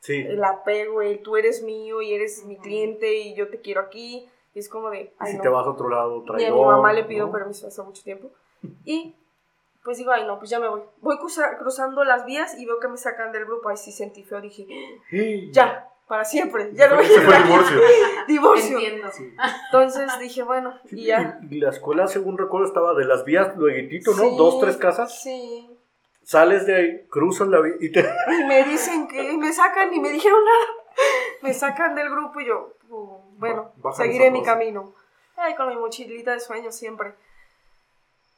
[0.00, 0.22] Sí.
[0.26, 4.28] el apego, el tú eres mío y eres mi cliente y yo te quiero aquí.
[4.54, 5.42] Y es como de, Y ay, si no.
[5.42, 6.52] te vas a otro lado, Y traidor.
[6.52, 7.32] a mi mamá le pido ¿no?
[7.32, 8.30] permiso hace mucho tiempo.
[8.84, 9.14] Y
[9.84, 10.82] pues digo, ay, no, pues ya me voy.
[11.00, 13.68] Voy cruza- cruzando las vías y veo que me sacan del grupo.
[13.68, 14.40] Ay, sí sentí feo.
[14.40, 14.66] Dije,
[15.10, 15.50] Sí.
[15.52, 16.70] ya, para siempre.
[16.72, 17.80] Ya no voy Se fue divorcio.
[18.28, 18.78] Divorcio.
[18.78, 19.10] Entiendo.
[19.66, 21.38] Entonces dije, bueno, y ya.
[21.48, 24.22] Y la escuela, según recuerdo, estaba de las vías lueguitito, ¿no?
[24.22, 25.22] Sí, Dos, tres casas.
[25.22, 25.70] Sí.
[26.22, 28.00] Sales de ahí, cruzas la vía y te...
[28.00, 30.82] Y me dicen que y me sacan y me dijeron nada.
[31.42, 34.92] Me sacan del grupo y yo, uh, bueno, baja seguiré mi camino.
[35.36, 37.14] Ay, con mi mochilita de sueño siempre.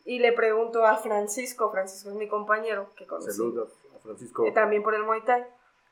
[0.05, 3.33] Y le pregunto a Francisco, Francisco es mi compañero que conocí.
[3.33, 4.45] Saludos a Francisco.
[4.45, 5.45] eh, también por el Muay Thai.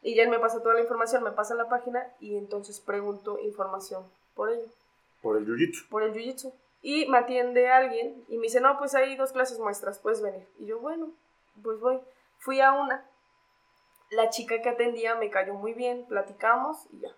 [0.03, 3.39] Y ya él me pasa toda la información, me pasa la página y entonces pregunto
[3.41, 4.69] información por ello,
[5.23, 5.89] Por el jiu-jitsu.
[5.89, 6.53] por el Jiu-Jitsu.
[6.81, 10.47] Y me atiende alguien y me dice, no, pues hay dos clases muestras, puedes venir.
[10.61, 11.11] Y yo, bueno,
[11.63, 11.99] pues voy.
[12.39, 13.05] Fui a una.
[14.11, 17.09] La chica que atendía me cayó muy bien, platicamos y ya.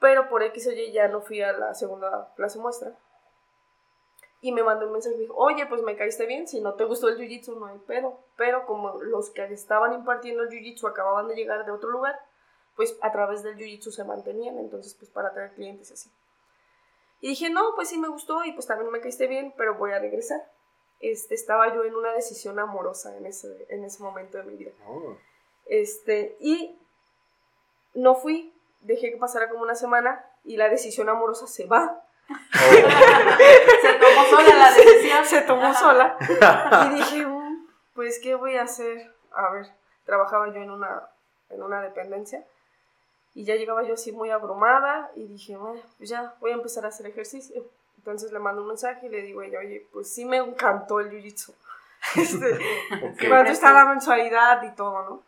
[0.00, 2.96] Pero por X o Y ya no fui a la segunda clase muestra.
[4.40, 6.74] Y me mandó un mensaje y me dijo, oye, pues me caíste bien, si no
[6.74, 8.20] te gustó el jiu-jitsu no hay pedo.
[8.36, 12.18] Pero como los que estaban impartiendo el jiu-jitsu acababan de llegar de otro lugar,
[12.76, 16.10] pues a través del jiu-jitsu se mantenían, entonces pues para traer clientes y así.
[17.20, 19.90] Y dije, no, pues sí me gustó y pues también me caíste bien, pero voy
[19.92, 20.40] a regresar.
[21.00, 24.72] Este, estaba yo en una decisión amorosa en ese, en ese momento de mi vida.
[24.86, 25.16] Oh.
[25.66, 26.78] Este, y
[27.94, 32.04] no fui, dejé que pasara como una semana y la decisión amorosa se va.
[33.82, 35.24] Se tomó sola la decisión.
[35.24, 36.16] se tomó sola.
[36.90, 39.12] Y dije, "Mm, pues, ¿qué voy a hacer?
[39.32, 39.66] A ver,
[40.04, 41.02] trabajaba yo en una,
[41.50, 42.44] en una dependencia
[43.34, 46.84] y ya llegaba yo así muy abrumada y dije, bueno, pues ya voy a empezar
[46.84, 47.64] a hacer ejercicio.
[47.98, 51.10] Entonces le mando un mensaje y le digo ella, oye, pues sí me encantó el
[51.10, 51.54] jiu-jitsu.
[52.16, 52.54] Este,
[53.04, 53.28] Ok.
[53.28, 55.22] ¿Cuánto está la mensualidad y todo, no?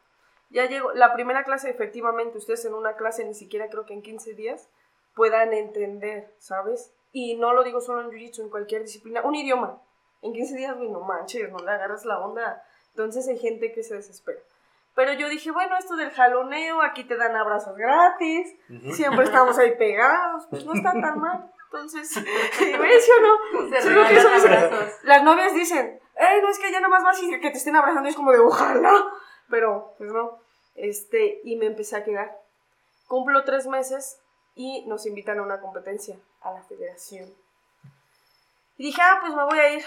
[0.50, 4.02] Ya llegó, la primera clase, efectivamente, ustedes en una clase, ni siquiera creo que en
[4.02, 4.68] 15 días,
[5.14, 6.92] puedan entender, ¿sabes?
[7.12, 9.80] Y no lo digo solo en Jiu-Jitsu, en cualquier disciplina, un idioma.
[10.22, 12.62] En 15 días, güey, no manches, no le agarras la onda.
[12.90, 14.40] Entonces hay gente que se desespera.
[14.94, 18.54] Pero yo dije, bueno, esto del jaloneo, aquí te dan abrazos gratis,
[18.92, 21.50] siempre estamos ahí pegados, pues no está tan mal.
[21.66, 22.12] Entonces,
[22.80, 23.20] ¿ves o
[23.60, 23.70] no?
[23.70, 24.98] Se Solo que abrazos.
[25.04, 27.76] las novias dicen, Ey, no es que ya nada más vas y que te estén
[27.76, 28.92] abrazando y es como de ojalá,
[29.48, 30.38] pero pues no.
[30.74, 32.38] Este, y me empecé a quedar.
[33.06, 34.20] Cumplo tres meses
[34.54, 37.32] y nos invitan a una competencia, a la federación.
[38.76, 39.84] Y dije, ah, pues me voy a ir.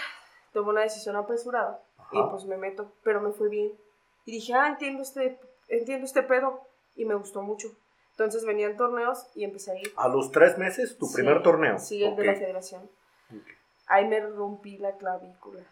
[0.52, 2.30] Tomé una decisión apresurada y Ajá.
[2.30, 3.72] pues me meto, pero me fue bien.
[4.24, 5.38] Y dije, ah, entiendo este,
[5.68, 6.60] entiendo este pedo
[6.94, 7.68] y me gustó mucho.
[8.12, 9.92] Entonces venían torneos y empecé a ir.
[9.96, 11.78] A los tres meses, tu Sí, primer torneo.
[11.80, 12.26] Sí, el de Ok.
[12.26, 12.82] la federación.
[13.30, 13.46] Ok.
[13.86, 15.64] Ahí me rompí la clavícula.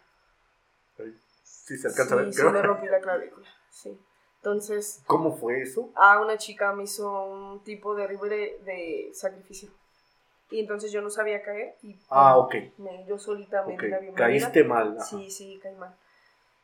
[1.43, 2.33] Sí, se alcanza a Sí, ver.
[2.33, 3.97] sí me rompí la clavícula, sí.
[4.43, 5.89] Entonces, ¿Cómo fue eso?
[5.95, 9.69] a una chica me hizo un tipo de de, de sacrificio.
[10.51, 12.53] Y entonces yo no sabía caer y Ah, ok.
[12.77, 13.99] me- yo solita me Ok, di la.
[14.15, 14.97] Caíste mal.
[14.97, 15.05] ajá.
[15.05, 15.95] Sí, sí, caí mal.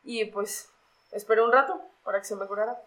[0.04, 0.70] Y pues
[1.14, 2.78] esperé un rato para que se me curara.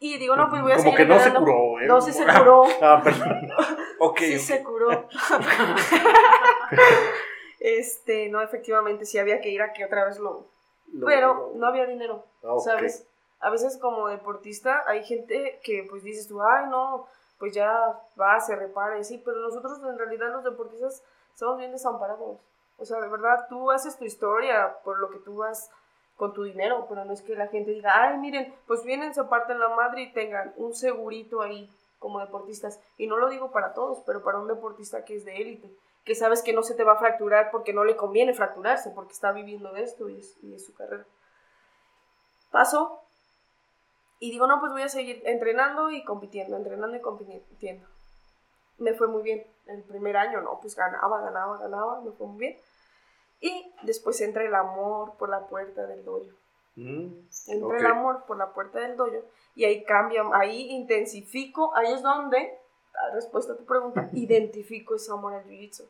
[0.00, 1.86] Y digo, no, pues voy a Como seguir que no se curó, ¿eh?
[1.86, 2.64] No, sí se curó.
[2.82, 3.52] Ah, perdón.
[4.00, 4.18] Ok.
[4.18, 4.40] sí ok.
[4.40, 5.08] se curó.
[7.60, 10.48] este, no, efectivamente, sí había que ir a que otra vez lo...
[10.92, 12.26] Lo- Pero no había dinero.
[12.42, 12.64] Ah, ok.
[12.64, 13.06] ¿sabes?
[13.42, 17.06] A veces como deportista hay gente que pues dices tú, ay no,
[17.38, 21.02] pues ya va, se repara y sí, pero nosotros en realidad los deportistas
[21.34, 22.38] somos bien desamparados.
[22.78, 25.70] O sea, de verdad, tú haces tu historia por lo que tú vas
[26.16, 29.24] con tu dinero, pero no es que la gente diga, ay, miren, pues vienen, se
[29.24, 31.68] parten la madre y tengan un segurito ahí
[31.98, 32.80] como deportistas.
[32.96, 35.68] Y no lo digo para todos, pero para un deportista que es de élite,
[36.04, 39.14] que sabes que no se te va a fracturar porque no le conviene fracturarse, porque
[39.14, 41.04] está viviendo de esto y es, y es su carrera.
[42.52, 43.01] Pasó,
[44.22, 47.88] y digo, no, pues voy a seguir entrenando y compitiendo, entrenando y compitiendo.
[48.78, 49.44] Me fue muy bien.
[49.66, 52.58] El primer año, no, pues ganaba, ganaba, ganaba, me fue muy bien.
[53.40, 56.30] Y después entra el amor por la puerta del dojo.
[56.76, 57.08] Mm,
[57.48, 59.24] Entra el amor por la puerta del dojo
[59.56, 62.56] y ahí cambia, ahí intensifico, ahí es donde,
[62.94, 65.84] a respuesta a tu pregunta, identifico ese amor al jiu-jitsu.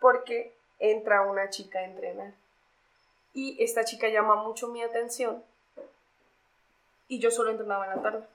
[0.00, 2.32] Porque entra una chica a entrenar.
[3.32, 5.42] Y esta chica llama mucho mi atención.
[7.12, 8.26] Y yo solo entrenaba en la tarde.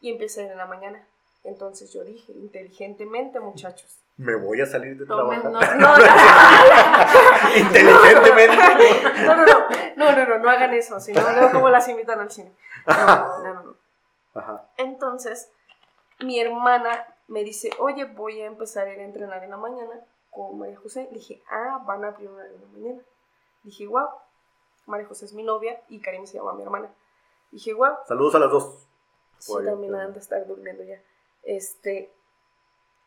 [0.00, 1.06] Y empecé en la mañana.
[1.44, 4.00] Entonces yo dije, inteligentemente, muchachos.
[4.16, 5.78] Me voy a salir de Tomen trabajar.
[5.78, 5.94] nota.
[5.94, 8.56] No, Inteligentemente.
[9.24, 11.22] no, no, no, no, no, no, no hagan eso, si no,
[11.52, 12.52] como las invitan al cine.
[12.88, 13.76] No, no, no, no.
[14.34, 14.68] Ajá.
[14.78, 15.48] Entonces,
[16.18, 20.00] mi hermana me dice, oye, voy a empezar a ir a entrenar en la mañana
[20.32, 21.06] con María José.
[21.12, 23.02] Le dije, ah, van a abrir una en la mañana.
[23.62, 24.08] Dije, wow,
[24.86, 26.90] María José es mi novia y Karim se llama mi hermana.
[27.50, 28.86] Dije, wow, Saludos a las dos.
[29.38, 30.98] sí, también han de estar durmiendo ya.
[31.44, 32.12] Este,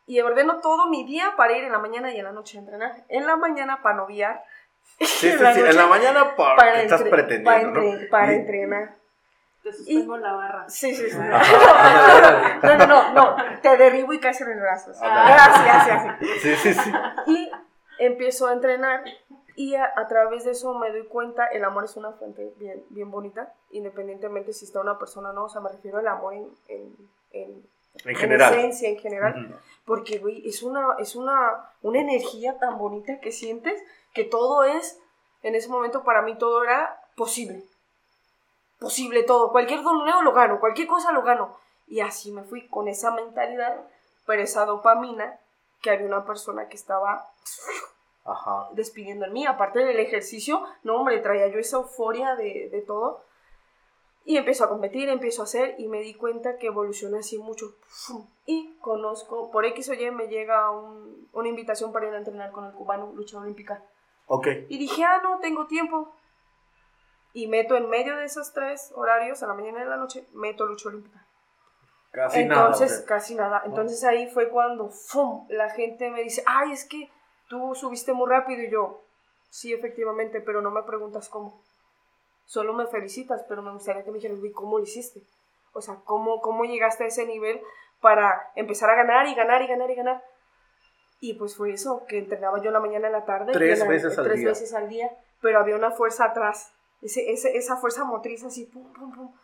[0.08, 2.62] y ordeno todo mi día para ir en la mañana y en la noche a
[2.62, 3.04] entrenar.
[3.10, 4.44] En la mañana para noviar.
[5.00, 5.44] Sí, sí, en sí.
[5.44, 8.10] la En noche la mañana para, para, estás pretendiendo, para, ¿no?
[8.10, 8.96] para Y- entrenar.
[9.62, 10.70] Te suspendo la barra.
[10.70, 11.18] Sí, sí, sí.
[11.20, 12.60] Ah.
[12.64, 14.98] No, no, no, no, te derribo y caes en mis brazos.
[15.02, 15.34] Ándale.
[15.34, 16.40] Así, así, así.
[16.42, 16.92] Sí, sí, sí.
[17.28, 17.52] Y
[18.00, 19.04] empiezo a entrenar
[19.60, 22.82] y a, a través de eso me doy cuenta, el amor es una fuente bien,
[22.92, 26.34] bien bonita, independientemente si está una persona o no, o sea, me refiero al amor
[26.34, 26.96] en, en,
[27.32, 27.70] en,
[28.06, 28.54] En general.
[28.54, 33.78] esencia, en general, porque, güey, es, una, es una, una energía tan bonita que sientes
[34.14, 34.98] que todo es,
[35.44, 37.66] en ese momento para mí todo era posible.
[38.80, 39.52] Posible todo.
[39.52, 41.58] Cualquier torneo lo gano, cualquier cosa lo gano.
[41.86, 43.76] Y así me fui con esa mentalidad,
[44.26, 45.38] pero esa dopamina,
[45.82, 47.30] que había una persona que estaba
[48.26, 48.70] Ajá.
[48.74, 49.46] despidiendo en mí.
[49.46, 53.24] Aparte del ejercicio, no, hombre, traía yo esa euforia de, de todo.
[54.26, 57.74] Y empiezo a competir, empiezo a hacer y me di cuenta que evolucioné así mucho.
[58.46, 62.52] Y conozco, por X o Y me llega un- una invitación para ir a entrenar
[62.52, 63.84] con el cubano, lucha olímpica.
[64.28, 64.48] Ok.
[64.68, 66.14] Y dije, ah, no, tengo tiempo.
[67.34, 70.28] Y meto en medio de esos tres horarios, a la mañana y en la noche,
[70.34, 71.26] meto lucha olímpica.
[72.12, 73.02] Casi Entonces, nada.
[73.02, 73.08] ok.
[73.08, 73.62] casi nada.
[73.66, 75.46] Entonces ahí fue cuando ¡fum!
[75.50, 77.10] la gente me dice, ay, es que
[77.50, 79.02] tú subiste muy rápido y yo,
[79.50, 81.62] sí, efectivamente, pero no me preguntas cómo.
[82.46, 85.22] Solo me felicitas, pero me gustaría que me dijeras, "Güey, ¿cómo lo hiciste?
[85.74, 87.62] O sea, ¿cómo, ¿cómo llegaste a ese nivel
[88.02, 90.24] para empezar a ganar y ganar y ganar y ganar?
[91.20, 93.52] Y pues fue eso, que entrenaba yo en la mañana y en la tarde.
[93.52, 94.48] Tres y la- veces al tres día.
[94.50, 96.72] veces al día, pero había una fuerza atrás.
[97.02, 99.36] Ese, ese- esa fuerza motriz así, pum, pum, pum.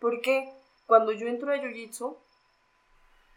[0.00, 0.52] Porque
[0.86, 2.16] cuando yo entro a Jiu-Jitsu,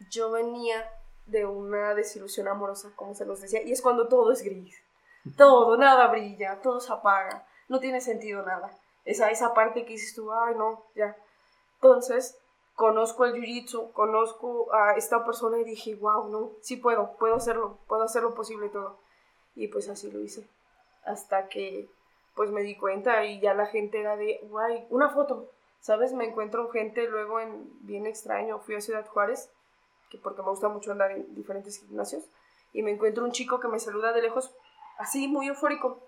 [0.10, 0.90] yo venía
[1.26, 4.76] de una desilusión amorosa, como se los decía, y es cuando todo es gris.
[5.38, 8.72] Todo, nada brilla, todo se apaga, no tiene sentido nada.
[9.06, 11.16] Esa, esa parte que dices tú, ay no, ya.
[11.76, 12.38] Entonces,
[12.76, 17.80] conozco el jiu-jitsu, conozco a esta persona y dije, wow, no, sí puedo, puedo hacerlo,
[17.88, 19.00] puedo hacer lo posible todo.
[19.56, 20.50] Y pues así lo hice.
[21.06, 21.90] Hasta que
[22.36, 26.14] pues me di cuenta y ya la gente era de, guay, una foto, ¿sabes?
[26.14, 29.52] Me encuentro gente luego en bien extraño, fui a Ciudad Juárez,
[30.14, 32.24] que porque me gusta mucho andar en diferentes gimnasios,
[32.72, 34.54] y me encuentro un chico que me saluda de lejos,
[35.00, 36.04] así muy eufórico,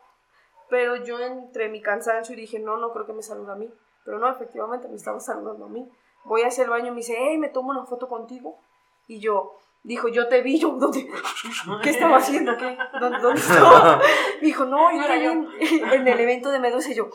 [0.70, 3.68] pero yo entre mi cansancio dije, no, no creo que me saluda a mí,
[4.03, 5.91] pero no, efectivamente me estaba saludando a mí.
[6.24, 8.60] Voy hacia el baño y me dice, hey, me tomo una foto contigo,
[9.08, 11.10] y yo, dijo, yo te vi, yo, ¿dónde?
[11.82, 12.56] ¿Qué estaba haciendo?
[12.58, 12.78] ¿Qué?
[12.99, 13.97] ¿Dónde, dónde estaba?
[14.39, 17.10] Me dijo, no, yo te vi en, en el evento de Medusa, y yo,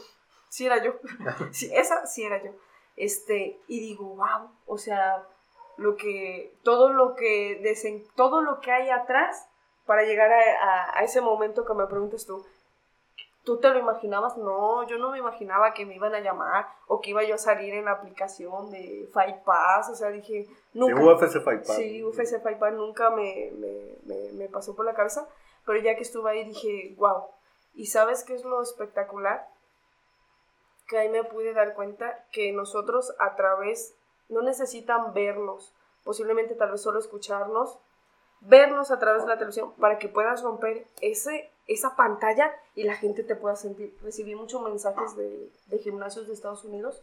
[0.48, 0.94] sí era yo,
[1.52, 2.50] sí, esa sí era yo.
[2.96, 5.24] Este, y digo, wow, o sea,
[5.80, 9.48] lo que, todo lo que, desen- todo lo que hay atrás
[9.86, 12.44] para llegar a, a- a ese momento que me preguntas tú,
[13.44, 14.36] ¿tú te lo imaginabas?
[14.36, 17.38] No, yo no me imaginaba que me iban a llamar o que iba yo a
[17.38, 21.02] salir en la aplicación de Fight Pass, o sea, dije, De nunca.
[21.02, 21.76] UFC Fight Pass.
[21.76, 25.26] Sí, UFC Fight Pass nunca me, me, me, me pasó por la cabeza,
[25.66, 27.24] pero ya que estuve ahí dije, wow.
[27.74, 29.48] ¿Y sabes qué es lo espectacular?
[30.88, 33.94] Que ahí me pude dar cuenta que nosotros a través,
[34.30, 35.74] no necesitan vernos,
[36.04, 37.78] posiblemente tal vez solo escucharnos,
[38.40, 42.94] vernos a través de la televisión para que puedas romper ese, esa pantalla y la
[42.94, 43.94] gente te pueda sentir.
[44.02, 47.02] Recibí muchos mensajes de, de gimnasios de Estados Unidos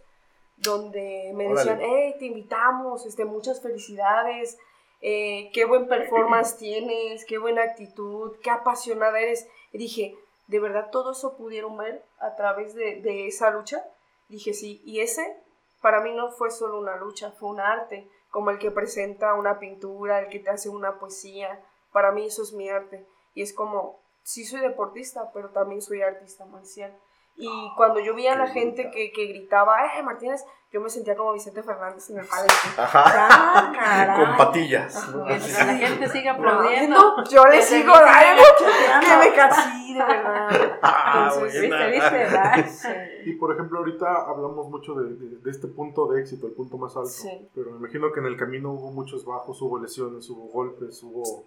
[0.58, 1.72] donde me Órale.
[1.72, 4.58] decían, hey, te invitamos, este, muchas felicidades,
[5.02, 9.48] eh, qué buen performance tienes, qué buena actitud, qué apasionada eres.
[9.72, 10.16] Y dije,
[10.48, 13.86] ¿de verdad todo eso pudieron ver a través de, de esa lucha?
[14.30, 15.38] Dije, sí, y ese
[15.82, 19.60] para mí no fue solo una lucha, fue un arte, como el que presenta una
[19.60, 21.64] pintura, el que te hace una poesía.
[21.92, 23.08] Para mí eso es mi arte.
[23.34, 26.98] Y es como, sí soy deportista, pero también soy artista marcial.
[27.40, 30.44] Y cuando yo vi a Qué la gente que, que gritaba, ¡eh, Martínez!
[30.70, 32.54] Yo me sentía como Vicente Fernández en el palenque.
[32.78, 33.04] Ajá.
[33.06, 34.16] ¡Ah!
[34.18, 34.98] Con patillas.
[34.98, 35.18] Ajá.
[35.28, 37.24] La gente sigue No, aplaudiendo.
[37.30, 38.44] yo le sigo dando,
[39.00, 40.50] que me casí, de verdad.
[40.82, 41.88] Ah, Entonces, buena.
[41.88, 42.18] ¿Viste, viste?
[42.18, 42.66] ¿verdad?
[42.68, 42.90] Sí.
[43.30, 46.78] Y por ejemplo, ahorita hablamos mucho de, de- de este punto de éxito, el punto
[46.78, 47.10] más alto.
[47.10, 47.50] Sí.
[47.56, 51.46] Pero me imagino que en el camino hubo muchos bajos, hubo lesiones, hubo golpes, hubo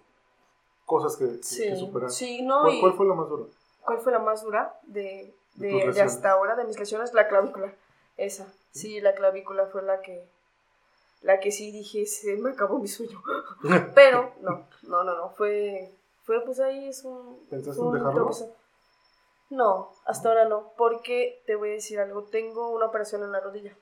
[0.85, 2.09] cosas que, que- Sí, que superar.
[2.09, 3.43] sí, no, ¿Cuál, y- cuál fue la más dura?
[3.85, 7.13] ¿Cuál fue la más dura de, De de, hasta ahora de mis lesiones?
[7.13, 7.73] La clavícula.
[8.17, 8.47] Esa.
[8.71, 10.23] Sí, la clavícula fue la que
[11.21, 13.21] la que sí dije, se me acabó mi sueño.
[13.95, 15.91] Pero no, no, no, no, fue
[16.23, 18.29] fue pues ahí es un ¿Pensaste en dejarlo?
[19.49, 23.41] No, hasta ahora no, porque te voy a decir algo, tengo una operación en la
[23.41, 23.75] rodilla.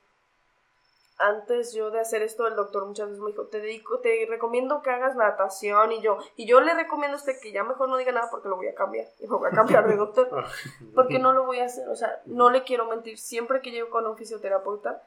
[1.21, 4.81] Antes yo de hacer esto, el doctor muchas veces me dijo, te dedico, te recomiendo
[4.81, 7.97] que hagas natación y yo, y yo le recomiendo a usted que ya mejor no
[7.97, 10.29] diga nada porque lo voy a cambiar, y me voy a cambiar de doctor,
[10.95, 13.89] porque no lo voy a hacer, o sea, no le quiero mentir, siempre que llego
[13.89, 15.03] con un fisioterapeuta,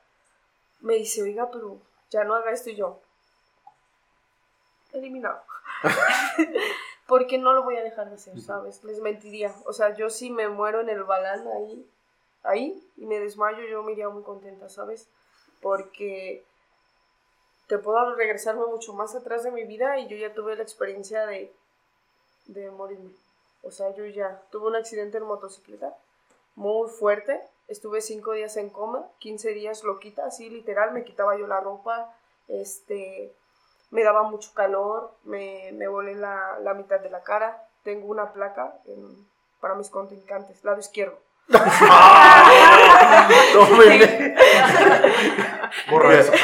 [0.81, 1.79] me dice, oiga, pero
[2.11, 3.01] ya no haga esto y yo,
[4.93, 5.41] eliminado.
[7.07, 8.85] porque no lo voy a dejar de hacer, ¿sabes?
[8.85, 11.91] Les mentiría, o sea, yo si me muero en el balán ahí,
[12.43, 15.09] ahí, y me desmayo, yo me iría muy contenta, ¿sabes?
[15.63, 16.45] Porque
[17.69, 21.25] te puedo regresarme mucho más atrás de mi vida y yo ya tuve la experiencia
[21.27, 21.53] de,
[22.47, 23.13] de morirme.
[23.63, 25.95] O sea, yo ya tuve un accidente en motocicleta
[26.57, 27.41] muy fuerte.
[27.69, 32.13] Estuve cinco días en coma, 15 días loquita, así literal, me quitaba yo la ropa,
[32.49, 33.33] este,
[33.91, 37.67] me daba mucho calor, me, me volé la, la mitad de la cara.
[37.85, 39.27] Tengo una placa en-
[39.61, 41.19] para mis contrincantes, lado izquierdo.
[43.53, 44.35] Tómenle.
[45.91, 46.33] Borra eso.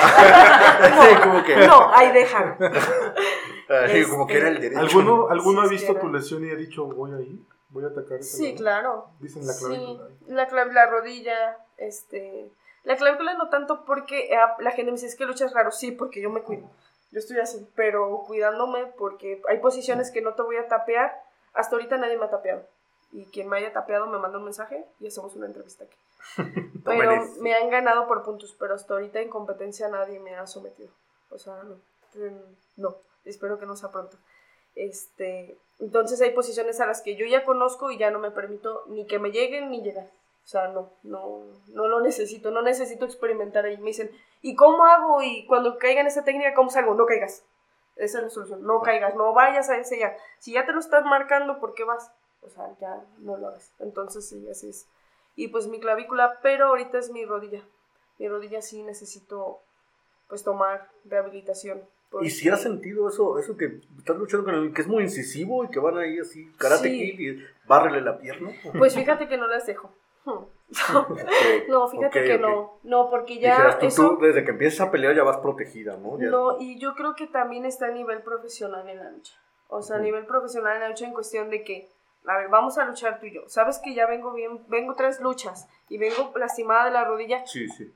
[1.09, 1.57] Sí, como que.
[1.66, 2.57] No, ahí dejan.
[3.68, 4.81] Así como que era el derecho.
[4.81, 7.39] ¿Alguno, ¿alguno Sí, ha visto tu lesión y ha dicho, voy ahí?
[7.70, 8.57] Voy a atacar Sí, lado"?
[8.57, 9.09] claro.
[9.20, 10.09] Dicen la Sí, clavícula.
[10.29, 12.51] la, clav- la rodilla, este...
[12.85, 15.70] La clavícula no tanto porque eh, la gente me dice, es que luchas raro.
[15.70, 16.70] Sí, porque yo me cuido.
[17.11, 21.12] Yo estoy así, pero cuidándome porque hay posiciones que no te voy a tapear.
[21.53, 22.62] Hasta ahorita nadie me ha tapeado.
[23.13, 25.97] Y quien me haya tapeado me manda un mensaje y hacemos una entrevista aquí.
[26.85, 30.91] Pero me han ganado por puntos, pero hasta ahorita en competencia nadie me ha sometido.
[31.31, 31.77] O sea, no.
[32.77, 34.17] No, espero que no sea pronto.
[34.75, 38.85] Este, entonces hay posiciones a las que yo ya conozco y ya no me permito
[38.87, 40.11] ni que me lleguen ni llegar.
[40.45, 43.77] O sea, no, no, no lo necesito, no necesito experimentar ahí.
[43.77, 45.21] Me dicen, ¿y cómo hago?
[45.23, 46.95] Y cuando caiga en esa técnica, ¿cómo salgo?
[46.95, 47.45] No caigas.
[47.97, 48.65] Esa es la solución.
[48.65, 50.17] No caigas, no vayas a ese ya.
[50.39, 52.13] Si ya te lo estás marcando, ¿por qué vas?
[52.49, 53.73] O sea, ya no lo hagas.
[53.79, 54.89] Entonces, sí, así es.
[55.37, 57.63] Y pues mi clavícula, pero ahorita es mi rodilla.
[58.19, 59.61] Mi rodilla sí necesito,
[60.29, 61.83] pues, tomar rehabilitación.
[62.23, 65.63] ¿Y si has sentido eso, eso que estás luchando con el que es muy incisivo
[65.65, 67.17] y que van ahí así, karate Sí.
[67.17, 68.51] kid y bárrele la pierna?
[68.79, 69.93] Pues fíjate que no las dejo.
[70.25, 70.45] Hmm.
[71.69, 72.41] No, fíjate Ok, que ok.
[72.41, 72.79] no.
[72.83, 74.17] No, porque ya Dijeras tú, eso...
[74.17, 76.19] tú, desde que empiezas a pelear ya vas protegida, ¿no?
[76.19, 79.35] Ya- No, y yo creo que también está a nivel profesional en la lucha.
[79.69, 80.07] O sea, a Ujú.
[80.07, 81.91] nivel profesional en la lucha en cuestión de que,
[82.27, 83.49] a ver, vamos a luchar tú y yo.
[83.49, 87.47] Sabes que ya vengo bien, vengo tres luchas y vengo lastimada de la rodilla.
[87.47, 87.93] Sí, sí.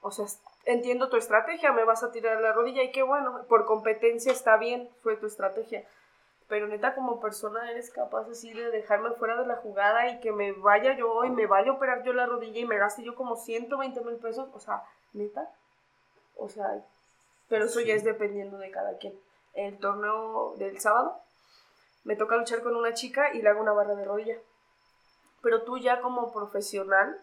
[0.00, 0.26] O sea,
[0.64, 4.56] entiendo tu estrategia, me vas a tirar la rodilla y qué bueno, por competencia está
[4.56, 5.86] bien, fue tu estrategia.
[6.48, 10.30] Pero neta, como persona eres capaz así de dejarme fuera de la jugada y que
[10.30, 13.16] me vaya yo y me vaya a operar yo la rodilla y me gaste yo
[13.16, 14.48] como 120 mil pesos.
[14.52, 15.50] O sea, neta.
[16.36, 16.84] O sea,
[17.48, 19.18] pero eso ya es dependiendo de cada quien.
[19.54, 21.20] El torneo del sábado
[22.06, 24.38] me toca luchar con una chica y le hago una barra de rodilla.
[25.42, 27.20] Pero tú ya como profesional,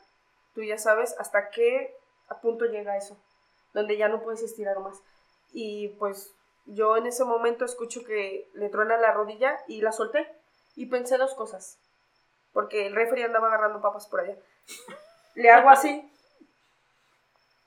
[0.54, 1.96] tú ya sabes hasta qué
[2.28, 3.18] a punto llega eso,
[3.74, 5.02] donde ya no puedes estirar más.
[5.54, 10.28] Y pues yo en ese momento escucho que le truena la rodilla y la solté.
[10.76, 11.80] Y pensé dos cosas,
[12.52, 14.36] porque el referee andaba agarrando papas por allá.
[15.36, 16.12] Le hago así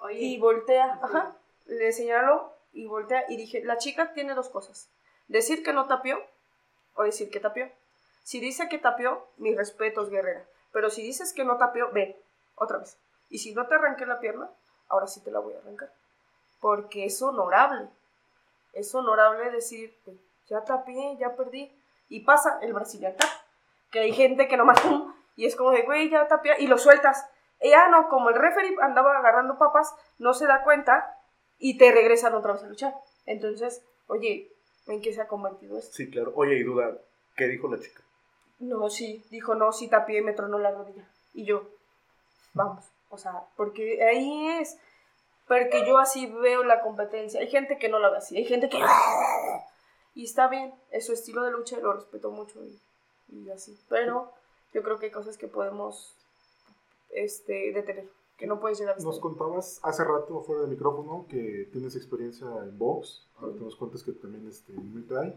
[0.01, 4.91] Oye, y voltea, ajá, le señalo y voltea y dije, la chica tiene dos cosas,
[5.29, 6.21] decir que no tapió
[6.97, 7.71] o decir que tapió.
[8.23, 10.45] Si dice que tapió, mis respetos, guerrera.
[10.73, 12.17] Pero si dices que no tapió, ven,
[12.57, 12.99] otra vez.
[13.29, 14.51] Y si no te arranqué la pierna,
[14.89, 15.93] ahora sí te la voy a arrancar.
[16.61, 17.89] Porque es honorable.
[18.73, 19.97] Es honorable decir,
[20.49, 21.73] ya tapié, ya perdí.
[22.09, 23.17] Y pasa el brasileño
[23.91, 24.81] Que hay gente que nomás,
[25.37, 27.27] y es como de, güey, ya tapié, y lo sueltas.
[27.61, 31.17] Y ya no, como el referee andaba agarrando papas, no se da cuenta
[31.59, 32.95] y te regresan otra vez a luchar.
[33.25, 34.53] Entonces, oye,
[34.87, 35.93] ¿en qué se ha convertido esto?
[35.93, 36.33] Sí, claro.
[36.35, 36.99] Oye, y duda,
[37.37, 38.03] ¿qué dijo la chica?
[38.59, 41.09] No, sí, dijo no, sí tapié y me tronó la rodilla.
[41.35, 41.69] Y yo,
[42.55, 44.79] vamos, o sea, porque ahí es,
[45.47, 47.41] porque yo así veo la competencia.
[47.41, 48.79] Hay gente que no la ve así, hay gente que...
[50.15, 52.81] Y está bien, es su estilo de lucha y lo respeto mucho y,
[53.29, 53.79] y así.
[53.91, 54.33] Pero
[54.73, 56.17] yo creo que hay cosas que podemos
[57.11, 61.69] este, detener, que no puedes llegar a Nos contabas hace rato fuera del micrófono que
[61.73, 63.27] tienes experiencia en box.
[63.41, 65.35] Ahorita nos cuentas que también este, en Muay.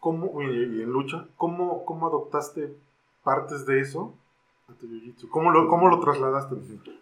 [0.00, 2.74] ¿Cómo, y, y en lucha, ¿cómo, ¿cómo adoptaste
[3.22, 4.14] partes de eso
[4.68, 5.28] a tu jiu-jitsu?
[5.28, 6.56] ¿Cómo lo, ¿Cómo lo trasladaste?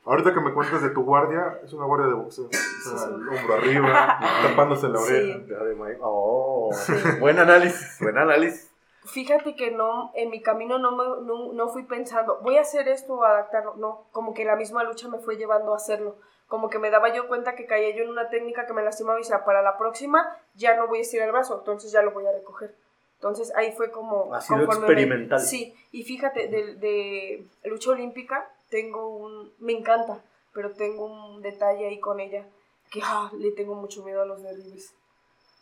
[0.04, 2.46] Ahorita que me cuentas de tu guardia, es una guardia de boxeo.
[2.46, 3.04] O sea, Sí, sí.
[3.04, 5.12] el hombro arriba, tapándose la Sí.
[5.12, 5.74] oreja.
[5.76, 6.92] Ma- Oh, Sí.
[7.20, 8.67] buen análisis, buen análisis.
[9.08, 12.88] Fíjate que no, en mi camino no, me- no, no fui pensando, voy a hacer
[12.88, 13.74] esto o adaptarlo.
[13.76, 16.16] No, como que la misma lucha me fue llevando a hacerlo.
[16.46, 19.18] Como que me daba yo cuenta que caía yo en una técnica que me lastimaba
[19.18, 22.12] y decía, para la próxima ya no voy a estirar el brazo, entonces ya lo
[22.12, 22.74] voy a recoger.
[23.16, 24.32] Entonces ahí fue como...
[24.34, 25.40] Ha sido me- experimental.
[25.40, 29.52] sí, y fíjate, de, de lucha olímpica tengo un...
[29.58, 30.20] Me encanta,
[30.54, 32.46] pero tengo un detalle ahí con ella,
[32.90, 34.94] que ah, le tengo mucho miedo a los derribes.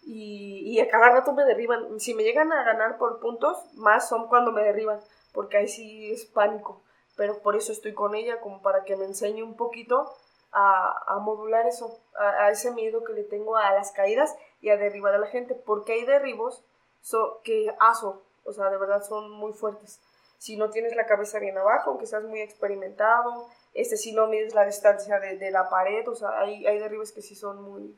[0.09, 1.99] Y, a cada rato me derriban.
[2.01, 5.01] Si me llegan a ganar por puntos, más son cuando me derriban,
[5.33, 6.81] porque ahí sí es pánico.
[7.17, 10.15] Pero por eso estoy con ella, como para que me enseñe un poquito
[10.53, 14.77] a, a modular eso, a, ese miedo que le tengo a las caídas y a
[14.77, 16.63] derribar a la gente, porque hay derribos
[17.03, 20.01] so- que aso, o sea, de verdad son muy fuertes.
[20.39, 24.55] Si no tienes la cabeza bien abajo, aunque seas muy experimentado, este, si no mides
[24.55, 27.97] la distancia de, de la pared, o sea, hay, hay derribes que sí son muy,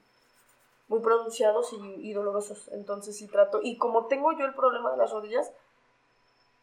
[0.88, 2.68] muy pronunciados y, y dolorosos.
[2.72, 3.60] Entonces sí trato.
[3.62, 5.52] Y como tengo yo el problema de las rodillas,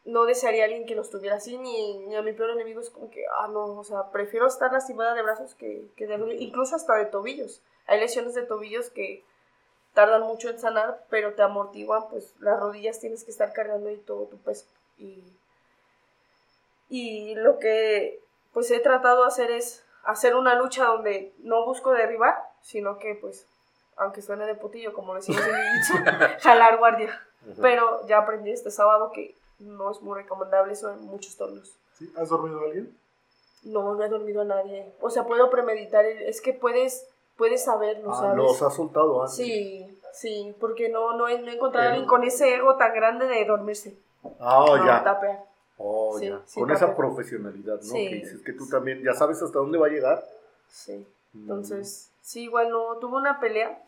[0.06, 3.10] no desearía alguien que los tuviera así, ni, ni a mi peor enemigo es como
[3.10, 6.76] que, ah, no, o sea, prefiero estar lastimada de brazos que, que de rodillas, incluso
[6.76, 7.60] hasta de tobillos.
[7.86, 9.24] Hay lesiones de tobillos que
[9.94, 13.96] tardan mucho en sanar, pero te amortiguan, pues las rodillas tienes que estar cargando ahí
[13.96, 14.66] todo tu peso.
[14.96, 15.24] Y,
[16.88, 18.20] y lo que
[18.52, 23.16] pues he tratado de hacer es hacer una lucha donde no busco derribar, sino que
[23.16, 23.46] pues,
[23.96, 27.20] aunque suene de putillo, como decimos en jiu-jitsu, jalar guardia.
[27.62, 31.76] Pero ya aprendí este sábado que no es muy recomendable eso en muchos torneos.
[31.94, 32.12] ¿Sí?
[32.16, 32.96] ¿Has dormido a alguien?
[33.62, 34.92] No, no he dormido a nadie.
[35.00, 38.36] O sea, puedo premeditar, el- es que puedes, puedes saberlo, Ah, ¿sabes?
[38.36, 39.36] los has soltado antes.
[39.36, 42.92] Sí, sí, porque no, no, he, no he encontrado a alguien con ese ego tan
[42.94, 43.96] grande de dormirse.
[44.40, 45.02] Ah, no, ya.
[45.04, 45.44] tapear.
[45.78, 46.40] Oh, Sí, ya.
[46.46, 47.82] sí, Con esa profesionalidad, ¿no?
[47.82, 48.08] Sí.
[48.08, 50.24] Que dices que tú también ya sabes hasta dónde va a llegar.
[50.68, 51.06] Sí.
[51.40, 53.82] Entonces, sí, igual no, tuve una pelea.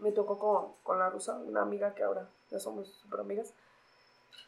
[0.00, 3.52] Me tocó con, con la rusa, una amiga que ahora ya somos súper amigas.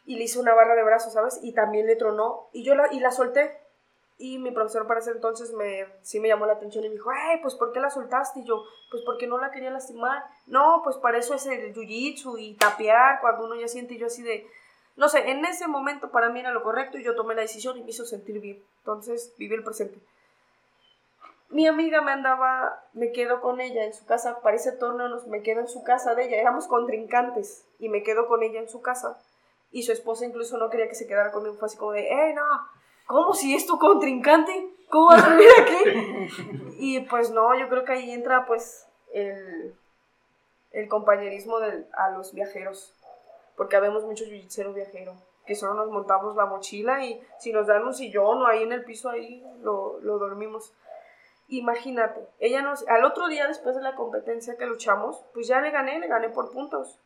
[0.07, 1.39] Y le hice una barra de brazos, ¿sabes?
[1.43, 2.49] Y también le tronó.
[2.53, 3.59] Y yo la, y la solté.
[4.19, 7.11] Y mi profesor para ese entonces me, sí me llamó la atención y me dijo,
[7.11, 8.41] ay, pues ¿por qué la soltaste?
[8.41, 10.25] Y yo, pues porque no la quería lastimar.
[10.47, 14.07] No, pues para eso es el jiu-jitsu y tapear cuando uno ya siente y yo
[14.07, 14.47] así de...
[14.97, 17.79] No sé, en ese momento para mí era lo correcto y yo tomé la decisión
[17.79, 18.63] y me hizo sentir bien.
[18.81, 19.99] Entonces viví el presente
[21.51, 25.27] mi amiga me andaba, me quedo con ella en su casa, para ese torneo nos,
[25.27, 28.69] me quedo en su casa de ella, éramos contrincantes y me quedo con ella en
[28.69, 29.19] su casa
[29.73, 32.35] y su esposa incluso no quería que se quedara conmigo, fue así como de, eh,
[32.35, 32.43] no,
[33.07, 34.53] ¿cómo si es tu contrincante?
[34.89, 36.35] ¿Cómo vas a venir aquí?
[36.79, 39.75] y pues no, yo creo que ahí entra pues el,
[40.71, 42.95] el compañerismo del, a los viajeros,
[43.57, 45.15] porque habemos muchos jiu viajero,
[45.47, 48.73] que solo nos montamos la mochila y si nos dan un sillón o ahí en
[48.73, 50.73] el piso, ahí lo, lo dormimos.
[51.51, 55.73] Imagínate, ella nos, al otro día después de la competencia que luchamos, pues ya le
[55.73, 56.99] gané, le gané por puntos.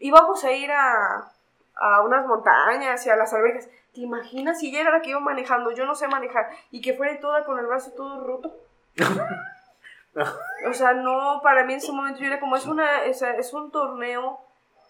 [0.00, 1.30] Íbamos a ir a,
[1.76, 3.68] a unas montañas y a las albercas.
[3.94, 5.70] ¿Te imaginas si ella era la que iba manejando?
[5.70, 8.52] Yo no sé manejar y que fuera toda con el brazo todo roto.
[10.68, 13.52] o sea, no, para mí en ese momento yo era como, es, una, es, es
[13.52, 14.40] un torneo,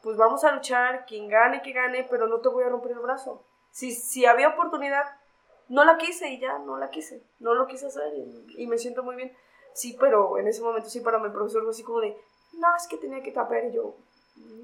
[0.03, 3.01] pues vamos a luchar, quien gane, que gane, pero no te voy a romper el
[3.01, 3.45] brazo.
[3.71, 5.05] Si, si había oportunidad,
[5.69, 8.79] no la quise y ya, no la quise, no lo quise hacer y, y me
[8.79, 9.33] siento muy bien.
[9.75, 12.17] Sí, pero en ese momento sí para mi profesor fue así como de,
[12.55, 13.95] no, es que tenía que tapear y yo,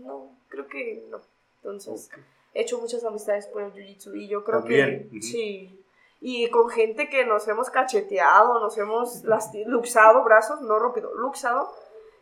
[0.00, 1.20] no, creo que no.
[1.56, 2.10] Entonces,
[2.54, 5.22] he hecho muchas amistades por el Jiu-Jitsu y yo creo También, que ujú.
[5.22, 5.78] sí.
[6.20, 9.22] Y con gente que nos hemos cacheteado, nos hemos
[9.66, 11.70] luxado brazos, no rompido, luxado.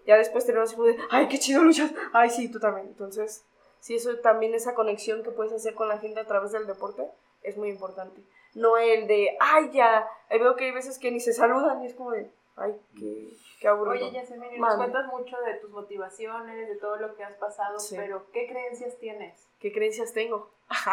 [0.06, 2.86] Ya después tenemos así como de, ay, qué chido luchas, ay, sí, tú también.
[2.86, 3.44] Entonces,
[3.78, 7.06] sí, eso también, esa conexión que puedes hacer con la gente a través del deporte
[7.42, 8.22] es muy importante.
[8.54, 11.86] No el de, ay, ya, ahí veo que hay veces que ni se saludan y
[11.86, 13.28] es como de, ay, qué,
[13.60, 14.08] qué aburrido.
[14.08, 17.94] Oye, Yasmin, nos cuentas mucho de tus motivaciones, de todo lo que has pasado, Sí.
[17.96, 19.46] pero ¿qué creencias tienes?
[19.60, 20.50] ¿Qué creencias tengo?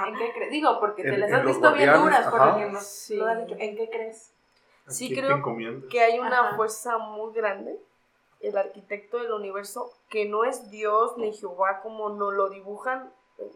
[0.08, 0.52] ¿En qué crees?
[0.52, 2.66] Digo, porque te En- las has visto bien duras, por ajá.
[2.68, 3.20] lo Sí.
[3.22, 3.56] has dicho.
[3.60, 4.34] ¿En qué crees?
[4.88, 5.42] ¿A Sí, creo
[5.90, 6.56] que hay una Ajá.
[6.56, 7.80] fuerza muy grande,
[8.40, 13.52] el arquitecto del universo, que no es Dios ni Jehová como nos lo dibujan en,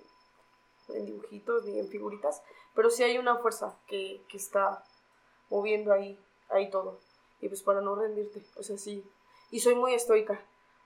[0.95, 2.43] en dibujitos ni en figuritas,
[2.75, 4.83] pero sí hay una fuerza que, que está
[5.49, 6.19] moviendo ahí,
[6.49, 6.99] ahí todo.
[7.41, 9.03] Y pues para no rendirte, o sea, sí.
[9.49, 10.39] Y soy muy estoica.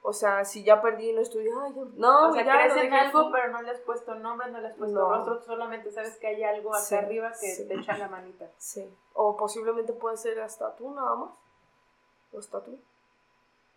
[0.08, 2.94] O sea, si ya perdí, no estoy, ay, ya- no, o sea, ya crees en
[2.94, 5.10] algo, pero no le has puesto nombre, no le has puesto No.
[5.10, 7.68] rostro, solamente sabes que hay algo acá Sí, arriba que sí.
[7.68, 8.50] te echa la manita.
[8.58, 8.88] Sí.
[9.14, 11.32] O posiblemente puede ser hasta tú nada más.
[12.32, 12.78] O hasta tú.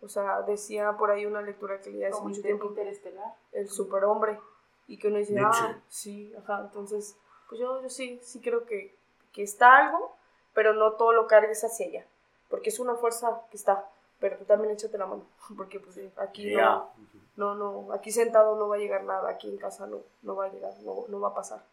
[0.01, 3.35] O sea, decía por ahí una lectura que leí hace Como mucho inter- tiempo, interestelar.
[3.51, 4.39] el superhombre.
[4.87, 5.61] Y que uno dice, Nietzsche.
[5.63, 6.61] ah, sí, ajá.
[6.61, 7.17] Entonces,
[7.49, 8.95] pues yo, yo sí, sí creo que,
[9.33, 10.15] que está algo,
[10.53, 12.05] pero no todo lo cargues hacia ella.
[12.49, 13.85] Porque es una fuerza que está.
[14.19, 15.23] pero tú también échate la mano,
[15.57, 16.89] porque pues sí, aquí no,
[17.35, 20.45] no, no, aquí sentado no va a llegar nada, aquí en casa no, no va
[20.45, 21.63] a llegar, no, no va a pasar,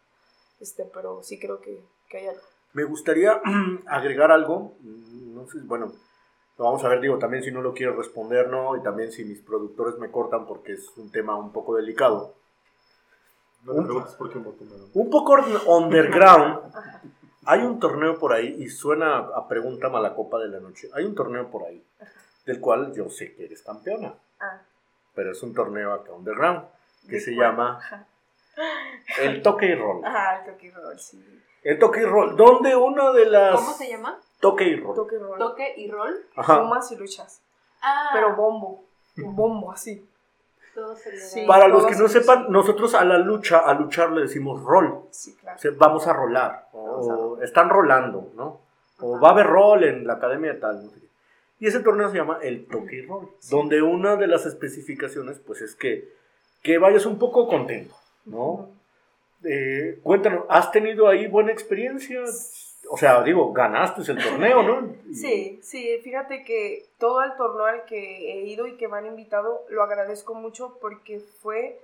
[0.59, 2.41] este, pero sí creo que, que hay algo.
[2.73, 3.41] Me gustaría
[3.87, 5.91] agregar algo, no sé, bueno,
[6.57, 8.75] lo vamos a ver, digo, también si no lo quiero responder, ¿no?
[8.75, 12.33] Y también si mis productores me cortan porque es un tema un poco delicado.
[13.63, 15.33] No te preguntes por qué voto me Un poco
[15.67, 16.59] underground,
[17.45, 21.03] hay un torneo por ahí, y suena a pregunta mala copa de la noche, hay
[21.05, 21.83] un torneo por ahí,
[22.45, 24.61] del cual yo sé que eres campeona, Ah,
[25.15, 26.63] pero es un torneo acá underground,
[27.07, 27.47] que ¿de se cuál?
[27.49, 27.79] llama
[29.21, 30.05] el toque y roll.
[30.05, 31.41] Ajá, el toque y roll, sí.
[31.63, 33.55] El toque y roll, donde una de las...
[33.55, 34.19] ¿Cómo se llama?
[34.39, 34.95] Toque y roll.
[34.95, 35.37] Toque y roll.
[35.39, 35.91] Toque y.
[36.43, 37.41] Fumas y luchas,
[37.81, 38.85] Ah, pero bombo,
[39.15, 39.95] bombo así.
[39.95, 40.66] todo se le da.
[41.17, 41.45] Sí.
[41.47, 45.01] Para los que no sepan, nosotros a la lucha, a luchar le decimos roll.
[45.11, 45.57] Sí, claro.
[45.57, 46.67] O sea, vamos a rolar.
[46.73, 48.61] O están rolando, ¿no?
[48.99, 50.85] O va a haber rol en la academia de tal.
[50.85, 51.07] no sé qué.
[51.59, 53.29] Y ese torneo se llama el toque y roll.
[53.49, 56.13] Donde una de las especificaciones, pues es que,
[56.61, 58.69] que vayas un poco contento, ¿no?
[59.43, 62.21] Eh, cuéntanos, ¿has tenido ahí buena experiencia?
[62.89, 64.95] O sea, digo, ganaste el torneo, ¿no?
[65.13, 69.05] Sí, sí, fíjate que todo el torneo al que he ido y que me han
[69.05, 71.79] invitado lo agradezco mucho porque fue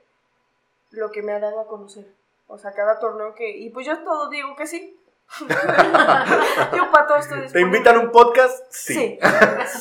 [0.92, 2.06] lo que me ha dado a conocer.
[2.48, 3.58] O sea, cada torneo que...
[3.58, 5.00] Y pues yo todo digo que sí.
[5.40, 8.66] yo para todo estoy ¿Te invitan a un podcast?
[8.70, 9.18] Sí,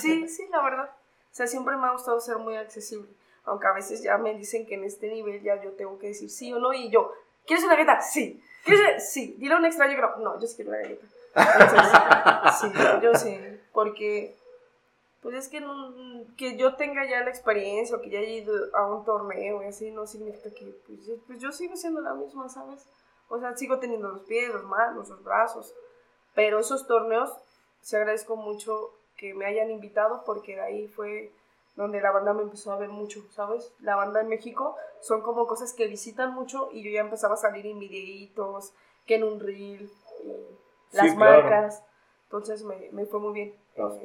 [0.01, 0.85] sí, sí, la verdad.
[0.85, 3.09] O sea, siempre me ha gustado ser muy accesible.
[3.45, 6.31] Aunque a veces ya me dicen que en este nivel ya yo tengo que decir
[6.31, 6.73] sí o no.
[6.73, 7.13] Y yo,
[7.47, 8.01] ¿quieres una galleta?
[8.01, 8.43] Sí.
[8.65, 9.11] ¿Quieres?
[9.13, 9.35] Sí.
[9.39, 10.17] Dile un extra, yo creo.
[10.19, 11.07] No, yo sí quiero una galleta.
[11.35, 13.61] Entonces, sí, yo sí.
[13.73, 14.37] Porque,
[15.23, 15.95] pues es que, no-
[16.37, 19.67] que yo tenga ya la experiencia o que ya haya ido a un torneo y
[19.67, 22.85] así, no significa que, pues, yo- pues sigo siendo la misma, ¿sabes?
[23.29, 25.75] O sea, sigo teniendo los pies, las manos, los brazos.
[26.35, 27.31] Pero esos torneos,
[27.81, 31.33] se agradezco mucho que me hayan invitado porque ahí fue
[31.77, 33.73] donde la banda me empezó a ver mucho, ¿sabes?
[33.81, 37.39] La banda en México son como cosas que visitan mucho y yo ya empezaba a
[37.39, 38.75] salir en videitos,
[39.07, 39.91] que en un reel,
[40.25, 40.27] y
[40.91, 41.43] Sí, las claro.
[41.43, 41.83] marcas.
[42.25, 43.57] Entonces me, me fue muy bien.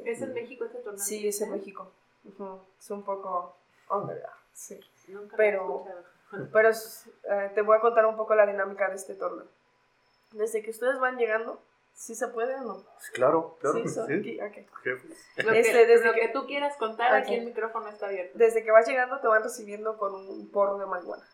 [0.04, 0.98] ¿Es en México este torneo?
[1.02, 1.90] sí, es en México.
[2.78, 3.54] Es un poco
[3.90, 4.80] underground, sí.
[5.08, 5.84] Nunca Pero-.
[6.52, 9.46] Pero eh, te voy a contar un poco la dinámica de este torneo.
[10.32, 11.58] Desde que ustedes van llegando,
[11.98, 12.84] ¿sí se puede o no?
[13.12, 13.82] Claro, claro.
[13.82, 14.12] Sí, so- sí.
[14.14, 14.52] aquí- ok.
[14.82, 15.08] Jefe.
[15.42, 17.18] Lo, que, Este, desde lo que- que tú quieras contar, Ok.
[17.24, 18.38] aquí el micrófono está abierto.
[18.38, 21.28] Desde que vas llegando te van recibiendo con un porro de marihuana.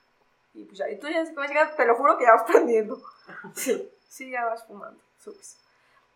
[0.54, 2.32] Y pues ya, y tú ya desde que vas llegando, te lo juro que ya
[2.34, 3.00] vas prendiendo.
[3.54, 5.58] Sí, sí, ya vas fumando, subes.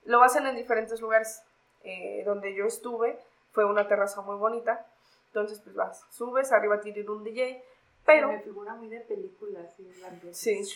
[0.04, 1.42] Lo hacen en diferentes lugares.
[1.84, 3.18] Eh, donde yo estuve
[3.52, 4.84] fue una terraza muy bonita.
[5.26, 7.62] Entonces, pues vas, subes, arriba tienen un DJ,
[8.04, 9.88] pero Me figura muy de película, así.
[10.32, 10.68] Sí,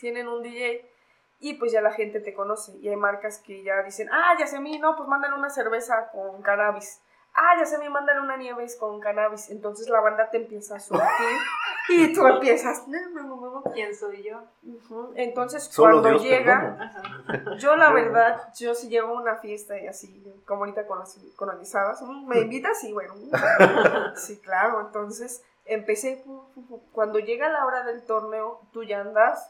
[0.00, 0.84] tienen un DJ
[1.40, 2.76] y pues ya la gente te conoce.
[2.78, 5.50] Y hay marcas que ya dicen, ah, ya sé a mí, no, pues mándale una
[5.50, 7.00] cerveza con cannabis.
[7.32, 9.50] Ah, ya sé a mí, mándale una nieves con cannabis.
[9.50, 11.06] Entonces la banda te empieza a surtir
[11.88, 12.86] y tú empiezas.
[12.88, 13.62] "No, no, no, no, no".
[13.72, 14.42] ¿Quién soy yo?
[15.14, 16.92] Entonces Solo cuando Dios llega,
[17.58, 21.16] yo la verdad, yo si llego a una fiesta y así, como ahorita con las
[21.36, 23.14] colonizadas, mm, me invitas y bueno,
[24.16, 26.24] sí, claro, entonces empecé,
[26.92, 29.48] cuando llega la hora del torneo, tú ya andas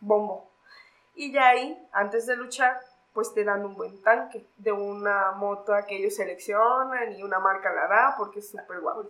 [0.00, 0.51] bombo.
[1.14, 2.80] Y ya ahí, antes de luchar,
[3.12, 7.72] pues te dan un buen tanque de una moto que ellos seleccionan y una marca
[7.72, 9.04] la da porque es súper guapo.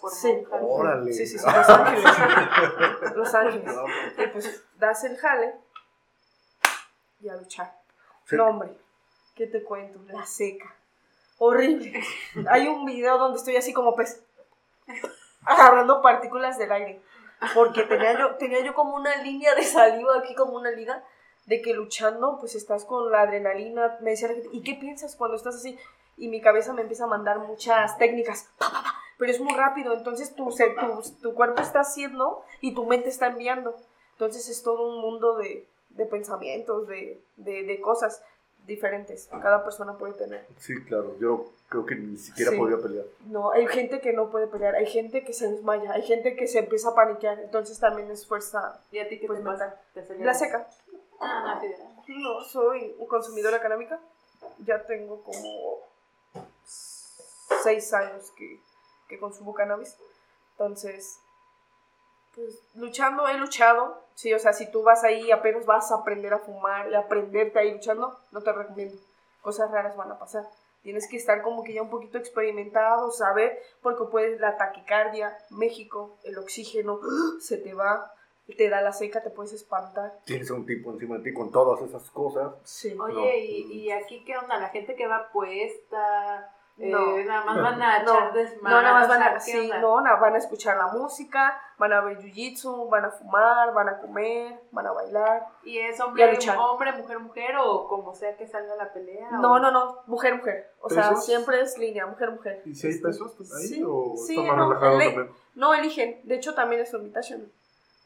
[0.00, 0.44] Por Sí.
[0.50, 1.12] Órale.
[1.12, 2.04] Sí, sí, sí, Los Ángeles.
[3.14, 3.74] Los Ángeles.
[4.18, 5.54] Y pues das el jale
[7.20, 7.72] y a luchar.
[8.24, 8.36] Sí.
[8.36, 8.76] No, hombre,
[9.36, 10.00] ¿qué te cuento?
[10.12, 10.74] La seca.
[11.38, 12.02] Horrible.
[12.48, 14.24] Hay un video donde estoy así como pez.
[15.44, 17.02] Agarrando partículas del aire.
[17.54, 21.04] Porque tenía yo, tenía yo como una línea de saliva aquí, como una liga,
[21.46, 23.98] de que luchando, pues estás con la adrenalina.
[24.00, 25.78] Me decía la gente, ¿y qué piensas cuando estás así?
[26.16, 28.48] Y mi cabeza me empieza a mandar muchas técnicas.
[28.58, 32.42] Pa, pa, pa, Pero es muy rápido, entonces tu, se- tu, tu cuerpo está haciendo
[32.60, 33.74] y tu mente está enviando.
[34.12, 38.22] Entonces es todo un mundo de, de pensamientos, de, de, de cosas
[38.66, 39.26] diferentes.
[39.26, 40.46] que Cada persona puede tener.
[40.58, 41.16] Sí, claro.
[41.20, 42.56] Yo creo que ni siquiera Sí.
[42.58, 43.04] podía pelear.
[43.26, 46.46] No, hay gente que no puede pelear, hay gente que se desmaya, hay gente que
[46.46, 50.32] se empieza a paniquear, entonces también es fuerza ¿Y a ti qué Pues te la
[50.34, 50.68] seca.
[51.20, 51.60] Ah,
[52.08, 54.00] no, soy consumidora canábica.
[54.58, 55.78] Ya tengo como
[57.62, 58.60] seis años que,
[59.08, 59.96] que consumo cannabis.
[60.52, 61.18] Entonces,
[62.34, 64.02] pues luchando, he luchado.
[64.14, 67.58] Sí, o sea, si tú vas ahí apenas vas a aprender a fumar y aprenderte
[67.58, 68.96] ahí luchando, no te recomiendo.
[69.42, 70.44] Cosas raras van a pasar.
[70.82, 76.16] Tienes que estar como que ya un poquito experimentado, saber, porque puedes la taquicardia, México,
[76.24, 77.00] el oxígeno,
[77.40, 78.12] se te va,
[78.56, 80.18] te da la seca, te puedes espantar.
[80.24, 82.52] Tienes a un tipo encima de ti con todas esas cosas.
[82.64, 82.94] Sí.
[83.00, 83.24] Oye, No.
[83.24, 84.58] ¿y, ¿y aquí qué onda?
[84.58, 87.16] La gente que va puesta, Eh, No.
[87.18, 88.74] nada más van a No, echar desmadre.
[88.74, 92.00] No, nada más van a, ¿qué sí, no, van a escuchar la música, van a
[92.00, 95.46] ver jiu-jitsu, van a fumar, van a comer, van a bailar.
[95.62, 96.56] ¿Y es Y a hombre, luchar.
[96.58, 99.30] hombre, mujer, mujer o como sea que salga la pelea?
[99.40, 100.72] No, o- no, no, mujer, mujer.
[100.80, 102.60] O sea, siempre es línea, mujer, mujer.
[102.64, 105.30] ¿Y si hay pesos ahí Sí, o sí, está más no, relajado le-?
[105.54, 107.52] No eligen, de hecho también es invitation.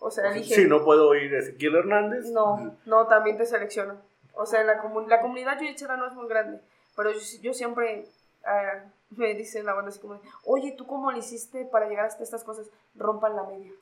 [0.01, 0.57] O sea, eligen.
[0.63, 2.27] Sí, no puedo ir Ezequiel Hernández.
[2.31, 4.01] No, no, también te seleccionan.
[4.35, 6.61] O sea, la, comu- la comunidad jiu no es muy grande,
[6.95, 8.07] pero yo, yo siempre
[8.45, 12.23] ah, me dicen la banda así como, oye, ¿tú cómo le hiciste para llegar hasta
[12.23, 12.69] estas cosas?
[12.95, 13.73] Rompan la media.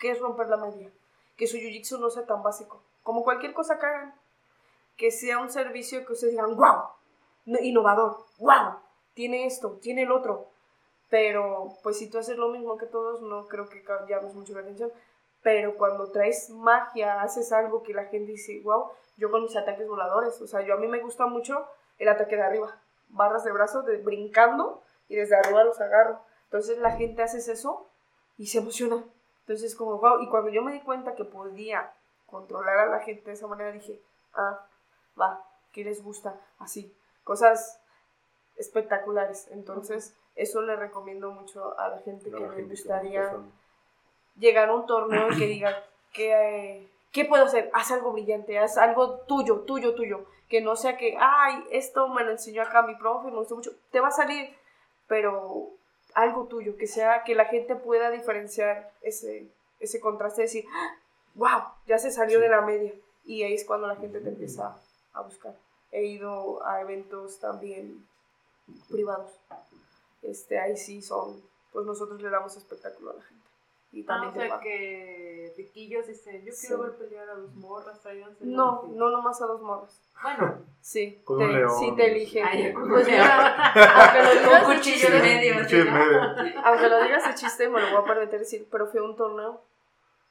[0.00, 0.88] ¿Qué es romper la media?
[1.36, 2.80] Que su jiu-jitsu no sea tan básico.
[3.02, 4.14] Como cualquier cosa que hagan,
[4.96, 6.84] que sea un servicio que ustedes digan, wow,
[7.60, 8.76] innovador, wow,
[9.14, 10.46] tiene esto, tiene el otro.
[11.10, 14.60] Pero, pues si tú haces lo mismo que todos, no creo que llames mucho la
[14.60, 14.90] atención.
[15.48, 19.88] Pero cuando traes magia, haces algo que la gente dice, wow, yo con mis ataques
[19.88, 22.78] voladores, o sea, yo a mí me gusta mucho el ataque de arriba,
[23.08, 26.20] barras de brazos, de, brincando y desde arriba los agarro.
[26.44, 27.88] Entonces la gente hace eso
[28.36, 29.02] y se emociona.
[29.40, 31.94] Entonces como, wow, y cuando yo me di cuenta que podía
[32.26, 34.02] controlar a la gente de esa manera, dije,
[34.34, 34.66] ah,
[35.18, 36.38] va, ¿qué les gusta?
[36.58, 36.94] Así,
[37.24, 37.80] cosas
[38.58, 39.48] espectaculares.
[39.50, 43.32] Entonces, eso le recomiendo mucho a la gente No, que que gustaría.
[44.38, 47.70] Llegar a un torneo y que diga, ¿qué, eh, ¿qué puedo hacer?
[47.72, 50.24] Haz algo brillante, haz algo tuyo, tuyo, tuyo.
[50.48, 53.72] Que no sea que, ay, esto me lo enseñó acá mi profe, me gustó mucho.
[53.90, 54.54] Te va a salir,
[55.06, 55.70] pero
[56.14, 60.64] algo tuyo, que sea que la gente pueda diferenciar ese, ese contraste, decir,
[61.34, 62.92] wow, ya se salió de la media.
[63.24, 64.76] Y ahí es cuando la gente te empieza
[65.12, 65.54] a buscar.
[65.92, 68.06] He ido a eventos también
[68.90, 69.30] privados.
[70.22, 73.47] Este, ahí sí son, pues nosotros le damos espectáculo a la gente.
[73.98, 76.68] Y Ah, también o sea que Riquillos dice, yo Sí.
[76.68, 80.00] quiero ver pelear a dos morras, tráiganse No, no nomás a dos morras.
[80.22, 81.70] Bueno, Sí, Con te, un león.
[81.80, 82.44] sí te eligen.
[82.46, 85.54] Ay, con un pues mira, aunque lo digas un de cuchillo en medio.
[86.64, 89.60] aunque lo digas de chiste, me lo voy a permitir decir, pero fue un torneo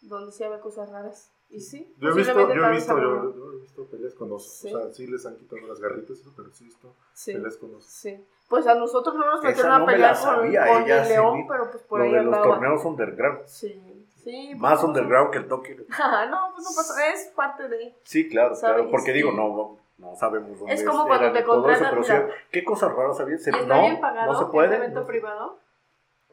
[0.01, 1.29] donde sí había cosas raras.
[1.49, 4.51] Y sí, Yo he visto, yo he yo, visto peleas con osos.
[4.53, 4.73] Sí.
[4.73, 7.57] O sea, sí les han quitado las garritas, eso, pero sí he visto Sí, peleas
[7.57, 7.91] con osos.
[7.91, 8.25] sí.
[8.49, 11.45] Pues a nosotros no nos metieron a no pelear con, sabía, con ella el león,
[11.49, 12.45] pero pues por Lo ahí de los andaba.
[12.45, 13.39] torneos underground.
[13.45, 14.55] Sí, sí.
[14.55, 15.75] Más pues, underground que el Tokio.
[15.91, 17.93] Ajá, no, pues no pasa, es parte de...
[18.03, 18.75] Sí, claro, ¿Sabes?
[18.77, 18.89] claro.
[18.91, 23.37] Porque digo, no, no sabemos dónde Es como cuando te contratan, ¿Qué cosas raras había?
[23.37, 24.31] Se- ¿Está no, bien pagado?
[24.31, 24.75] no se ¿Es puede.
[24.77, 25.05] evento no.
[25.07, 25.59] privado?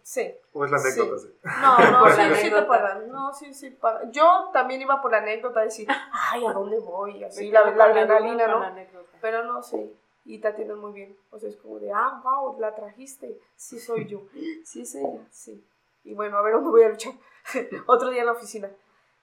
[0.05, 0.35] Sí.
[0.53, 1.29] O es la anécdota, sí.
[1.43, 3.11] No, no, Por sí, la sí te pagan.
[3.11, 4.13] No, sí, sí pagan.
[4.13, 7.17] Yo también iba por la anécdota de decir, ay, ¿a dónde voy?
[7.17, 8.77] Y así, la, adrenalina, la ¿no?
[9.23, 9.97] Pero no, sí.
[10.27, 11.17] Y te atienden muy bien.
[11.31, 13.41] O sea, es como de, ah, wow, la trajiste.
[13.57, 14.23] Sí, soy yo.
[14.65, 15.27] Sí, es ella.
[15.31, 15.65] Sí.
[16.05, 17.15] Y bueno, a ver dónde voy a luchar.
[17.87, 18.71] Otro día en la oficina.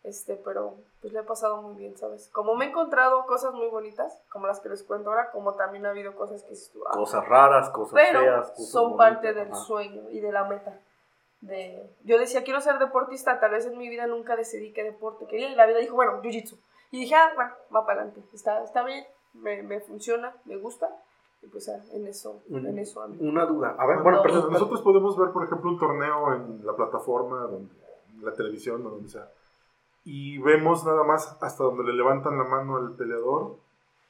[0.04, 2.30] Este, pero pues le he pasado muy bien, ¿sabes?
[2.34, 5.86] Como me he encontrado cosas muy bonitas, como las que les cuento ahora, como también
[5.86, 6.56] ha habido cosas que
[6.88, 8.50] ah, Cosas raras, cosas pero feas.
[8.50, 9.56] Cosas son bonitas, parte del ajá.
[9.64, 10.80] sueño y de la meta.
[11.42, 15.26] De, yo decía, quiero ser deportista, tal vez en mi vida nunca decidí qué deporte
[15.28, 16.58] quería y la vida dijo, bueno, jiu-jitsu.
[16.92, 20.90] Y dije, ah, va, va para adelante, está, está bien, me, me funciona, me gusta.
[21.44, 23.24] Y pues ah, en eso, Un- en eso ando.
[23.24, 23.76] Una duda.
[23.78, 24.52] A ver, No, bueno, no, perdón.
[24.52, 27.74] Nosotros podemos ver, por ejemplo, un torneo en la plataforma, donde,
[28.14, 29.28] en la televisión o donde sea,
[30.04, 33.58] y vemos nada más hasta donde le levantan la mano al peleador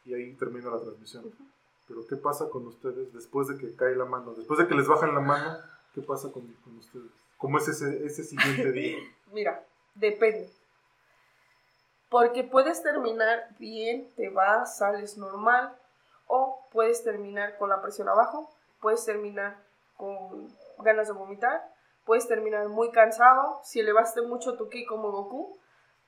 [0.05, 1.25] y ahí termina la transmisión.
[1.87, 4.33] Pero ¿qué pasa con ustedes después de que cae la mano?
[4.33, 5.57] Después de que les bajan la mano,
[5.93, 7.11] ¿qué pasa con, con ustedes?
[7.37, 8.97] ¿Cómo es ese, ese siguiente día?
[9.33, 9.65] Mira,
[9.95, 10.49] depende.
[12.09, 15.75] Porque puedes terminar bien, te vas, sales normal,
[16.27, 19.61] o puedes terminar con la presión abajo, puedes terminar
[19.97, 20.47] con
[20.79, 21.61] ganas de vomitar,
[22.05, 25.57] puedes terminar muy cansado, si elevaste mucho tu ki como Goku,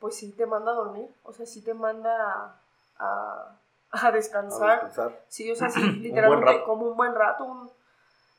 [0.03, 2.61] pues sí te manda a dormir, o sea, sí te manda a,
[2.99, 3.59] a-
[3.89, 5.23] a A descansar.
[5.29, 7.45] Sí, o sea, sí, literalmente como un buen rato.
[7.45, 7.71] un-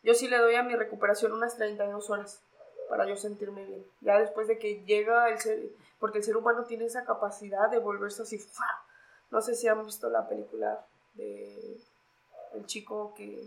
[0.02, 2.42] yo sí le doy a mi recuperación unas 32 horas
[2.90, 3.82] para yo sentirme bien.
[4.02, 5.58] Ya después de que llega el ser,
[5.98, 8.36] porque el ser humano tiene esa capacidad de volverse así.
[8.38, 8.66] ¡fua!
[9.30, 10.84] No sé si han visto la película
[11.14, 11.80] de
[12.52, 13.42] el chico que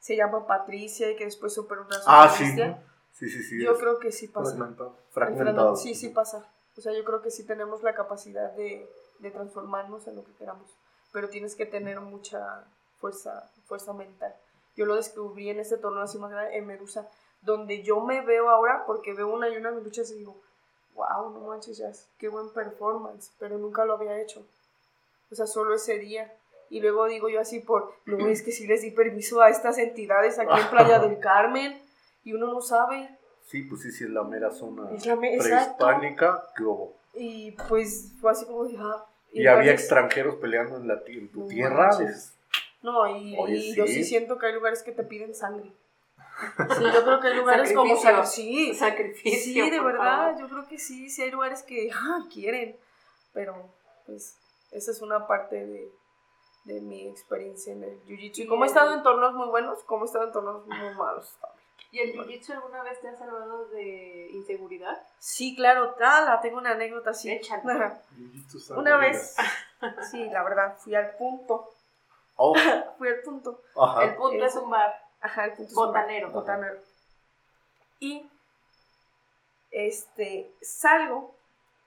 [0.00, 2.44] se llama Patricia y que después supera una Ah, sí.
[2.44, 2.82] bestia.
[3.14, 3.64] Sí, sí, sí.
[3.64, 4.50] Yo es creo que sí pasa.
[4.50, 4.98] Fragmentado.
[5.12, 5.76] fragmentado.
[5.76, 6.44] Sí, sí pasa.
[6.76, 8.88] O sea, yo creo que sí tenemos la capacidad de,
[9.18, 10.68] de transformarnos en lo que queramos.
[11.12, 12.64] Pero tienes que tener mucha
[12.98, 14.34] fuerza, fuerza mental.
[14.76, 17.08] Yo lo descubrí en este torneo así más grande, en Medusa,
[17.42, 20.36] donde yo me veo ahora, porque veo una y una de luchas y digo,
[20.94, 24.44] wow, no manches, Jazz, qué buen performance, pero nunca lo había hecho.
[25.30, 26.32] O sea, solo ese día.
[26.70, 29.78] Y luego digo yo así por, no, es que sí les di permiso a estas
[29.78, 31.80] entidades aquí en Playa del Carmen,
[32.24, 33.16] y uno no sabe.
[33.46, 35.84] Sí, pues sí, sí, es la mera zona Es la me- exacto.
[35.84, 36.96] prehispánica que hubo.
[37.14, 41.40] Y pues fue así como de, ah, Y había extranjeros peleando en, la, en tu
[41.40, 41.90] No tierra.
[42.82, 44.04] No, y, Oye, y yo sí.
[44.04, 45.72] siento que hay lugares que te piden sangre.
[46.76, 48.22] Sí, yo creo que hay lugares como Sacrificio.
[48.22, 49.64] sac- sí, Sacrificio.
[49.64, 50.40] sí, de verdad, favor.
[50.40, 52.76] yo creo que sí, sí hay lugares que ah, quieren,
[53.32, 53.54] pero
[54.06, 54.36] pues
[54.72, 55.88] esa es una parte de,
[56.64, 58.38] de mi experiencia en el jiu-jitsu.
[58.42, 61.32] Y como he estado en torneos muy buenos, como he estado en torneos muy malos
[61.40, 61.63] también.
[61.94, 65.00] ¿Y el jiu-jitsu alguna vez te ha salvado de inseguridad?
[65.20, 67.30] Sí, claro, tala, tengo una anécdota así.
[67.30, 67.62] Échale.
[68.76, 69.36] Una vez,
[70.10, 71.70] sí, la verdad, fui al punto,
[72.36, 72.52] Oh,
[72.98, 73.62] fui al punto.
[73.80, 74.04] ajá.
[74.06, 74.92] El punto es un bar.
[75.20, 76.26] Ajá, el punto es un Botanero.
[76.26, 76.80] bar, Botanero.
[78.00, 78.28] Y
[79.70, 81.34] este salgo,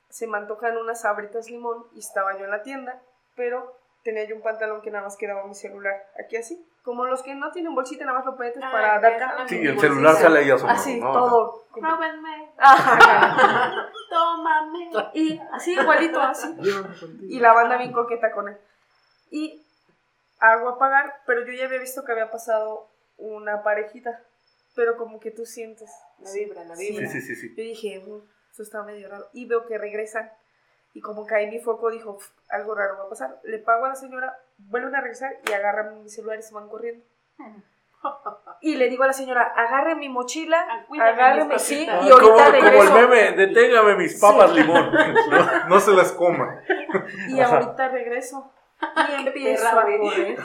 [0.09, 3.01] se me antojan unas sabritas limón y estaba yo en la tienda,
[3.35, 7.21] pero tenía yo un pantalón que nada más quedaba mi celular aquí así, como los
[7.21, 9.55] que no tienen bolsita, nada más lo metes Ah, para dar es ca- una Sí,
[9.57, 10.21] el celular bolsita.
[10.29, 10.79] sale ahí asomado.
[10.79, 11.11] Así, ¿no?
[11.11, 11.65] todo.
[11.75, 12.51] Róbenme.
[14.09, 14.89] Tómame.
[15.13, 16.55] Y así, igualito, así.
[17.23, 18.57] Y la banda bien coqueta con él.
[19.31, 19.61] Y
[20.39, 22.87] hago a pagar, pero yo ya había visto que había pasado
[23.17, 24.21] una parejita.
[24.75, 25.91] Pero como que tú sientes.
[26.19, 27.07] La vibra, la vibra.
[27.09, 27.49] Sí, sí, sí, sí.
[27.55, 28.21] Yo dije, "Mm,
[28.53, 29.25] eso está medio raro.
[29.33, 30.31] Y veo que regresan.
[30.93, 33.39] Y como cae mi foco, dijo, "Pf, algo raro va a pasar.
[33.43, 36.67] Le pago a la señora, vuelven a regresar y agarran mi celular y se van
[36.69, 37.03] corriendo.
[38.61, 42.15] Y le digo a la señora, agarre mi mochila, Ah, agárreme, mis sí, y ahorita
[42.19, 42.93] como, como el regreso.
[42.93, 44.61] meme, deténgame mis papas Sí.
[44.61, 44.91] limón.
[45.29, 46.61] No, no se las coma.
[47.27, 47.57] Y Ajá.
[47.57, 48.51] ahorita regreso.
[49.19, 50.37] Y empiezo a correr.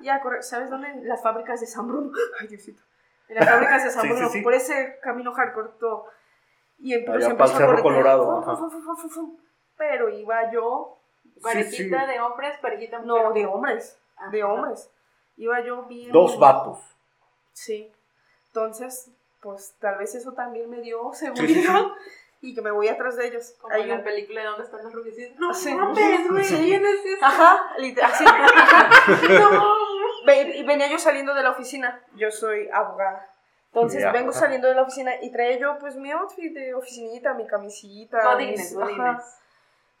[0.00, 0.42] Y a correr.
[0.42, 0.88] ¿Sabes dónde?
[0.88, 2.10] En las fábricas de San Bruno.
[2.40, 2.82] Ay, Diosito.
[3.28, 4.26] En las fábricas de San Sí, Bruno.
[4.28, 4.42] sí, sí.
[4.42, 6.06] Por ese camino hardcore todo.
[6.78, 7.82] Y em- Allá pues pa'l empezó a correr.
[7.82, 8.56] Colorado, Fum, ajá.
[8.56, 9.36] fum, fum, fum, fum, fum.
[9.76, 10.99] Pero iba yo.
[11.42, 12.12] Parejita sí.
[12.12, 13.32] de hombres, parejita No, mujer.
[13.34, 13.98] de hombres.
[14.30, 14.52] De Ajá.
[14.52, 14.90] hombres.
[15.36, 16.12] Iba yo bien.
[16.12, 16.78] Dos vatos.
[17.52, 17.90] Sí.
[18.48, 19.10] Entonces,
[19.40, 21.80] pues tal vez eso también me dio sí, seguridad.
[21.80, 22.10] sí.
[22.42, 23.54] Y que me voy atrás de ellos.
[23.60, 25.38] Como Hay en la película de ¿Dónde están los rubiecitos?
[25.38, 25.74] No Sí.
[25.74, 26.44] mames, güey.
[26.44, 26.56] Sí.
[26.56, 27.18] ¿Quién es ese?
[27.24, 28.24] Ajá, literal, así.
[29.28, 29.74] No.
[30.26, 32.02] Ve- venía yo saliendo de la oficina.
[32.16, 33.26] Yo soy abogada.
[33.72, 34.12] Entonces Ya.
[34.12, 38.32] vengo saliendo de la oficina y traía yo pues mi outfit de oficinita, mi camisita.
[38.32, 39.22] Godines, mis- godines.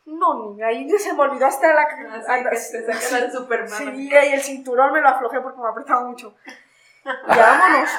[0.06, 3.68] No, ni ahí se me olvidó hasta la Así anda- que te sacan al Superman.
[3.78, 6.34] Sí, y el cinturón me lo aflojé porque me apretaba mucho.
[7.04, 7.90] Y vámonos,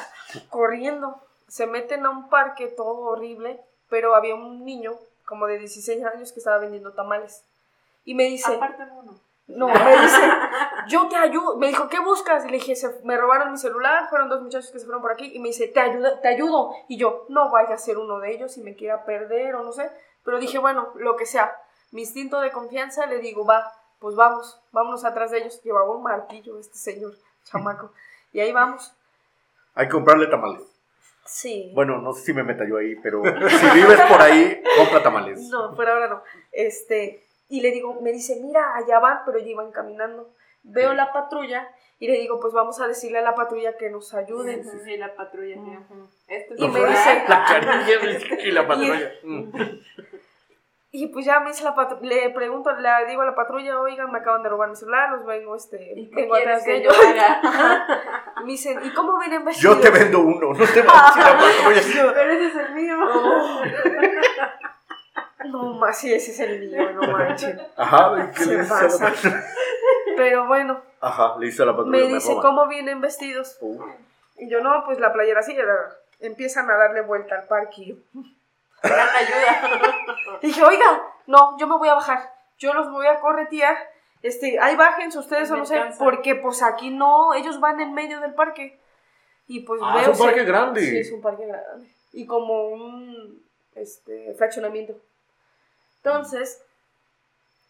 [0.50, 1.22] corriendo.
[1.48, 3.60] Se meten a un parque todo horrible,
[3.90, 4.94] pero había un niño
[5.26, 7.44] como de 16 años que estaba vendiendo tamales.
[8.06, 9.20] Y me dice, Aparte uno.
[9.48, 10.22] no, me dice,
[10.88, 11.58] yo te ayudo.
[11.58, 12.46] Me dijo, ¿qué buscas?
[12.46, 15.12] Y le dije, "Se- me robaron mi celular, fueron dos muchachos que se fueron por
[15.12, 15.32] aquí.
[15.34, 16.74] Y me dice, te ayudo, te ayudo.
[16.88, 19.72] Y yo, no vaya a ser uno de ellos y me quiera perder o no
[19.72, 19.92] sé.
[20.24, 21.61] Pero dije, bueno, lo que sea.
[21.92, 25.62] Mi instinto de confianza le digo, va, pues vamos, vámonos atrás de ellos.
[25.64, 27.14] Llevaba un martillo este señor,
[27.46, 27.92] chamaco.
[28.34, 28.94] Y ahí vamos.
[29.76, 30.64] Hay que comprarle tamales.
[31.26, 31.72] Sí.
[31.76, 35.40] Bueno, no sé si me meta yo ahí, pero si vives por ahí, compra tamales.
[35.50, 36.24] No, por ahora no.
[36.52, 40.30] Este, y le digo, me dice, mira, allá van, pero ya iban caminando.
[40.64, 40.96] Veo Sí.
[40.98, 41.70] la patrulla
[42.00, 44.68] y le digo, pues vamos a decirle a la patrulla que nos ayuden.
[44.68, 45.56] Ujú, Y la patrulla.
[45.56, 45.78] sí.
[46.28, 49.12] Esto es Y me dice- La carilla y la patrulla.
[50.94, 54.12] Y pues ya me dice la patrulla, le pregunto, le digo a la patrulla, oigan,
[54.12, 56.94] me acaban de robar mi celular, los vengo, este, ¿Y vengo atrás de ellos.
[56.98, 57.88] que yo haga?
[58.44, 59.76] Me dicen, ¿y cómo vienen vestidos?
[59.78, 62.14] Yo te vendo uno, no te vas a decir la patrulla.
[62.14, 62.98] Pero ese es el mío.
[65.46, 67.58] No, más sí, ese es el mío, no manches.
[67.76, 69.44] Ajá, ¿y ¿qué Se le dice a la pasa.
[70.16, 71.98] Pero bueno, Ajá, le dice a la patrulla.
[71.98, 72.36] me dice.
[72.42, 73.58] ¿cómo vienen vestidos?
[73.60, 73.84] Uh,
[74.38, 77.96] Y yo, no, pues la playera así, era- empiezan a darle vuelta al parque.
[78.84, 80.40] Gran ayuda.
[80.42, 82.34] Y dije, oiga, no, yo me voy a bajar.
[82.58, 83.78] Yo los voy a corretear.
[84.22, 87.94] Este, ahí bájense ustedes o Me no sé, porque pues aquí no, ellos van en
[87.94, 88.80] medio del parque.
[89.48, 90.12] Y pues Ah, veo.
[90.12, 90.82] es un parque grande.
[90.82, 91.90] Sí, es un parque grande.
[92.14, 93.44] Y como un
[93.76, 94.96] este, fraccionamiento.
[95.98, 96.64] Entonces,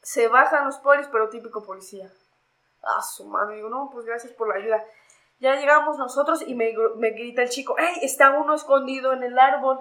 [0.01, 2.09] se bajan los polis, pero típico policía.
[2.83, 3.51] Ah, su mano.
[3.51, 4.83] Digo, no, pues gracias por la ayuda.
[5.39, 8.03] Ya llegamos nosotros y me, me grita el chico, ¡Ey!
[8.03, 9.79] Está uno escondido en el árbol.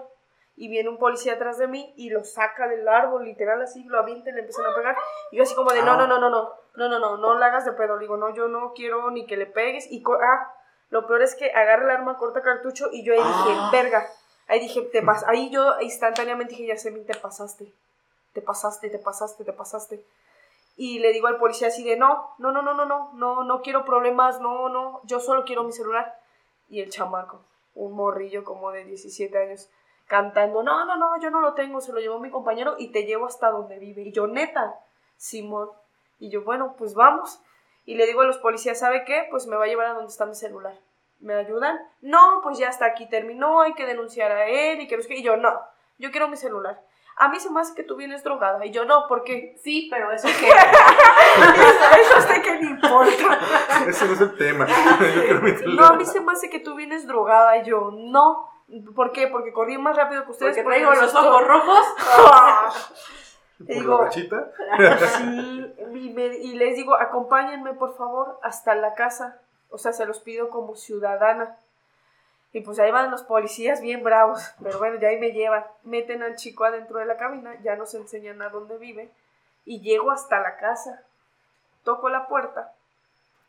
[0.56, 3.98] Y viene un policía atrás de mí y lo saca del árbol, literal así, lo
[3.98, 4.96] avienta y le empiezan a pegar.
[5.30, 7.46] Y yo así como de, no, no, no, no, no, no, no, no, no la
[7.46, 7.96] hagas de pedo.
[7.96, 9.90] Le digo, no, yo no quiero ni que le pegues.
[9.90, 10.52] Y, ah,
[10.90, 13.70] lo peor es que agarra el arma, corta cartucho y yo ahí dije, Ah.
[13.72, 14.06] verga.
[14.48, 17.72] Ahí dije, te pas ahí yo instantáneamente dije, ya sé, te pasaste,
[18.32, 20.04] te pasaste, te pasaste, te pasaste.
[20.76, 23.62] Y le digo al policía así de, no, no, no, no, no, no, no, no
[23.62, 26.18] quiero problemas, no, no, yo solo quiero mi celular.
[26.68, 27.44] Y el chamaco,
[27.74, 29.70] un morrillo como de 17 años,
[30.10, 33.04] cantando, no, no, no, yo no lo tengo, se lo llevó mi compañero y te
[33.04, 34.02] llevo hasta donde vive.
[34.02, 34.74] Y yo, neta,
[35.16, 35.70] Simón.
[36.18, 37.40] Y yo, bueno, pues vamos.
[37.86, 39.28] Y le digo a los policías, ¿sabe qué?
[39.30, 40.74] Pues me va a llevar a donde está mi celular.
[41.20, 41.78] ¿Me ayudan?
[42.00, 44.98] No, pues ya hasta aquí terminó, hay que denunciar a él y que.
[45.10, 45.60] Y yo, no,
[45.98, 46.82] yo quiero mi celular.
[47.16, 48.66] a mí se me hace que tú vienes drogada.
[48.66, 49.56] Y yo, no, ¿por qué?
[49.62, 50.48] Sí, pero eso que.
[52.00, 53.38] Eso usted que le importa.
[53.86, 54.66] Ese no es el tema.
[55.14, 57.56] Yo quiero mi No, a mí se me hace que tú vienes drogada.
[57.58, 58.50] Y yo, no.
[58.94, 59.26] ¿Por qué?
[59.28, 60.52] Porque corrí más rápido que ustedes.
[60.56, 61.86] Porque porque traigo me los ojos rojos.
[62.32, 62.72] Ah.
[63.60, 64.06] Y digo.
[64.10, 69.40] Sí, y, me- y les digo, acompáñenme por favor hasta la casa.
[69.70, 71.58] O sea, se los pido como ciudadana.
[72.52, 74.42] Y pues ahí van los policías bien bravos.
[74.62, 75.64] Pero bueno, ya ahí me llevan.
[75.84, 79.10] Meten al chico adentro de la cabina, ya nos enseñan a dónde vive.
[79.64, 81.02] Y llego hasta la casa.
[81.84, 82.72] Toco la puerta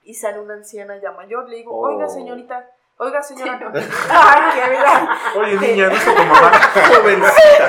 [0.03, 1.48] y sale una anciana ya mayor.
[1.49, 1.88] Le digo, Oh.
[1.88, 2.69] oiga señorita,
[3.02, 3.60] oiga señora.
[3.73, 5.18] Ay, qué vida.
[5.36, 6.52] Oye, niña, no tu mamá.
[6.88, 7.68] Jovencita.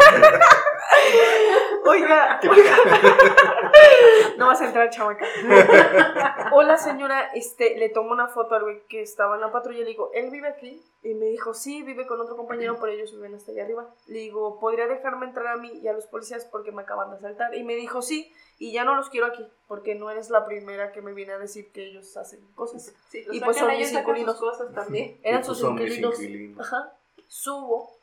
[1.92, 2.76] Oiga, oiga.
[4.38, 5.26] No vas a entrar, chamaca.
[6.52, 7.30] Hola, señora.
[7.34, 10.10] Este, le tomo una foto al güey que estaba en la patrulla y le digo,
[10.14, 10.82] ¿él vive aquí?
[11.02, 13.94] Y me dijo, sí, vive con otro compañero, pero ellos viven hasta allá arriba.
[14.06, 17.16] Le digo, ¿podría dejarme entrar a mí y a los policías porque me acaban de
[17.16, 17.54] asaltar?
[17.54, 20.92] Y me dijo, sí, y ya no los quiero aquí, porque no eres la primera
[20.92, 22.94] que me viene a decir que ellos hacen cosas.
[23.10, 25.18] Sí, los Y pues son ellos mis cosas también.
[25.22, 26.18] Eran pues sus inquilinos.
[26.58, 26.94] Ajá.
[27.28, 28.01] Subo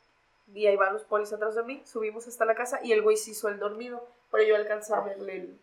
[0.54, 1.82] y ahí van los polis atrás de mí.
[1.84, 4.06] Subimos hasta la casa y el güey se hizo el dormido.
[4.30, 5.60] Pero yo alcancé a verle el-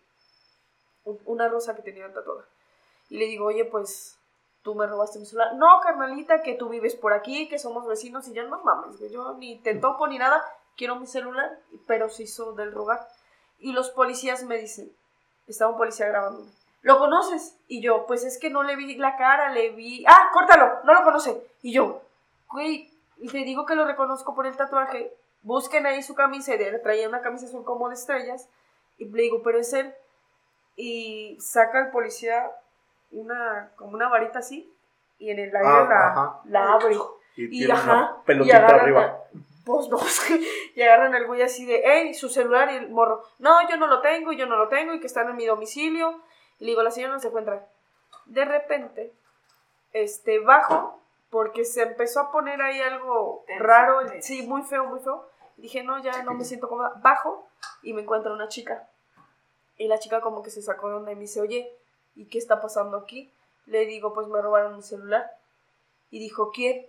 [1.06, 2.46] un- una rosa que tenía tatuada.
[3.10, 4.18] Y le digo, oye, pues
[4.62, 5.56] tú me robaste mi celular.
[5.56, 8.28] No, carnalita, que tú vives por aquí, que somos vecinos.
[8.28, 10.44] Y yo, no mames, güey, yo ni te topo ni nada.
[10.76, 11.58] Quiero mi celular,
[11.88, 13.08] pero se hizo del rogar.
[13.60, 14.92] Y los policías me dicen,
[15.48, 16.52] estaba un policía grabándome.
[16.82, 17.58] ¿Lo conoces?
[17.68, 20.06] Y yo, pues es que no le vi la cara, le vi...
[20.08, 21.42] Ah, córtalo, no lo conoce.
[21.64, 22.02] Y yo,
[22.52, 22.87] güey,
[23.32, 25.14] te digo que lo reconozco por el tatuaje.
[25.42, 28.50] Busquen ahí su camisa, y él traía una camisa azul como de estrellas.
[28.98, 29.94] Y le digo, pero es él.
[30.76, 32.52] Y saca el policía
[33.12, 34.72] una, como una varita así,
[35.18, 36.96] y en el aire Ah, la, la abre.
[37.36, 39.24] Y Y ajá, y pelotita agarran arriba.
[39.66, 40.00] pues no,
[40.76, 43.88] y agarran al güey así de, hey, su celular y el morro, no, yo no
[43.88, 46.22] lo tengo, yo no lo tengo, y que están en mi domicilio.
[46.60, 47.68] Y le digo, la señora no se encuentra.
[48.26, 49.14] De repente,
[49.94, 51.00] este, bajo,
[51.30, 55.28] porque se empezó a poner ahí algo Tenso, raro, sí, muy feo, muy feo.
[55.58, 56.94] Dije, no, ya no me siento cómoda.
[57.02, 57.48] Bajo
[57.82, 58.88] y me encuentro una chica.
[59.78, 61.72] Y la chica como que se sacó de onda y me dice, oye,
[62.16, 63.32] ¿y qué está pasando aquí?
[63.66, 65.30] Le digo, pues me robaron mi celular.
[66.10, 66.86] Y dijo, ¿quién?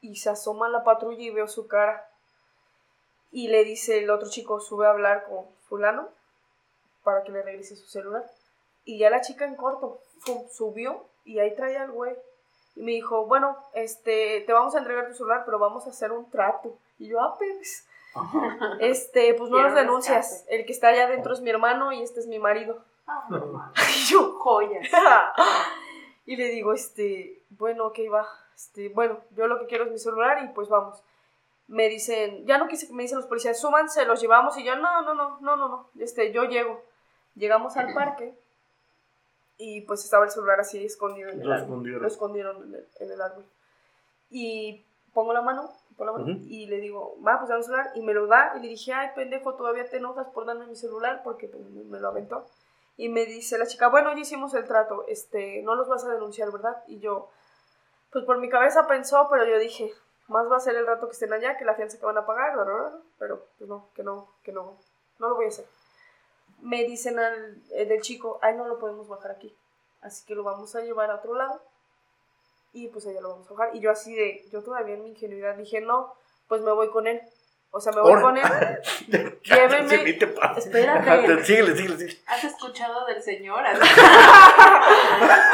[0.00, 2.08] Y se asoma a la patrulla y veo su cara.
[3.30, 6.08] Y le dice el otro chico, sube a hablar con fulano
[7.02, 8.24] para que le regrese su celular.
[8.84, 10.00] Y ya la chica en corto
[10.50, 12.16] subió y ahí traía al güey.
[12.76, 16.12] Y me dijo, bueno, este, te vamos a entregar tu celular, pero vamos a hacer
[16.12, 16.76] un trato.
[16.98, 18.76] Y yo, ah, pues, Ajá.
[18.80, 20.44] este, pues no los denuncias.
[20.48, 22.84] El que está allá adentro es mi hermano y este es mi marido.
[23.06, 23.26] Ah,
[23.96, 24.86] Y yo, joyas.
[26.26, 28.28] y le digo, este, bueno, ok, va.
[28.54, 31.02] Este, bueno, yo lo que quiero es mi celular y pues vamos.
[31.68, 35.02] Me dicen, ya no quise, me dicen los policías, súbanse, los llevamos y yo, no,
[35.02, 36.80] no, no, no, no, no, este, yo llego.
[37.34, 38.34] Llegamos al parque
[39.58, 41.64] y pues estaba el celular así escondido en el Lo árbol.
[41.64, 42.02] escondieron.
[42.02, 43.44] Lo escondieron en el, en el árbol.
[44.30, 44.84] Y
[45.14, 47.90] pongo la mano, pongo la mano y le digo, va, pues dame el celular.
[47.94, 50.76] Y me lo da y le dije, ay, pendejo, todavía te enojas por darme mi
[50.76, 52.46] celular porque pues, me lo aventó.
[52.98, 56.12] Y me dice la chica, bueno, ya hicimos el trato, este, no los vas a
[56.12, 56.82] denunciar, ¿verdad?
[56.86, 57.28] Y yo,
[58.10, 59.92] pues por mi cabeza pensó, pero yo dije,
[60.28, 62.24] más va a ser el rato que estén allá que la fianza que van a
[62.24, 62.54] pagar,
[63.18, 64.78] pero pues no, que no, que no,
[65.18, 65.66] no lo voy a hacer.
[66.60, 69.54] Me dicen al, eh, del chico, ay, no lo podemos bajar aquí,
[70.00, 71.60] así que lo vamos a llevar a otro lado
[72.76, 73.74] y pues allá lo vamos a bajar.
[73.74, 76.12] Y yo así de, yo todavía en mi ingenuidad dije, no,
[76.46, 77.22] pues me voy con él.
[77.70, 78.22] O sea, me voy Ahora.
[78.22, 78.44] con él.
[80.34, 80.58] Pasa.
[80.58, 81.44] Espérate.
[81.44, 82.18] Síguele, síguele, síguele.
[82.26, 83.62] ¿Has escuchado del señor?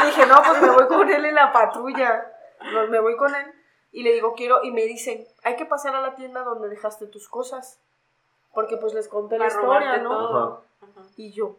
[0.05, 2.27] Dije, no, pues me voy con él en la patrulla.
[2.73, 3.53] No, me voy con él.
[3.93, 7.07] Y le digo, quiero, y me dicen, hay que pasar a la tienda donde dejaste
[7.07, 7.79] tus cosas.
[8.53, 10.11] Porque pues les conté la historia, ¿no?
[10.11, 10.65] todo.
[11.17, 11.53] Ajá.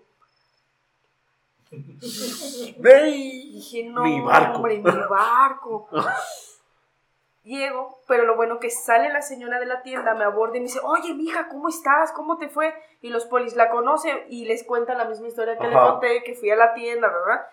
[3.10, 4.58] Y dije, no, Mi barco.
[4.58, 5.90] hombre, mi barco.
[7.44, 10.68] Llego, pero lo bueno que sale la señora de la tienda, me aborda y me
[10.68, 12.14] dice, oye, mija, ¿cómo estás?
[12.14, 12.74] ¿Cómo te fue?
[13.02, 16.36] Y los polis la conocen y les cuentan la misma historia que le conté, que
[16.36, 17.46] fui a la tienda, ¿verdad?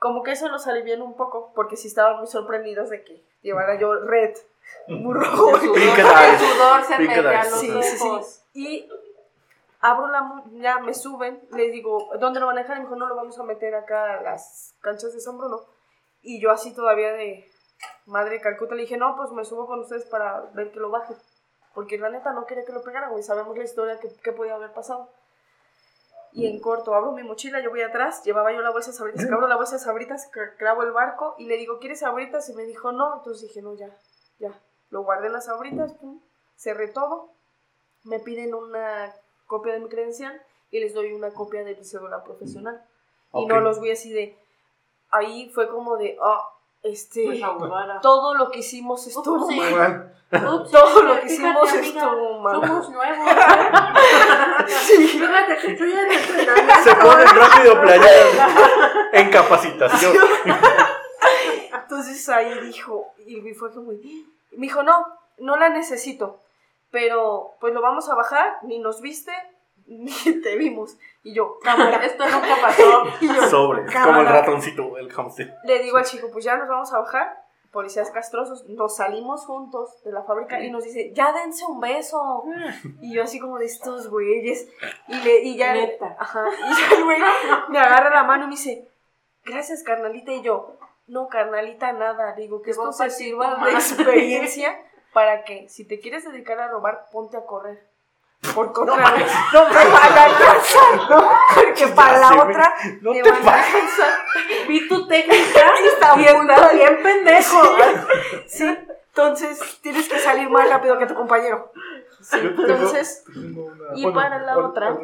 [0.00, 3.78] Como que eso los alivian un poco, porque sí estaban muy sorprendidos de que llevara
[3.78, 4.34] yo red,
[4.88, 5.50] muy rojo.
[5.58, 8.08] El sudor, el sudor se mete a los Sí, sí, sí.
[8.08, 8.42] ojos.
[8.52, 8.88] Y
[9.84, 12.78] abro la, ya me suben, les digo, ¿dónde lo van a dejar?
[12.78, 15.60] Y me dijo, no, lo vamos a meter acá a las canchas de San Bruno.
[16.22, 17.44] Y yo así todavía de
[18.06, 21.16] madre Calcuta le dije, no, pues me subo con ustedes para ver que lo bajen.
[21.74, 24.54] Porque la neta no quería que lo pegaran, güey, sabemos la historia que, que podía
[24.54, 25.10] haber pasado.
[26.32, 29.26] Y en corto, abro mi mochila, yo voy atrás, llevaba yo la bolsa de sabritas,
[29.26, 32.48] que abro la bolsa de sabritas, clavo el barco y le digo, ¿quieres sabritas?
[32.48, 33.94] Y me dijo, no, entonces dije, no, ya,
[34.38, 34.58] ya.
[34.88, 36.22] Lo guardé las sabritas, pum,
[36.56, 37.34] cerré todo,
[38.04, 39.14] me piden una
[39.46, 40.40] copia de mi credencial
[40.70, 42.82] y les doy una copia de mi cédula profesional.
[43.32, 44.38] Y no los vi así de...
[45.10, 46.48] Ahí fue como de, ah,
[46.82, 47.26] este...
[47.26, 47.40] Pues.
[48.02, 49.58] Todo lo que hicimos estuvo Sí.
[49.60, 50.10] mal.
[50.32, 52.54] Ups, Todo lo que fíjate, hicimos amiga, estuvo mal.
[52.60, 53.28] Somos nuevos.
[54.68, 55.06] Sí.
[55.06, 56.82] Fíjate que estoy en entrenamiento.
[56.82, 58.50] Se ponen rápido playeras
[59.12, 60.12] en capacitación.
[61.72, 65.06] Entonces ahí dijo, y fue como, me dijo, no,
[65.38, 66.40] no la necesito,
[66.94, 69.32] pero pues lo vamos a bajar, ni nos viste,
[69.86, 70.96] ni te vimos.
[71.24, 71.96] Y yo, cámara.
[72.06, 73.02] Esto nunca pasó.
[73.20, 74.04] Y yo, Sobre, cámara.
[74.06, 75.52] como el ratoncito, el hamster.
[75.64, 77.42] Le digo al chico, pues ya nos vamos a bajar.
[77.72, 82.44] Policías castrosos, nos salimos juntos de la fábrica y nos dice, ya dense un beso.
[83.00, 84.68] Y yo así como de estos güeyes.
[85.08, 86.14] Y, le, y ya, Neta.
[86.16, 87.18] ajá, y ya el güey
[87.70, 88.88] me agarra la mano y me dice,
[89.44, 90.30] gracias carnalita.
[90.30, 90.76] Y yo,
[91.08, 92.36] no carnalita, nada.
[92.36, 94.78] Le digo que esto se sirva de experiencia
[95.14, 97.88] para que si te quieres dedicar a robar, ponte a correr.
[98.54, 101.30] Porque otra vez no me van a alcanzar, ¿no?
[101.54, 104.12] Porque para la otra No te te van a alcanzar.
[104.68, 107.62] Vi tu técnica Está y estás muy bien pendejo.
[108.46, 108.78] Sí,
[109.08, 111.72] entonces tienes que salir más rápido que tu compañero.
[112.20, 114.94] Sí, entonces, una- y para la otra,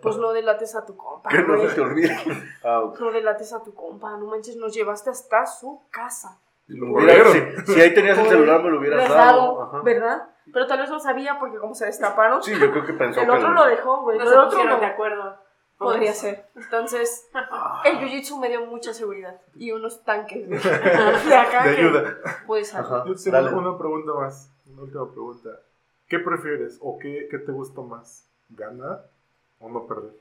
[0.00, 1.28] pues no delates a tu compa.
[1.28, 2.16] Que no se te olvide.
[2.64, 2.84] Ah.
[2.98, 6.38] No delates a tu compa, no manches, nos llevaste hasta su casa.
[6.68, 7.00] Lo
[7.32, 9.62] si, si ahí tenías el celular, me lo hubieras dado.
[9.62, 9.80] Ajá.
[9.82, 10.28] ¿verdad?
[10.52, 13.26] Pero tal vez no sabía porque como se destaparon, Sí, yo creo que pensó el
[13.26, 13.32] que.
[13.32, 14.18] otro lo dejó, güey.
[14.18, 14.78] No El otro no.
[14.78, 15.36] de acuerdo.
[15.78, 16.44] Podría ser.
[16.56, 17.30] Entonces,
[17.84, 20.58] el jiu-jitsu me dio mucha seguridad y unos tanques de,
[21.28, 22.16] de acá De ayuda.
[22.48, 22.72] puedes.
[22.72, 24.50] Yo tengo una pregunta más.
[24.66, 25.50] Una última pregunta.
[26.08, 28.26] ¿Qué prefieres o qué, qué te gusta más?
[28.48, 29.04] ¿Ganar
[29.60, 30.12] o no perder?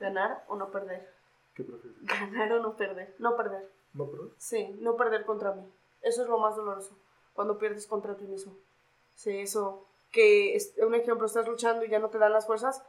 [0.00, 1.08] ¿Ganar o no perder?
[1.54, 1.98] ¿Qué prefieres?
[2.02, 3.14] Ganar o no perder.
[3.18, 3.68] No perder.
[3.94, 4.30] ¿No perder?
[4.38, 5.62] Sí, no perder contra mí.
[6.02, 6.96] Eso es lo más doloroso,
[7.34, 8.54] cuando pierdes contra ti mismo.
[9.16, 12.82] Sí, eso, que es un ejemplo, estás luchando y ya no te dan las fuerzas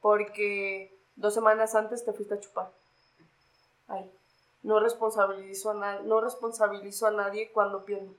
[0.00, 2.72] porque dos semanas antes te fuiste a chupar.
[3.86, 4.10] Ay,
[4.64, 8.14] no responsabilizo a, na- no responsabilizo a nadie cuando pierdo,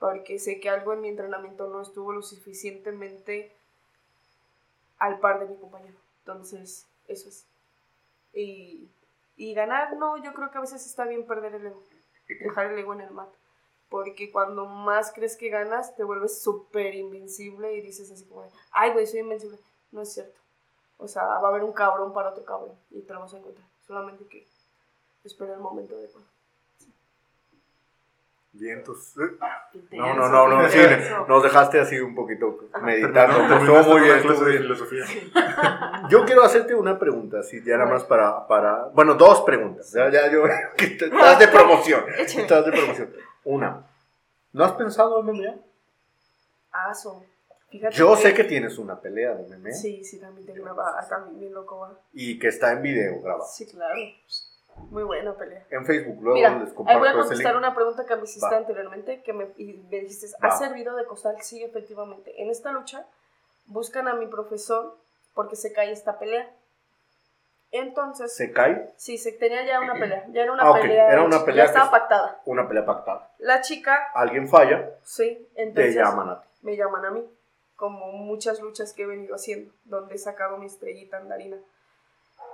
[0.00, 3.52] porque sé que algo en mi entrenamiento no estuvo lo suficientemente
[4.98, 5.98] al par de mi compañero.
[6.20, 7.46] Entonces, eso es.
[8.34, 8.88] Y,
[9.40, 11.82] y ganar, no, yo creo que a veces está bien perder el ego,
[12.28, 13.30] dejar el ego en el mat.
[13.88, 18.92] Porque cuando más crees que ganas, te vuelves súper invencible y dices así como, ay,
[18.92, 19.58] güey, soy invencible.
[19.92, 20.38] No es cierto.
[20.98, 23.38] O sea, va a haber un cabrón para otro cabrón y te lo vas a
[23.38, 23.66] encontrar.
[23.86, 24.46] Solamente que
[25.24, 26.26] espera el momento adecuado.
[28.52, 29.14] Vientos.
[29.92, 30.78] No, no, no, no, sí,
[31.28, 33.42] nos dejaste así un poquito meditando.
[33.56, 35.04] Estuvo muy bien, estuvo filosofía.
[36.08, 39.92] Yo quiero hacerte una pregunta, así, ya nada más para, para, bueno, dos preguntas.
[39.92, 40.44] Ya, ya yo,
[40.76, 42.42] estás de promoción, Échale.
[42.42, 43.14] estás de promoción.
[43.44, 43.86] Una,
[44.52, 45.54] ¿no has pensado en MMA?
[46.72, 47.24] Aso.
[47.70, 51.54] Fíjate Yo sé que tienes una pelea de MMA Sí, sí, también tengo una también
[51.54, 52.00] loco, va.
[52.12, 53.46] y que está en video grabado.
[53.48, 53.94] Sí, claro.
[54.76, 55.64] Muy buena pelea.
[55.70, 58.48] En Facebook, luego Mira, les ahí comparto voy a contestar una pregunta que me hiciste
[58.50, 58.56] Va.
[58.56, 60.48] anteriormente, que me, y me dijiste, Va.
[60.48, 61.36] ¿has servido de costal?
[61.42, 62.42] Sí, efectivamente.
[62.42, 63.06] En esta lucha
[63.66, 64.96] buscan a mi profesor
[65.34, 66.50] porque se cae esta pelea.
[67.72, 68.92] Entonces, ¿Se cae?
[68.96, 70.24] sí, se tenía ya una pelea.
[70.32, 71.12] Ya era una Ah, ok, pelea.
[71.12, 72.40] era una pelea Ya estaba pactada.
[72.46, 73.30] Una pelea pactada.
[73.38, 76.48] La chica, Alguien falla, sí, te entonces llaman a ti.
[76.62, 77.24] me llaman a mí.
[77.76, 81.56] Como muchas luchas que he venido haciendo, donde he sacado mi estrellita andarina.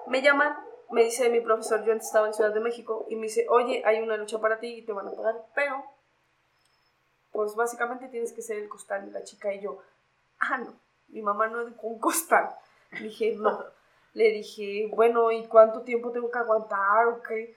[0.06, 0.55] Me llaman,
[0.90, 3.82] me dice mi profesor, yo antes estaba en Ciudad de México, y me dice, oye,
[3.84, 5.84] hay una lucha para ti y te van a pagar, pero,
[7.32, 9.52] pues básicamente tienes que ser el costal de la chica.
[9.52, 9.78] Y yo,
[10.40, 10.74] ah, no,
[11.08, 12.54] mi mamá no educó un costal.
[13.00, 13.64] Dije, no.
[14.14, 17.54] Le dije, bueno, ¿y cuánto tiempo tengo que aguantar o qué?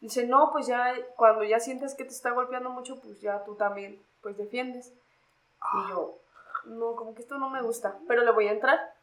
[0.00, 3.56] Dice, no, pues ya, cuando ya sientes que te está golpeando mucho, pues ya tú
[3.56, 4.92] también, pues defiendes.
[5.74, 6.18] Y yo,
[6.66, 8.94] no, como que esto no me gusta, pero le voy a entrar.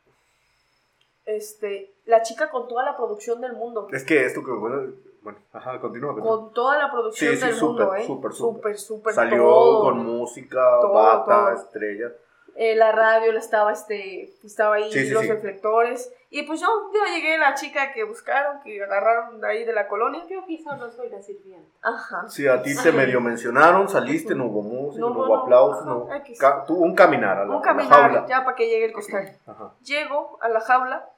[1.25, 3.87] Este, la chica con toda la producción del mundo.
[3.91, 4.91] Es que esto que, bueno,
[5.21, 6.13] bueno, ajá, continúa.
[6.19, 8.05] Con toda la producción Sí, sí, del súper, mundo, ¿eh?
[8.05, 8.55] súper, súper.
[8.55, 9.13] súper, súper.
[9.13, 9.83] Salió todo.
[9.83, 11.55] con música, Todo, bata, todo.
[11.55, 12.11] estrella.
[12.55, 15.29] Eh, la radio la estaba, este, estaba ahí, Sí, sí, los sí.
[15.31, 16.13] reflectores.
[16.29, 19.87] Y pues yo, yo llegué, la chica que buscaron, que agarraron de ahí de la
[19.87, 20.23] colonia.
[20.29, 21.67] Yo aquí solo soy la sirvienta.
[21.81, 22.27] Ajá.
[22.27, 25.41] Sí, a ti te medio mencionaron, saliste, no hubo música, no, No, no, hubo no,
[25.43, 26.07] aplausos, no.
[26.39, 28.25] Ca- un caminar a la, Un a la caminar, jaula.
[28.27, 29.35] ya para que llegue el costal.
[29.47, 29.73] Ajá.
[29.83, 31.09] Llego a la jaula.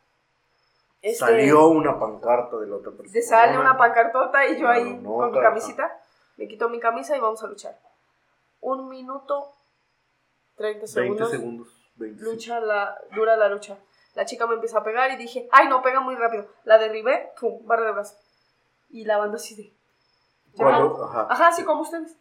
[1.06, 3.22] Este, Salió una pancarta de la otra persona.
[3.22, 6.00] Sale una pancartota y yo ahí con mi camisita,
[6.38, 7.78] me quito mi camisa y vamos a luchar.
[8.62, 9.52] Un minuto,
[10.58, 11.68] 30 20 segundos, segundos.
[11.98, 13.78] 20 lucha la, dura la lucha.
[14.16, 16.48] La chica me empieza a pegar y dije, ay no, pega muy rápido.
[16.64, 18.16] La derribé, pum, barra de brazo.
[18.90, 19.74] Y la banda así de...
[20.58, 21.28] Cuando- ajá.
[21.30, 22.16] Ajá, así como ustedes.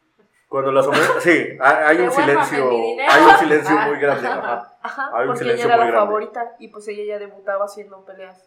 [0.49, 4.29] Cuando la someten, sí, hay, un silencio, hay un silencio muy grande.
[4.29, 4.77] ajá.
[4.83, 6.07] Ajá, Hay un porque ella silencio era muy la grande.
[6.07, 8.43] favorita y pues ella ya debutaba haciendo peleas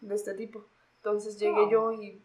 [0.00, 0.64] de este tipo.
[0.96, 1.70] Entonces llegué Oh.
[1.70, 2.22] yo y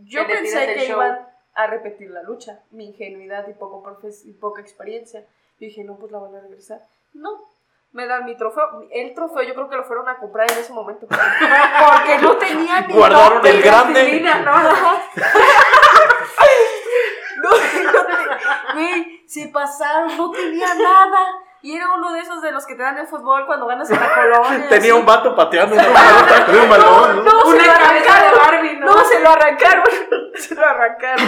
[0.00, 0.96] yo pensé que show.
[0.96, 5.20] iban a repetir la lucha, mi ingenuidad y, poco profes- y poca experiencia.
[5.20, 6.80] Yo dije, no, pues la van a regresar.
[7.12, 7.44] No,
[7.92, 8.86] me dan mi trofeo.
[8.90, 11.06] El trofeo yo creo que lo fueron a comprar en ese momento.
[11.08, 13.92] Porque no tenía ni Guardaron el de grande.
[13.92, 14.70] plastilina, no, no.
[17.42, 17.50] No,
[18.74, 21.26] no se pasaron, no tenía nada.
[21.62, 24.00] Y era uno de esos de los que te dan el fútbol cuando ganas en
[24.00, 24.68] la colonia.
[24.68, 25.00] Tenía así.
[25.00, 27.16] un vato pateando una pelota con un balón.
[27.16, 27.22] ¿no?
[27.24, 28.38] No, se Una lo arrancaron.
[28.38, 28.86] Barbie, ¿no?
[28.86, 29.84] No, se lo arrancaron.
[30.34, 31.26] Se lo arrancaron.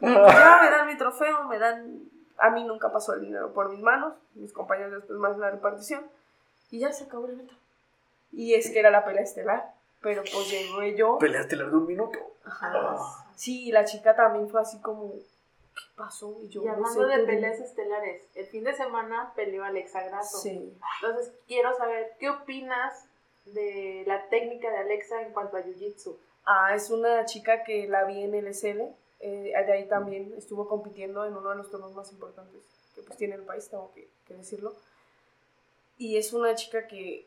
[0.00, 2.00] Y pues ya me dan mi trofeo, me dan.
[2.38, 4.14] A mí nunca pasó el dinero por mis manos.
[4.34, 6.04] Mis compañeros después más la repartición.
[6.72, 7.54] Y ya se acabó el evento.
[8.32, 9.64] Y es que era la pelea estelar.
[10.00, 11.18] Pero pues llegó yo.
[11.18, 12.18] Peleaste la de un minuto.
[12.44, 12.72] Ajá.
[13.36, 15.12] Sí, y la chica también fue así como.
[15.74, 16.38] ¿Qué pasó?
[16.42, 20.38] Y yo Y no hablando de peleas estelares, el fin de semana peleó Alexa Grasso.
[20.38, 20.76] Sí.
[21.02, 23.06] Entonces, quiero saber, ¿qué opinas
[23.46, 26.16] de la técnica de Alexa en cuanto a Jiu-Jitsu?
[26.44, 28.82] Ah, es una chica que la vi en el SL.
[29.20, 32.60] Eh, de ahí también estuvo compitiendo en uno de los torneos más importantes
[32.94, 34.74] que pues tiene el país, tengo que, que decirlo.
[35.98, 37.26] Y es una chica que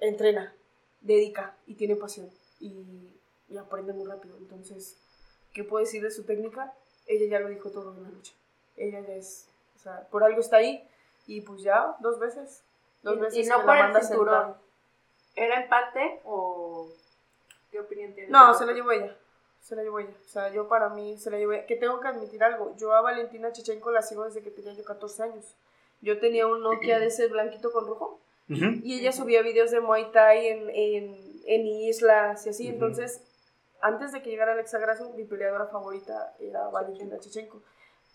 [0.00, 0.54] entrena,
[1.00, 2.28] dedica y tiene pasión
[2.60, 3.14] y,
[3.48, 4.36] y aprende muy rápido.
[4.38, 4.96] Entonces,
[5.52, 6.74] ¿qué puedo decir de su técnica?
[7.08, 8.32] Ella ya lo dijo todo en la lucha.
[8.76, 10.86] Ella ya es, o sea, por algo está ahí
[11.26, 12.62] y pues ya, dos veces.
[13.02, 14.16] Dos Y- veces y no por la el manda a sentar.
[14.18, 14.56] cinturón.
[15.36, 16.88] ¿Era empate o
[17.70, 18.30] qué opinión tienes?
[18.30, 19.16] No, se la llevó ella.
[19.60, 20.14] Se la llevó ella.
[20.24, 21.66] O sea, yo para mí se la llevó ella.
[21.66, 22.74] Que tengo que admitir algo.
[22.76, 25.54] Yo a Valentina Chechenko la sigo desde que tenía yo 14 años.
[26.00, 28.20] Yo tenía un Nokia de ese blanquito con rojo.
[28.48, 32.66] Y ella subía videos de Muay Thai en, en, en islas y así.
[32.68, 33.20] Entonces,
[33.80, 37.62] antes de que llegara Alexa Grasso, mi peleadora favorita era Valentina Chechenko.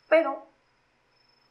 [0.10, 0.44] Pero,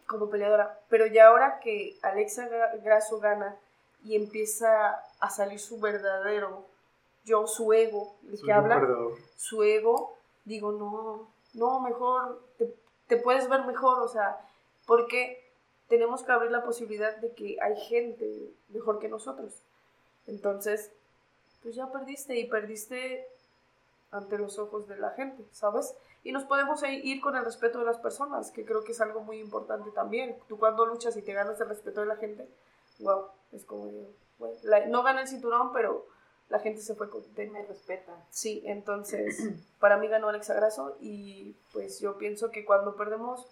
[0.07, 0.79] como peleadora.
[0.89, 3.57] Pero ya ahora que Alexa Gra- Grasso gana
[4.05, 6.67] y empieza a salir su verdadero
[7.25, 9.13] yo, su ego, el Soy que habla perdedor.
[9.37, 12.75] su ego, digo, no, no, mejor, te,
[13.07, 14.41] te puedes ver mejor, o sea,
[14.87, 15.49] porque
[15.89, 19.55] tenemos que abrir la posibilidad de que hay gente mejor que nosotros.
[20.27, 20.91] Entonces,
[21.63, 23.29] pues ya perdiste y perdiste
[24.13, 25.95] ante los ojos de la gente, ¿sabes?
[26.23, 29.21] Y nos podemos ir con el respeto de las personas, que creo que es algo
[29.21, 30.37] muy importante también.
[30.49, 32.47] Tú cuando luchas y te ganas el respeto de la gente,
[33.01, 33.91] wow, es como,
[34.39, 36.07] bueno, la- no gané el cinturón, pero
[36.51, 37.53] la gente se fue contenta.
[37.59, 38.15] Me respetan.
[38.31, 39.39] Sí, entonces
[39.81, 43.47] para mí ganó Alexa Grasso y pues yo pienso que cuando perdemos,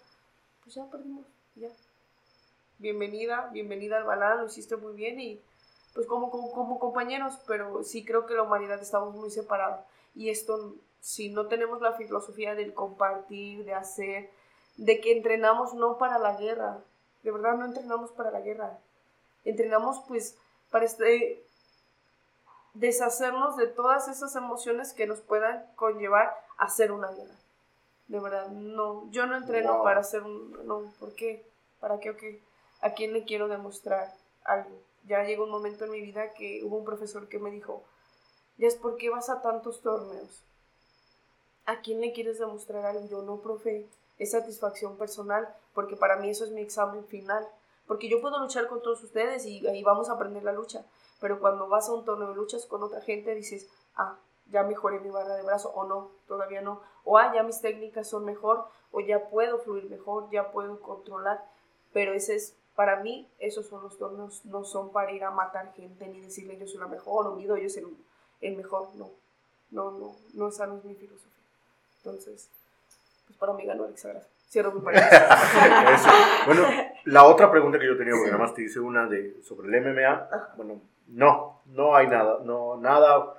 [0.63, 1.25] pues ya perdimos,
[1.55, 1.69] ya.
[2.77, 5.39] Bienvenida, bienvenida al balán, lo hiciste muy bien y
[5.93, 9.85] pues como, como, como compañeros, pero sí creo que la humanidad estamos muy separada
[10.15, 14.29] y esto, si no tenemos la filosofía del compartir, de hacer,
[14.77, 16.79] de que entrenamos no para la guerra,
[17.23, 18.79] de verdad no entrenamos para la guerra,
[19.45, 20.37] entrenamos pues
[20.69, 21.43] para este,
[22.73, 27.35] deshacernos de todas esas emociones que nos puedan conllevar a hacer una guerra.
[28.07, 29.83] De verdad, no, yo no entreno Wow.
[29.83, 31.45] para hacer un, no, ¿por qué?
[31.79, 32.41] ¿Para qué o qué?
[32.81, 34.13] ¿A quién le quiero demostrar
[34.43, 34.69] algo?
[35.05, 37.83] Ya llegó un momento en mi vida que hubo un profesor que me dijo,
[38.59, 40.43] es por qué vas a tantos torneos.
[41.65, 43.07] ¿A quién le quieres demostrar algo?
[43.07, 43.87] Yo no, profe,
[44.17, 47.47] es satisfacción personal, porque para mí eso es mi examen final.
[47.87, 50.85] Porque yo puedo luchar con todos ustedes y ahí vamos a aprender la lucha.
[51.19, 54.17] Pero cuando vas a un torneo de luchas con otra gente, dices, ah,
[54.51, 56.81] ya mejoré mi barra de brazo, o no, todavía no.
[57.03, 61.43] O ah, ya mis técnicas son mejor, o ya puedo fluir mejor, ya puedo controlar.
[61.93, 65.73] Pero ese es, para mí, esos son los torneos, no son para ir a matar
[65.73, 67.97] gente ni decirle yo soy la mejor o mi yo soy el,
[68.41, 69.09] el mejor, no.
[69.71, 71.31] No, no, no, esa no es mi filosofía.
[71.97, 72.49] Entonces,
[73.27, 74.27] pues para mí ganó Alexa Grasso.
[74.49, 75.19] Cierro mi paréntesis.
[76.45, 76.63] Bueno,
[77.05, 79.81] la otra pregunta que yo tenía, porque nada más te hice una de, sobre el
[79.81, 80.29] MMA.
[80.57, 83.35] Bueno, no, no hay nada, no, nada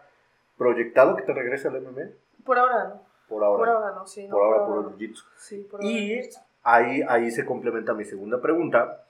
[0.57, 2.11] proyectado que te regrese al MMA
[2.45, 3.03] Por ahora no.
[3.29, 3.59] por ahora.
[3.59, 4.27] Por ahora no, sí.
[4.29, 5.24] no, por ahora por el jiu-jitsu.
[5.37, 6.31] Sí, por ahora Y
[6.62, 9.05] ahí, ahí se complementa mi segunda pregunta.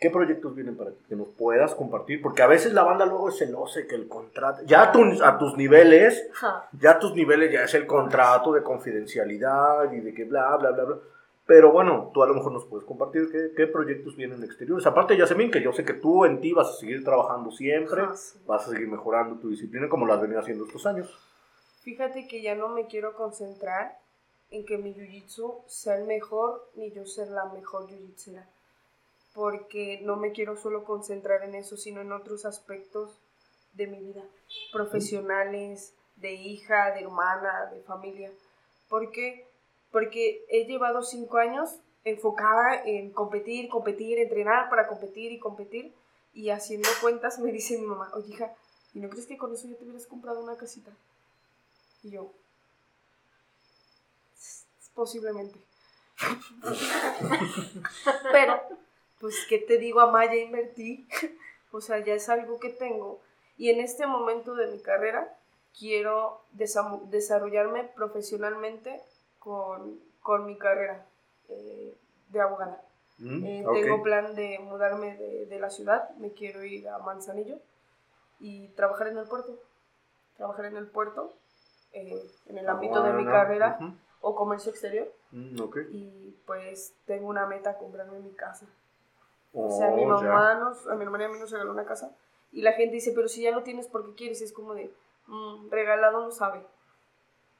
[0.00, 1.04] ¿Qué proyectos vienen para ti?
[1.08, 2.22] Que nos puedas compartir.
[2.22, 4.62] Porque a veces la banda luego es celosa que el contrato.
[4.64, 6.68] Ya a, tu- a tus niveles, Ajá.
[6.72, 10.70] ya a tus niveles ya es el contrato de confidencialidad y de que bla, bla,
[10.70, 10.96] bla, bla.
[11.46, 14.86] Pero bueno, tú a lo mejor nos puedes compartir qué, qué proyectos vienen exteriores.
[14.86, 17.50] Aparte, ya sé bien que yo sé que tú en ti vas a seguir trabajando
[17.50, 18.38] siempre, Ajá, sí.
[18.46, 21.12] vas a seguir mejorando tu disciplina como lo has venido haciendo estos años.
[21.82, 23.98] Fíjate que ya no me quiero concentrar
[24.50, 28.44] en que mi jiu-jitsu sea el mejor ni yo ser la mejor jiu-jitsera.
[29.34, 33.20] Porque no me quiero solo concentrar en eso, sino en otros aspectos
[33.74, 34.24] de mi vida,
[34.72, 38.32] profesionales, de hija, de hermana, de familia.
[38.88, 39.46] Porque
[39.90, 41.70] porque he llevado cinco años
[42.04, 45.92] enfocada en competir, competir, entrenar para competir y competir.
[46.32, 48.54] Y haciendo cuentas me dice mi mamá, oye hija,
[48.94, 50.92] ¿y no crees que con eso ya te hubieras comprado una casita?
[52.02, 52.32] Y yo,
[54.94, 55.58] posiblemente.
[58.32, 58.62] Pero,
[59.20, 60.24] pues, ¿qué te digo, Amá?
[60.26, 61.06] Ya invertí.
[61.72, 63.20] o sea, ya es algo que tengo.
[63.56, 65.36] Y en este momento de mi carrera
[65.78, 69.00] quiero desa- desarrollarme profesionalmente
[69.38, 71.04] con, con mi carrera
[71.48, 71.94] eh,
[72.30, 72.82] de abogada.
[73.18, 73.64] Mm, Eh.
[73.74, 77.58] Tengo plan de mudarme de, de la ciudad, me quiero ir a Manzanillo
[78.40, 79.58] y trabajar en el puerto.
[80.38, 81.34] Trabajar en el puerto,
[81.92, 83.78] eh, en el ámbito de mi carrera
[84.22, 85.12] o comercio exterior.
[85.32, 85.54] Mm.
[85.92, 88.66] Y pues tengo una meta, comprarme mi casa.
[89.52, 90.08] Oh, O sea, mi ya.
[90.08, 92.14] mamá, nos, a mi hermana y a mí nos regaló una casa.
[92.52, 94.40] Y la gente dice, pero si ya lo tienes, ¿por qué quieres?
[94.40, 94.92] Y es como de,
[95.26, 96.64] "Mm, regalado no sabe.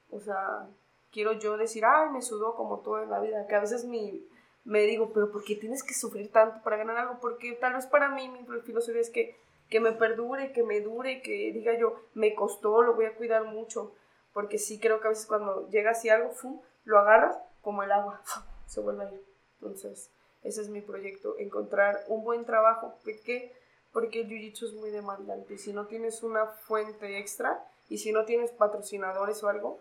[0.09, 0.67] O sea,
[1.11, 3.47] quiero yo decir, ay, me sudó como todo en la vida.
[3.47, 4.27] Que a veces mi,
[4.63, 7.19] me digo, pero ¿por qué tienes que sufrir tanto para ganar algo?
[7.21, 9.37] Porque tal vez para mí mi filosofía es que,
[9.69, 13.45] que me perdure, que me dure, que diga yo, me costó, lo voy a cuidar
[13.45, 13.93] mucho.
[14.33, 16.61] Porque sí creo que a veces cuando llega así algo, ¡fum!
[16.83, 18.21] lo agarras como el agua,
[18.65, 19.23] se vuelve a ir.
[19.59, 20.11] Entonces,
[20.43, 22.95] ese es mi proyecto, encontrar un buen trabajo.
[23.03, 23.53] ¿Por qué?
[23.93, 25.57] Porque el jiu-jitsu es muy demandante.
[25.57, 29.79] Si no tienes una fuente extra y si no tienes patrocinadores o algo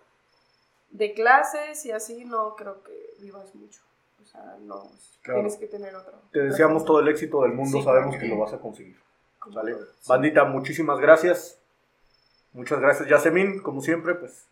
[0.90, 3.80] de clases y así, no creo que vivas mucho.
[4.20, 4.90] O sea, no,
[5.22, 5.40] Claro.
[5.40, 6.12] tienes que tener otro.
[6.32, 7.84] Te deseamos todo el éxito del mundo, Sí.
[7.84, 8.98] sabemos que lo vas a conseguir.
[9.52, 9.74] ¿Sale?
[10.06, 11.58] Bandita, muchísimas gracias.
[12.52, 14.46] Muchas gracias, Yasemin, como siempre, pues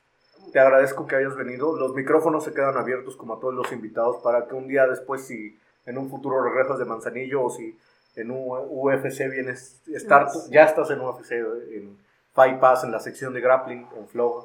[0.52, 1.76] te agradezco que hayas venido.
[1.76, 5.26] Los micrófonos se quedan abiertos como a todos los invitados para que un día después,
[5.26, 5.58] si
[5.88, 7.76] en un futuro regresas de Manzanillo o si
[8.16, 10.50] en un UFC vienes, estar, Sí.
[10.50, 11.96] ya estás en UFC, en
[12.32, 14.44] Fight Pass, en la sección de grappling, en Flow,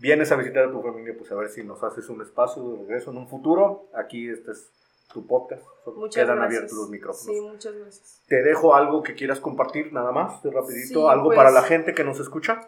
[0.00, 2.76] vienes a visitar a tu familia, pues a ver si nos haces un espacio de
[2.78, 3.86] regreso en un futuro.
[3.94, 4.70] Aquí este es
[5.12, 6.56] tu podcast, Muchas quedan gracias.
[6.58, 7.24] abiertos los micrófonos.
[7.36, 8.22] Sí, muchas gracias.
[8.28, 11.62] Te dejo algo que quieras compartir, nada más, de rapidito, Sí, algo pues- para la
[11.62, 12.60] gente que nos escucha.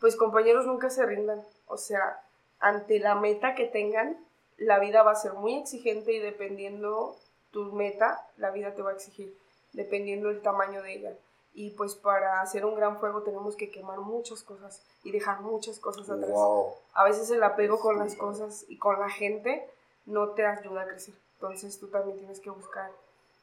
[0.00, 1.40] Pues compañeros, nunca se rindan.
[1.66, 2.20] O sea,
[2.60, 4.16] ante la meta que tengan,
[4.58, 7.16] la vida va a ser muy exigente y dependiendo
[7.50, 9.36] tu meta, la vida te va a exigir,
[9.72, 11.16] dependiendo el tamaño de ella.
[11.54, 15.78] Y pues para hacer un gran fuego tenemos que quemar muchas cosas y dejar muchas
[15.78, 16.30] cosas atrás.
[16.30, 16.74] Wow.
[16.92, 19.68] A veces el apego con las cosas y con la gente
[20.06, 21.14] no te ayuda a crecer.
[21.34, 22.90] Entonces tú también tienes que buscar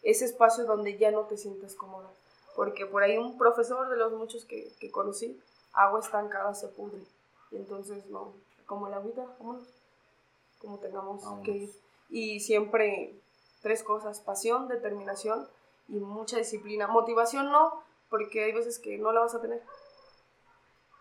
[0.04, 2.10] ese espacio donde ya no te sientas cómoda.
[2.56, 5.42] Porque por ahí un profesor de los muchos que, que conocí,
[5.74, 7.02] agua estancada se pudre.
[7.52, 8.34] Y entonces no,
[8.66, 9.68] como la vida, vámonos.
[10.66, 11.72] Como tengamos que ir.
[12.10, 13.14] Y siempre
[13.62, 15.48] tres cosas, pasión, determinación
[15.88, 16.88] y mucha disciplina.
[16.88, 17.72] Motivación no,
[18.10, 19.62] porque hay veces que no la vas a tener.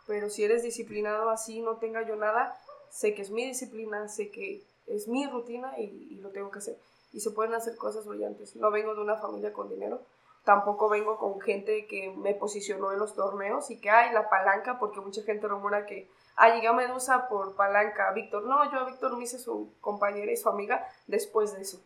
[0.07, 2.59] Pero si eres disciplinado así, no tenga yo nada,
[2.91, 6.59] sé que es mi disciplina, sé que es mi rutina y, y lo tengo que
[6.59, 6.79] hacer.
[7.13, 8.55] Y se pueden hacer cosas brillantes.
[8.57, 10.03] No vengo de una familia con dinero,
[10.45, 14.79] tampoco vengo con gente que me posicionó en los torneos y que hay la palanca,
[14.79, 18.45] porque mucha gente rumora que, ah, llega Medusa por palanca, Víctor.
[18.45, 21.81] No, yo a Víctor me hice su compañera y su amiga después de eso.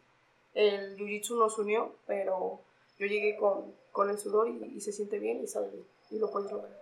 [0.54, 2.60] El jiu-jitsu nos unió, pero
[2.98, 5.84] yo llegué con, con el sudor y, y se siente bien y sabe bien.
[6.10, 6.72] Y lo puedes lograr.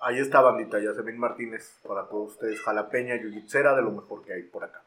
[0.00, 4.42] Ahí está, bandita, Yasemin Martínez, para todos ustedes, jalapeña, yujitsera, de lo mejor que hay
[4.42, 4.82] por acá.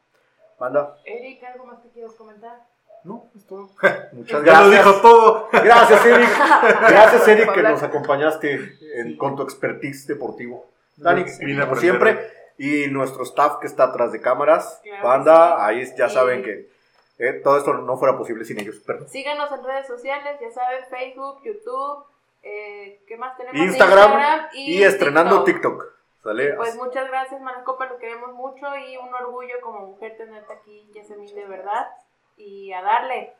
[0.60, 2.66] Banda, Eric, ¿algo más que quieras comentar?
[3.06, 3.70] No, es todo.
[4.14, 4.86] muchas Ya lo gracias.
[4.86, 5.48] dijo todo.
[5.52, 6.30] Gracias, Eric.
[6.90, 10.66] Gracias, Eric, que nos acompañaste en- con tu expertise deportivo.
[10.98, 11.78] Dani, Sí, como aprender.
[11.80, 16.70] siempre, y nuestro staff que está atrás de cámaras, banda, ahí ya saben que
[17.18, 18.80] eh, todo esto no fuera posible sin ellos.
[18.86, 19.08] Perdón.
[19.10, 22.06] Síganos en redes sociales, ya saben, Facebook, YouTube,
[22.44, 23.60] eh, ¿qué más tenemos?
[23.60, 25.74] Instagram y, estrenando TikTok.
[25.74, 25.96] TikTok.
[26.24, 26.54] ¿Sale?
[26.54, 31.34] Pues muchas gracias, Manacopa, lo queremos mucho y un orgullo como mujer tenerte aquí, Yasemin,
[31.36, 31.88] de verdad.
[32.36, 33.34] Y a darle.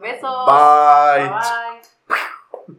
[0.00, 0.46] Besos.
[0.46, 1.28] Bye.
[1.28, 2.18] Bye.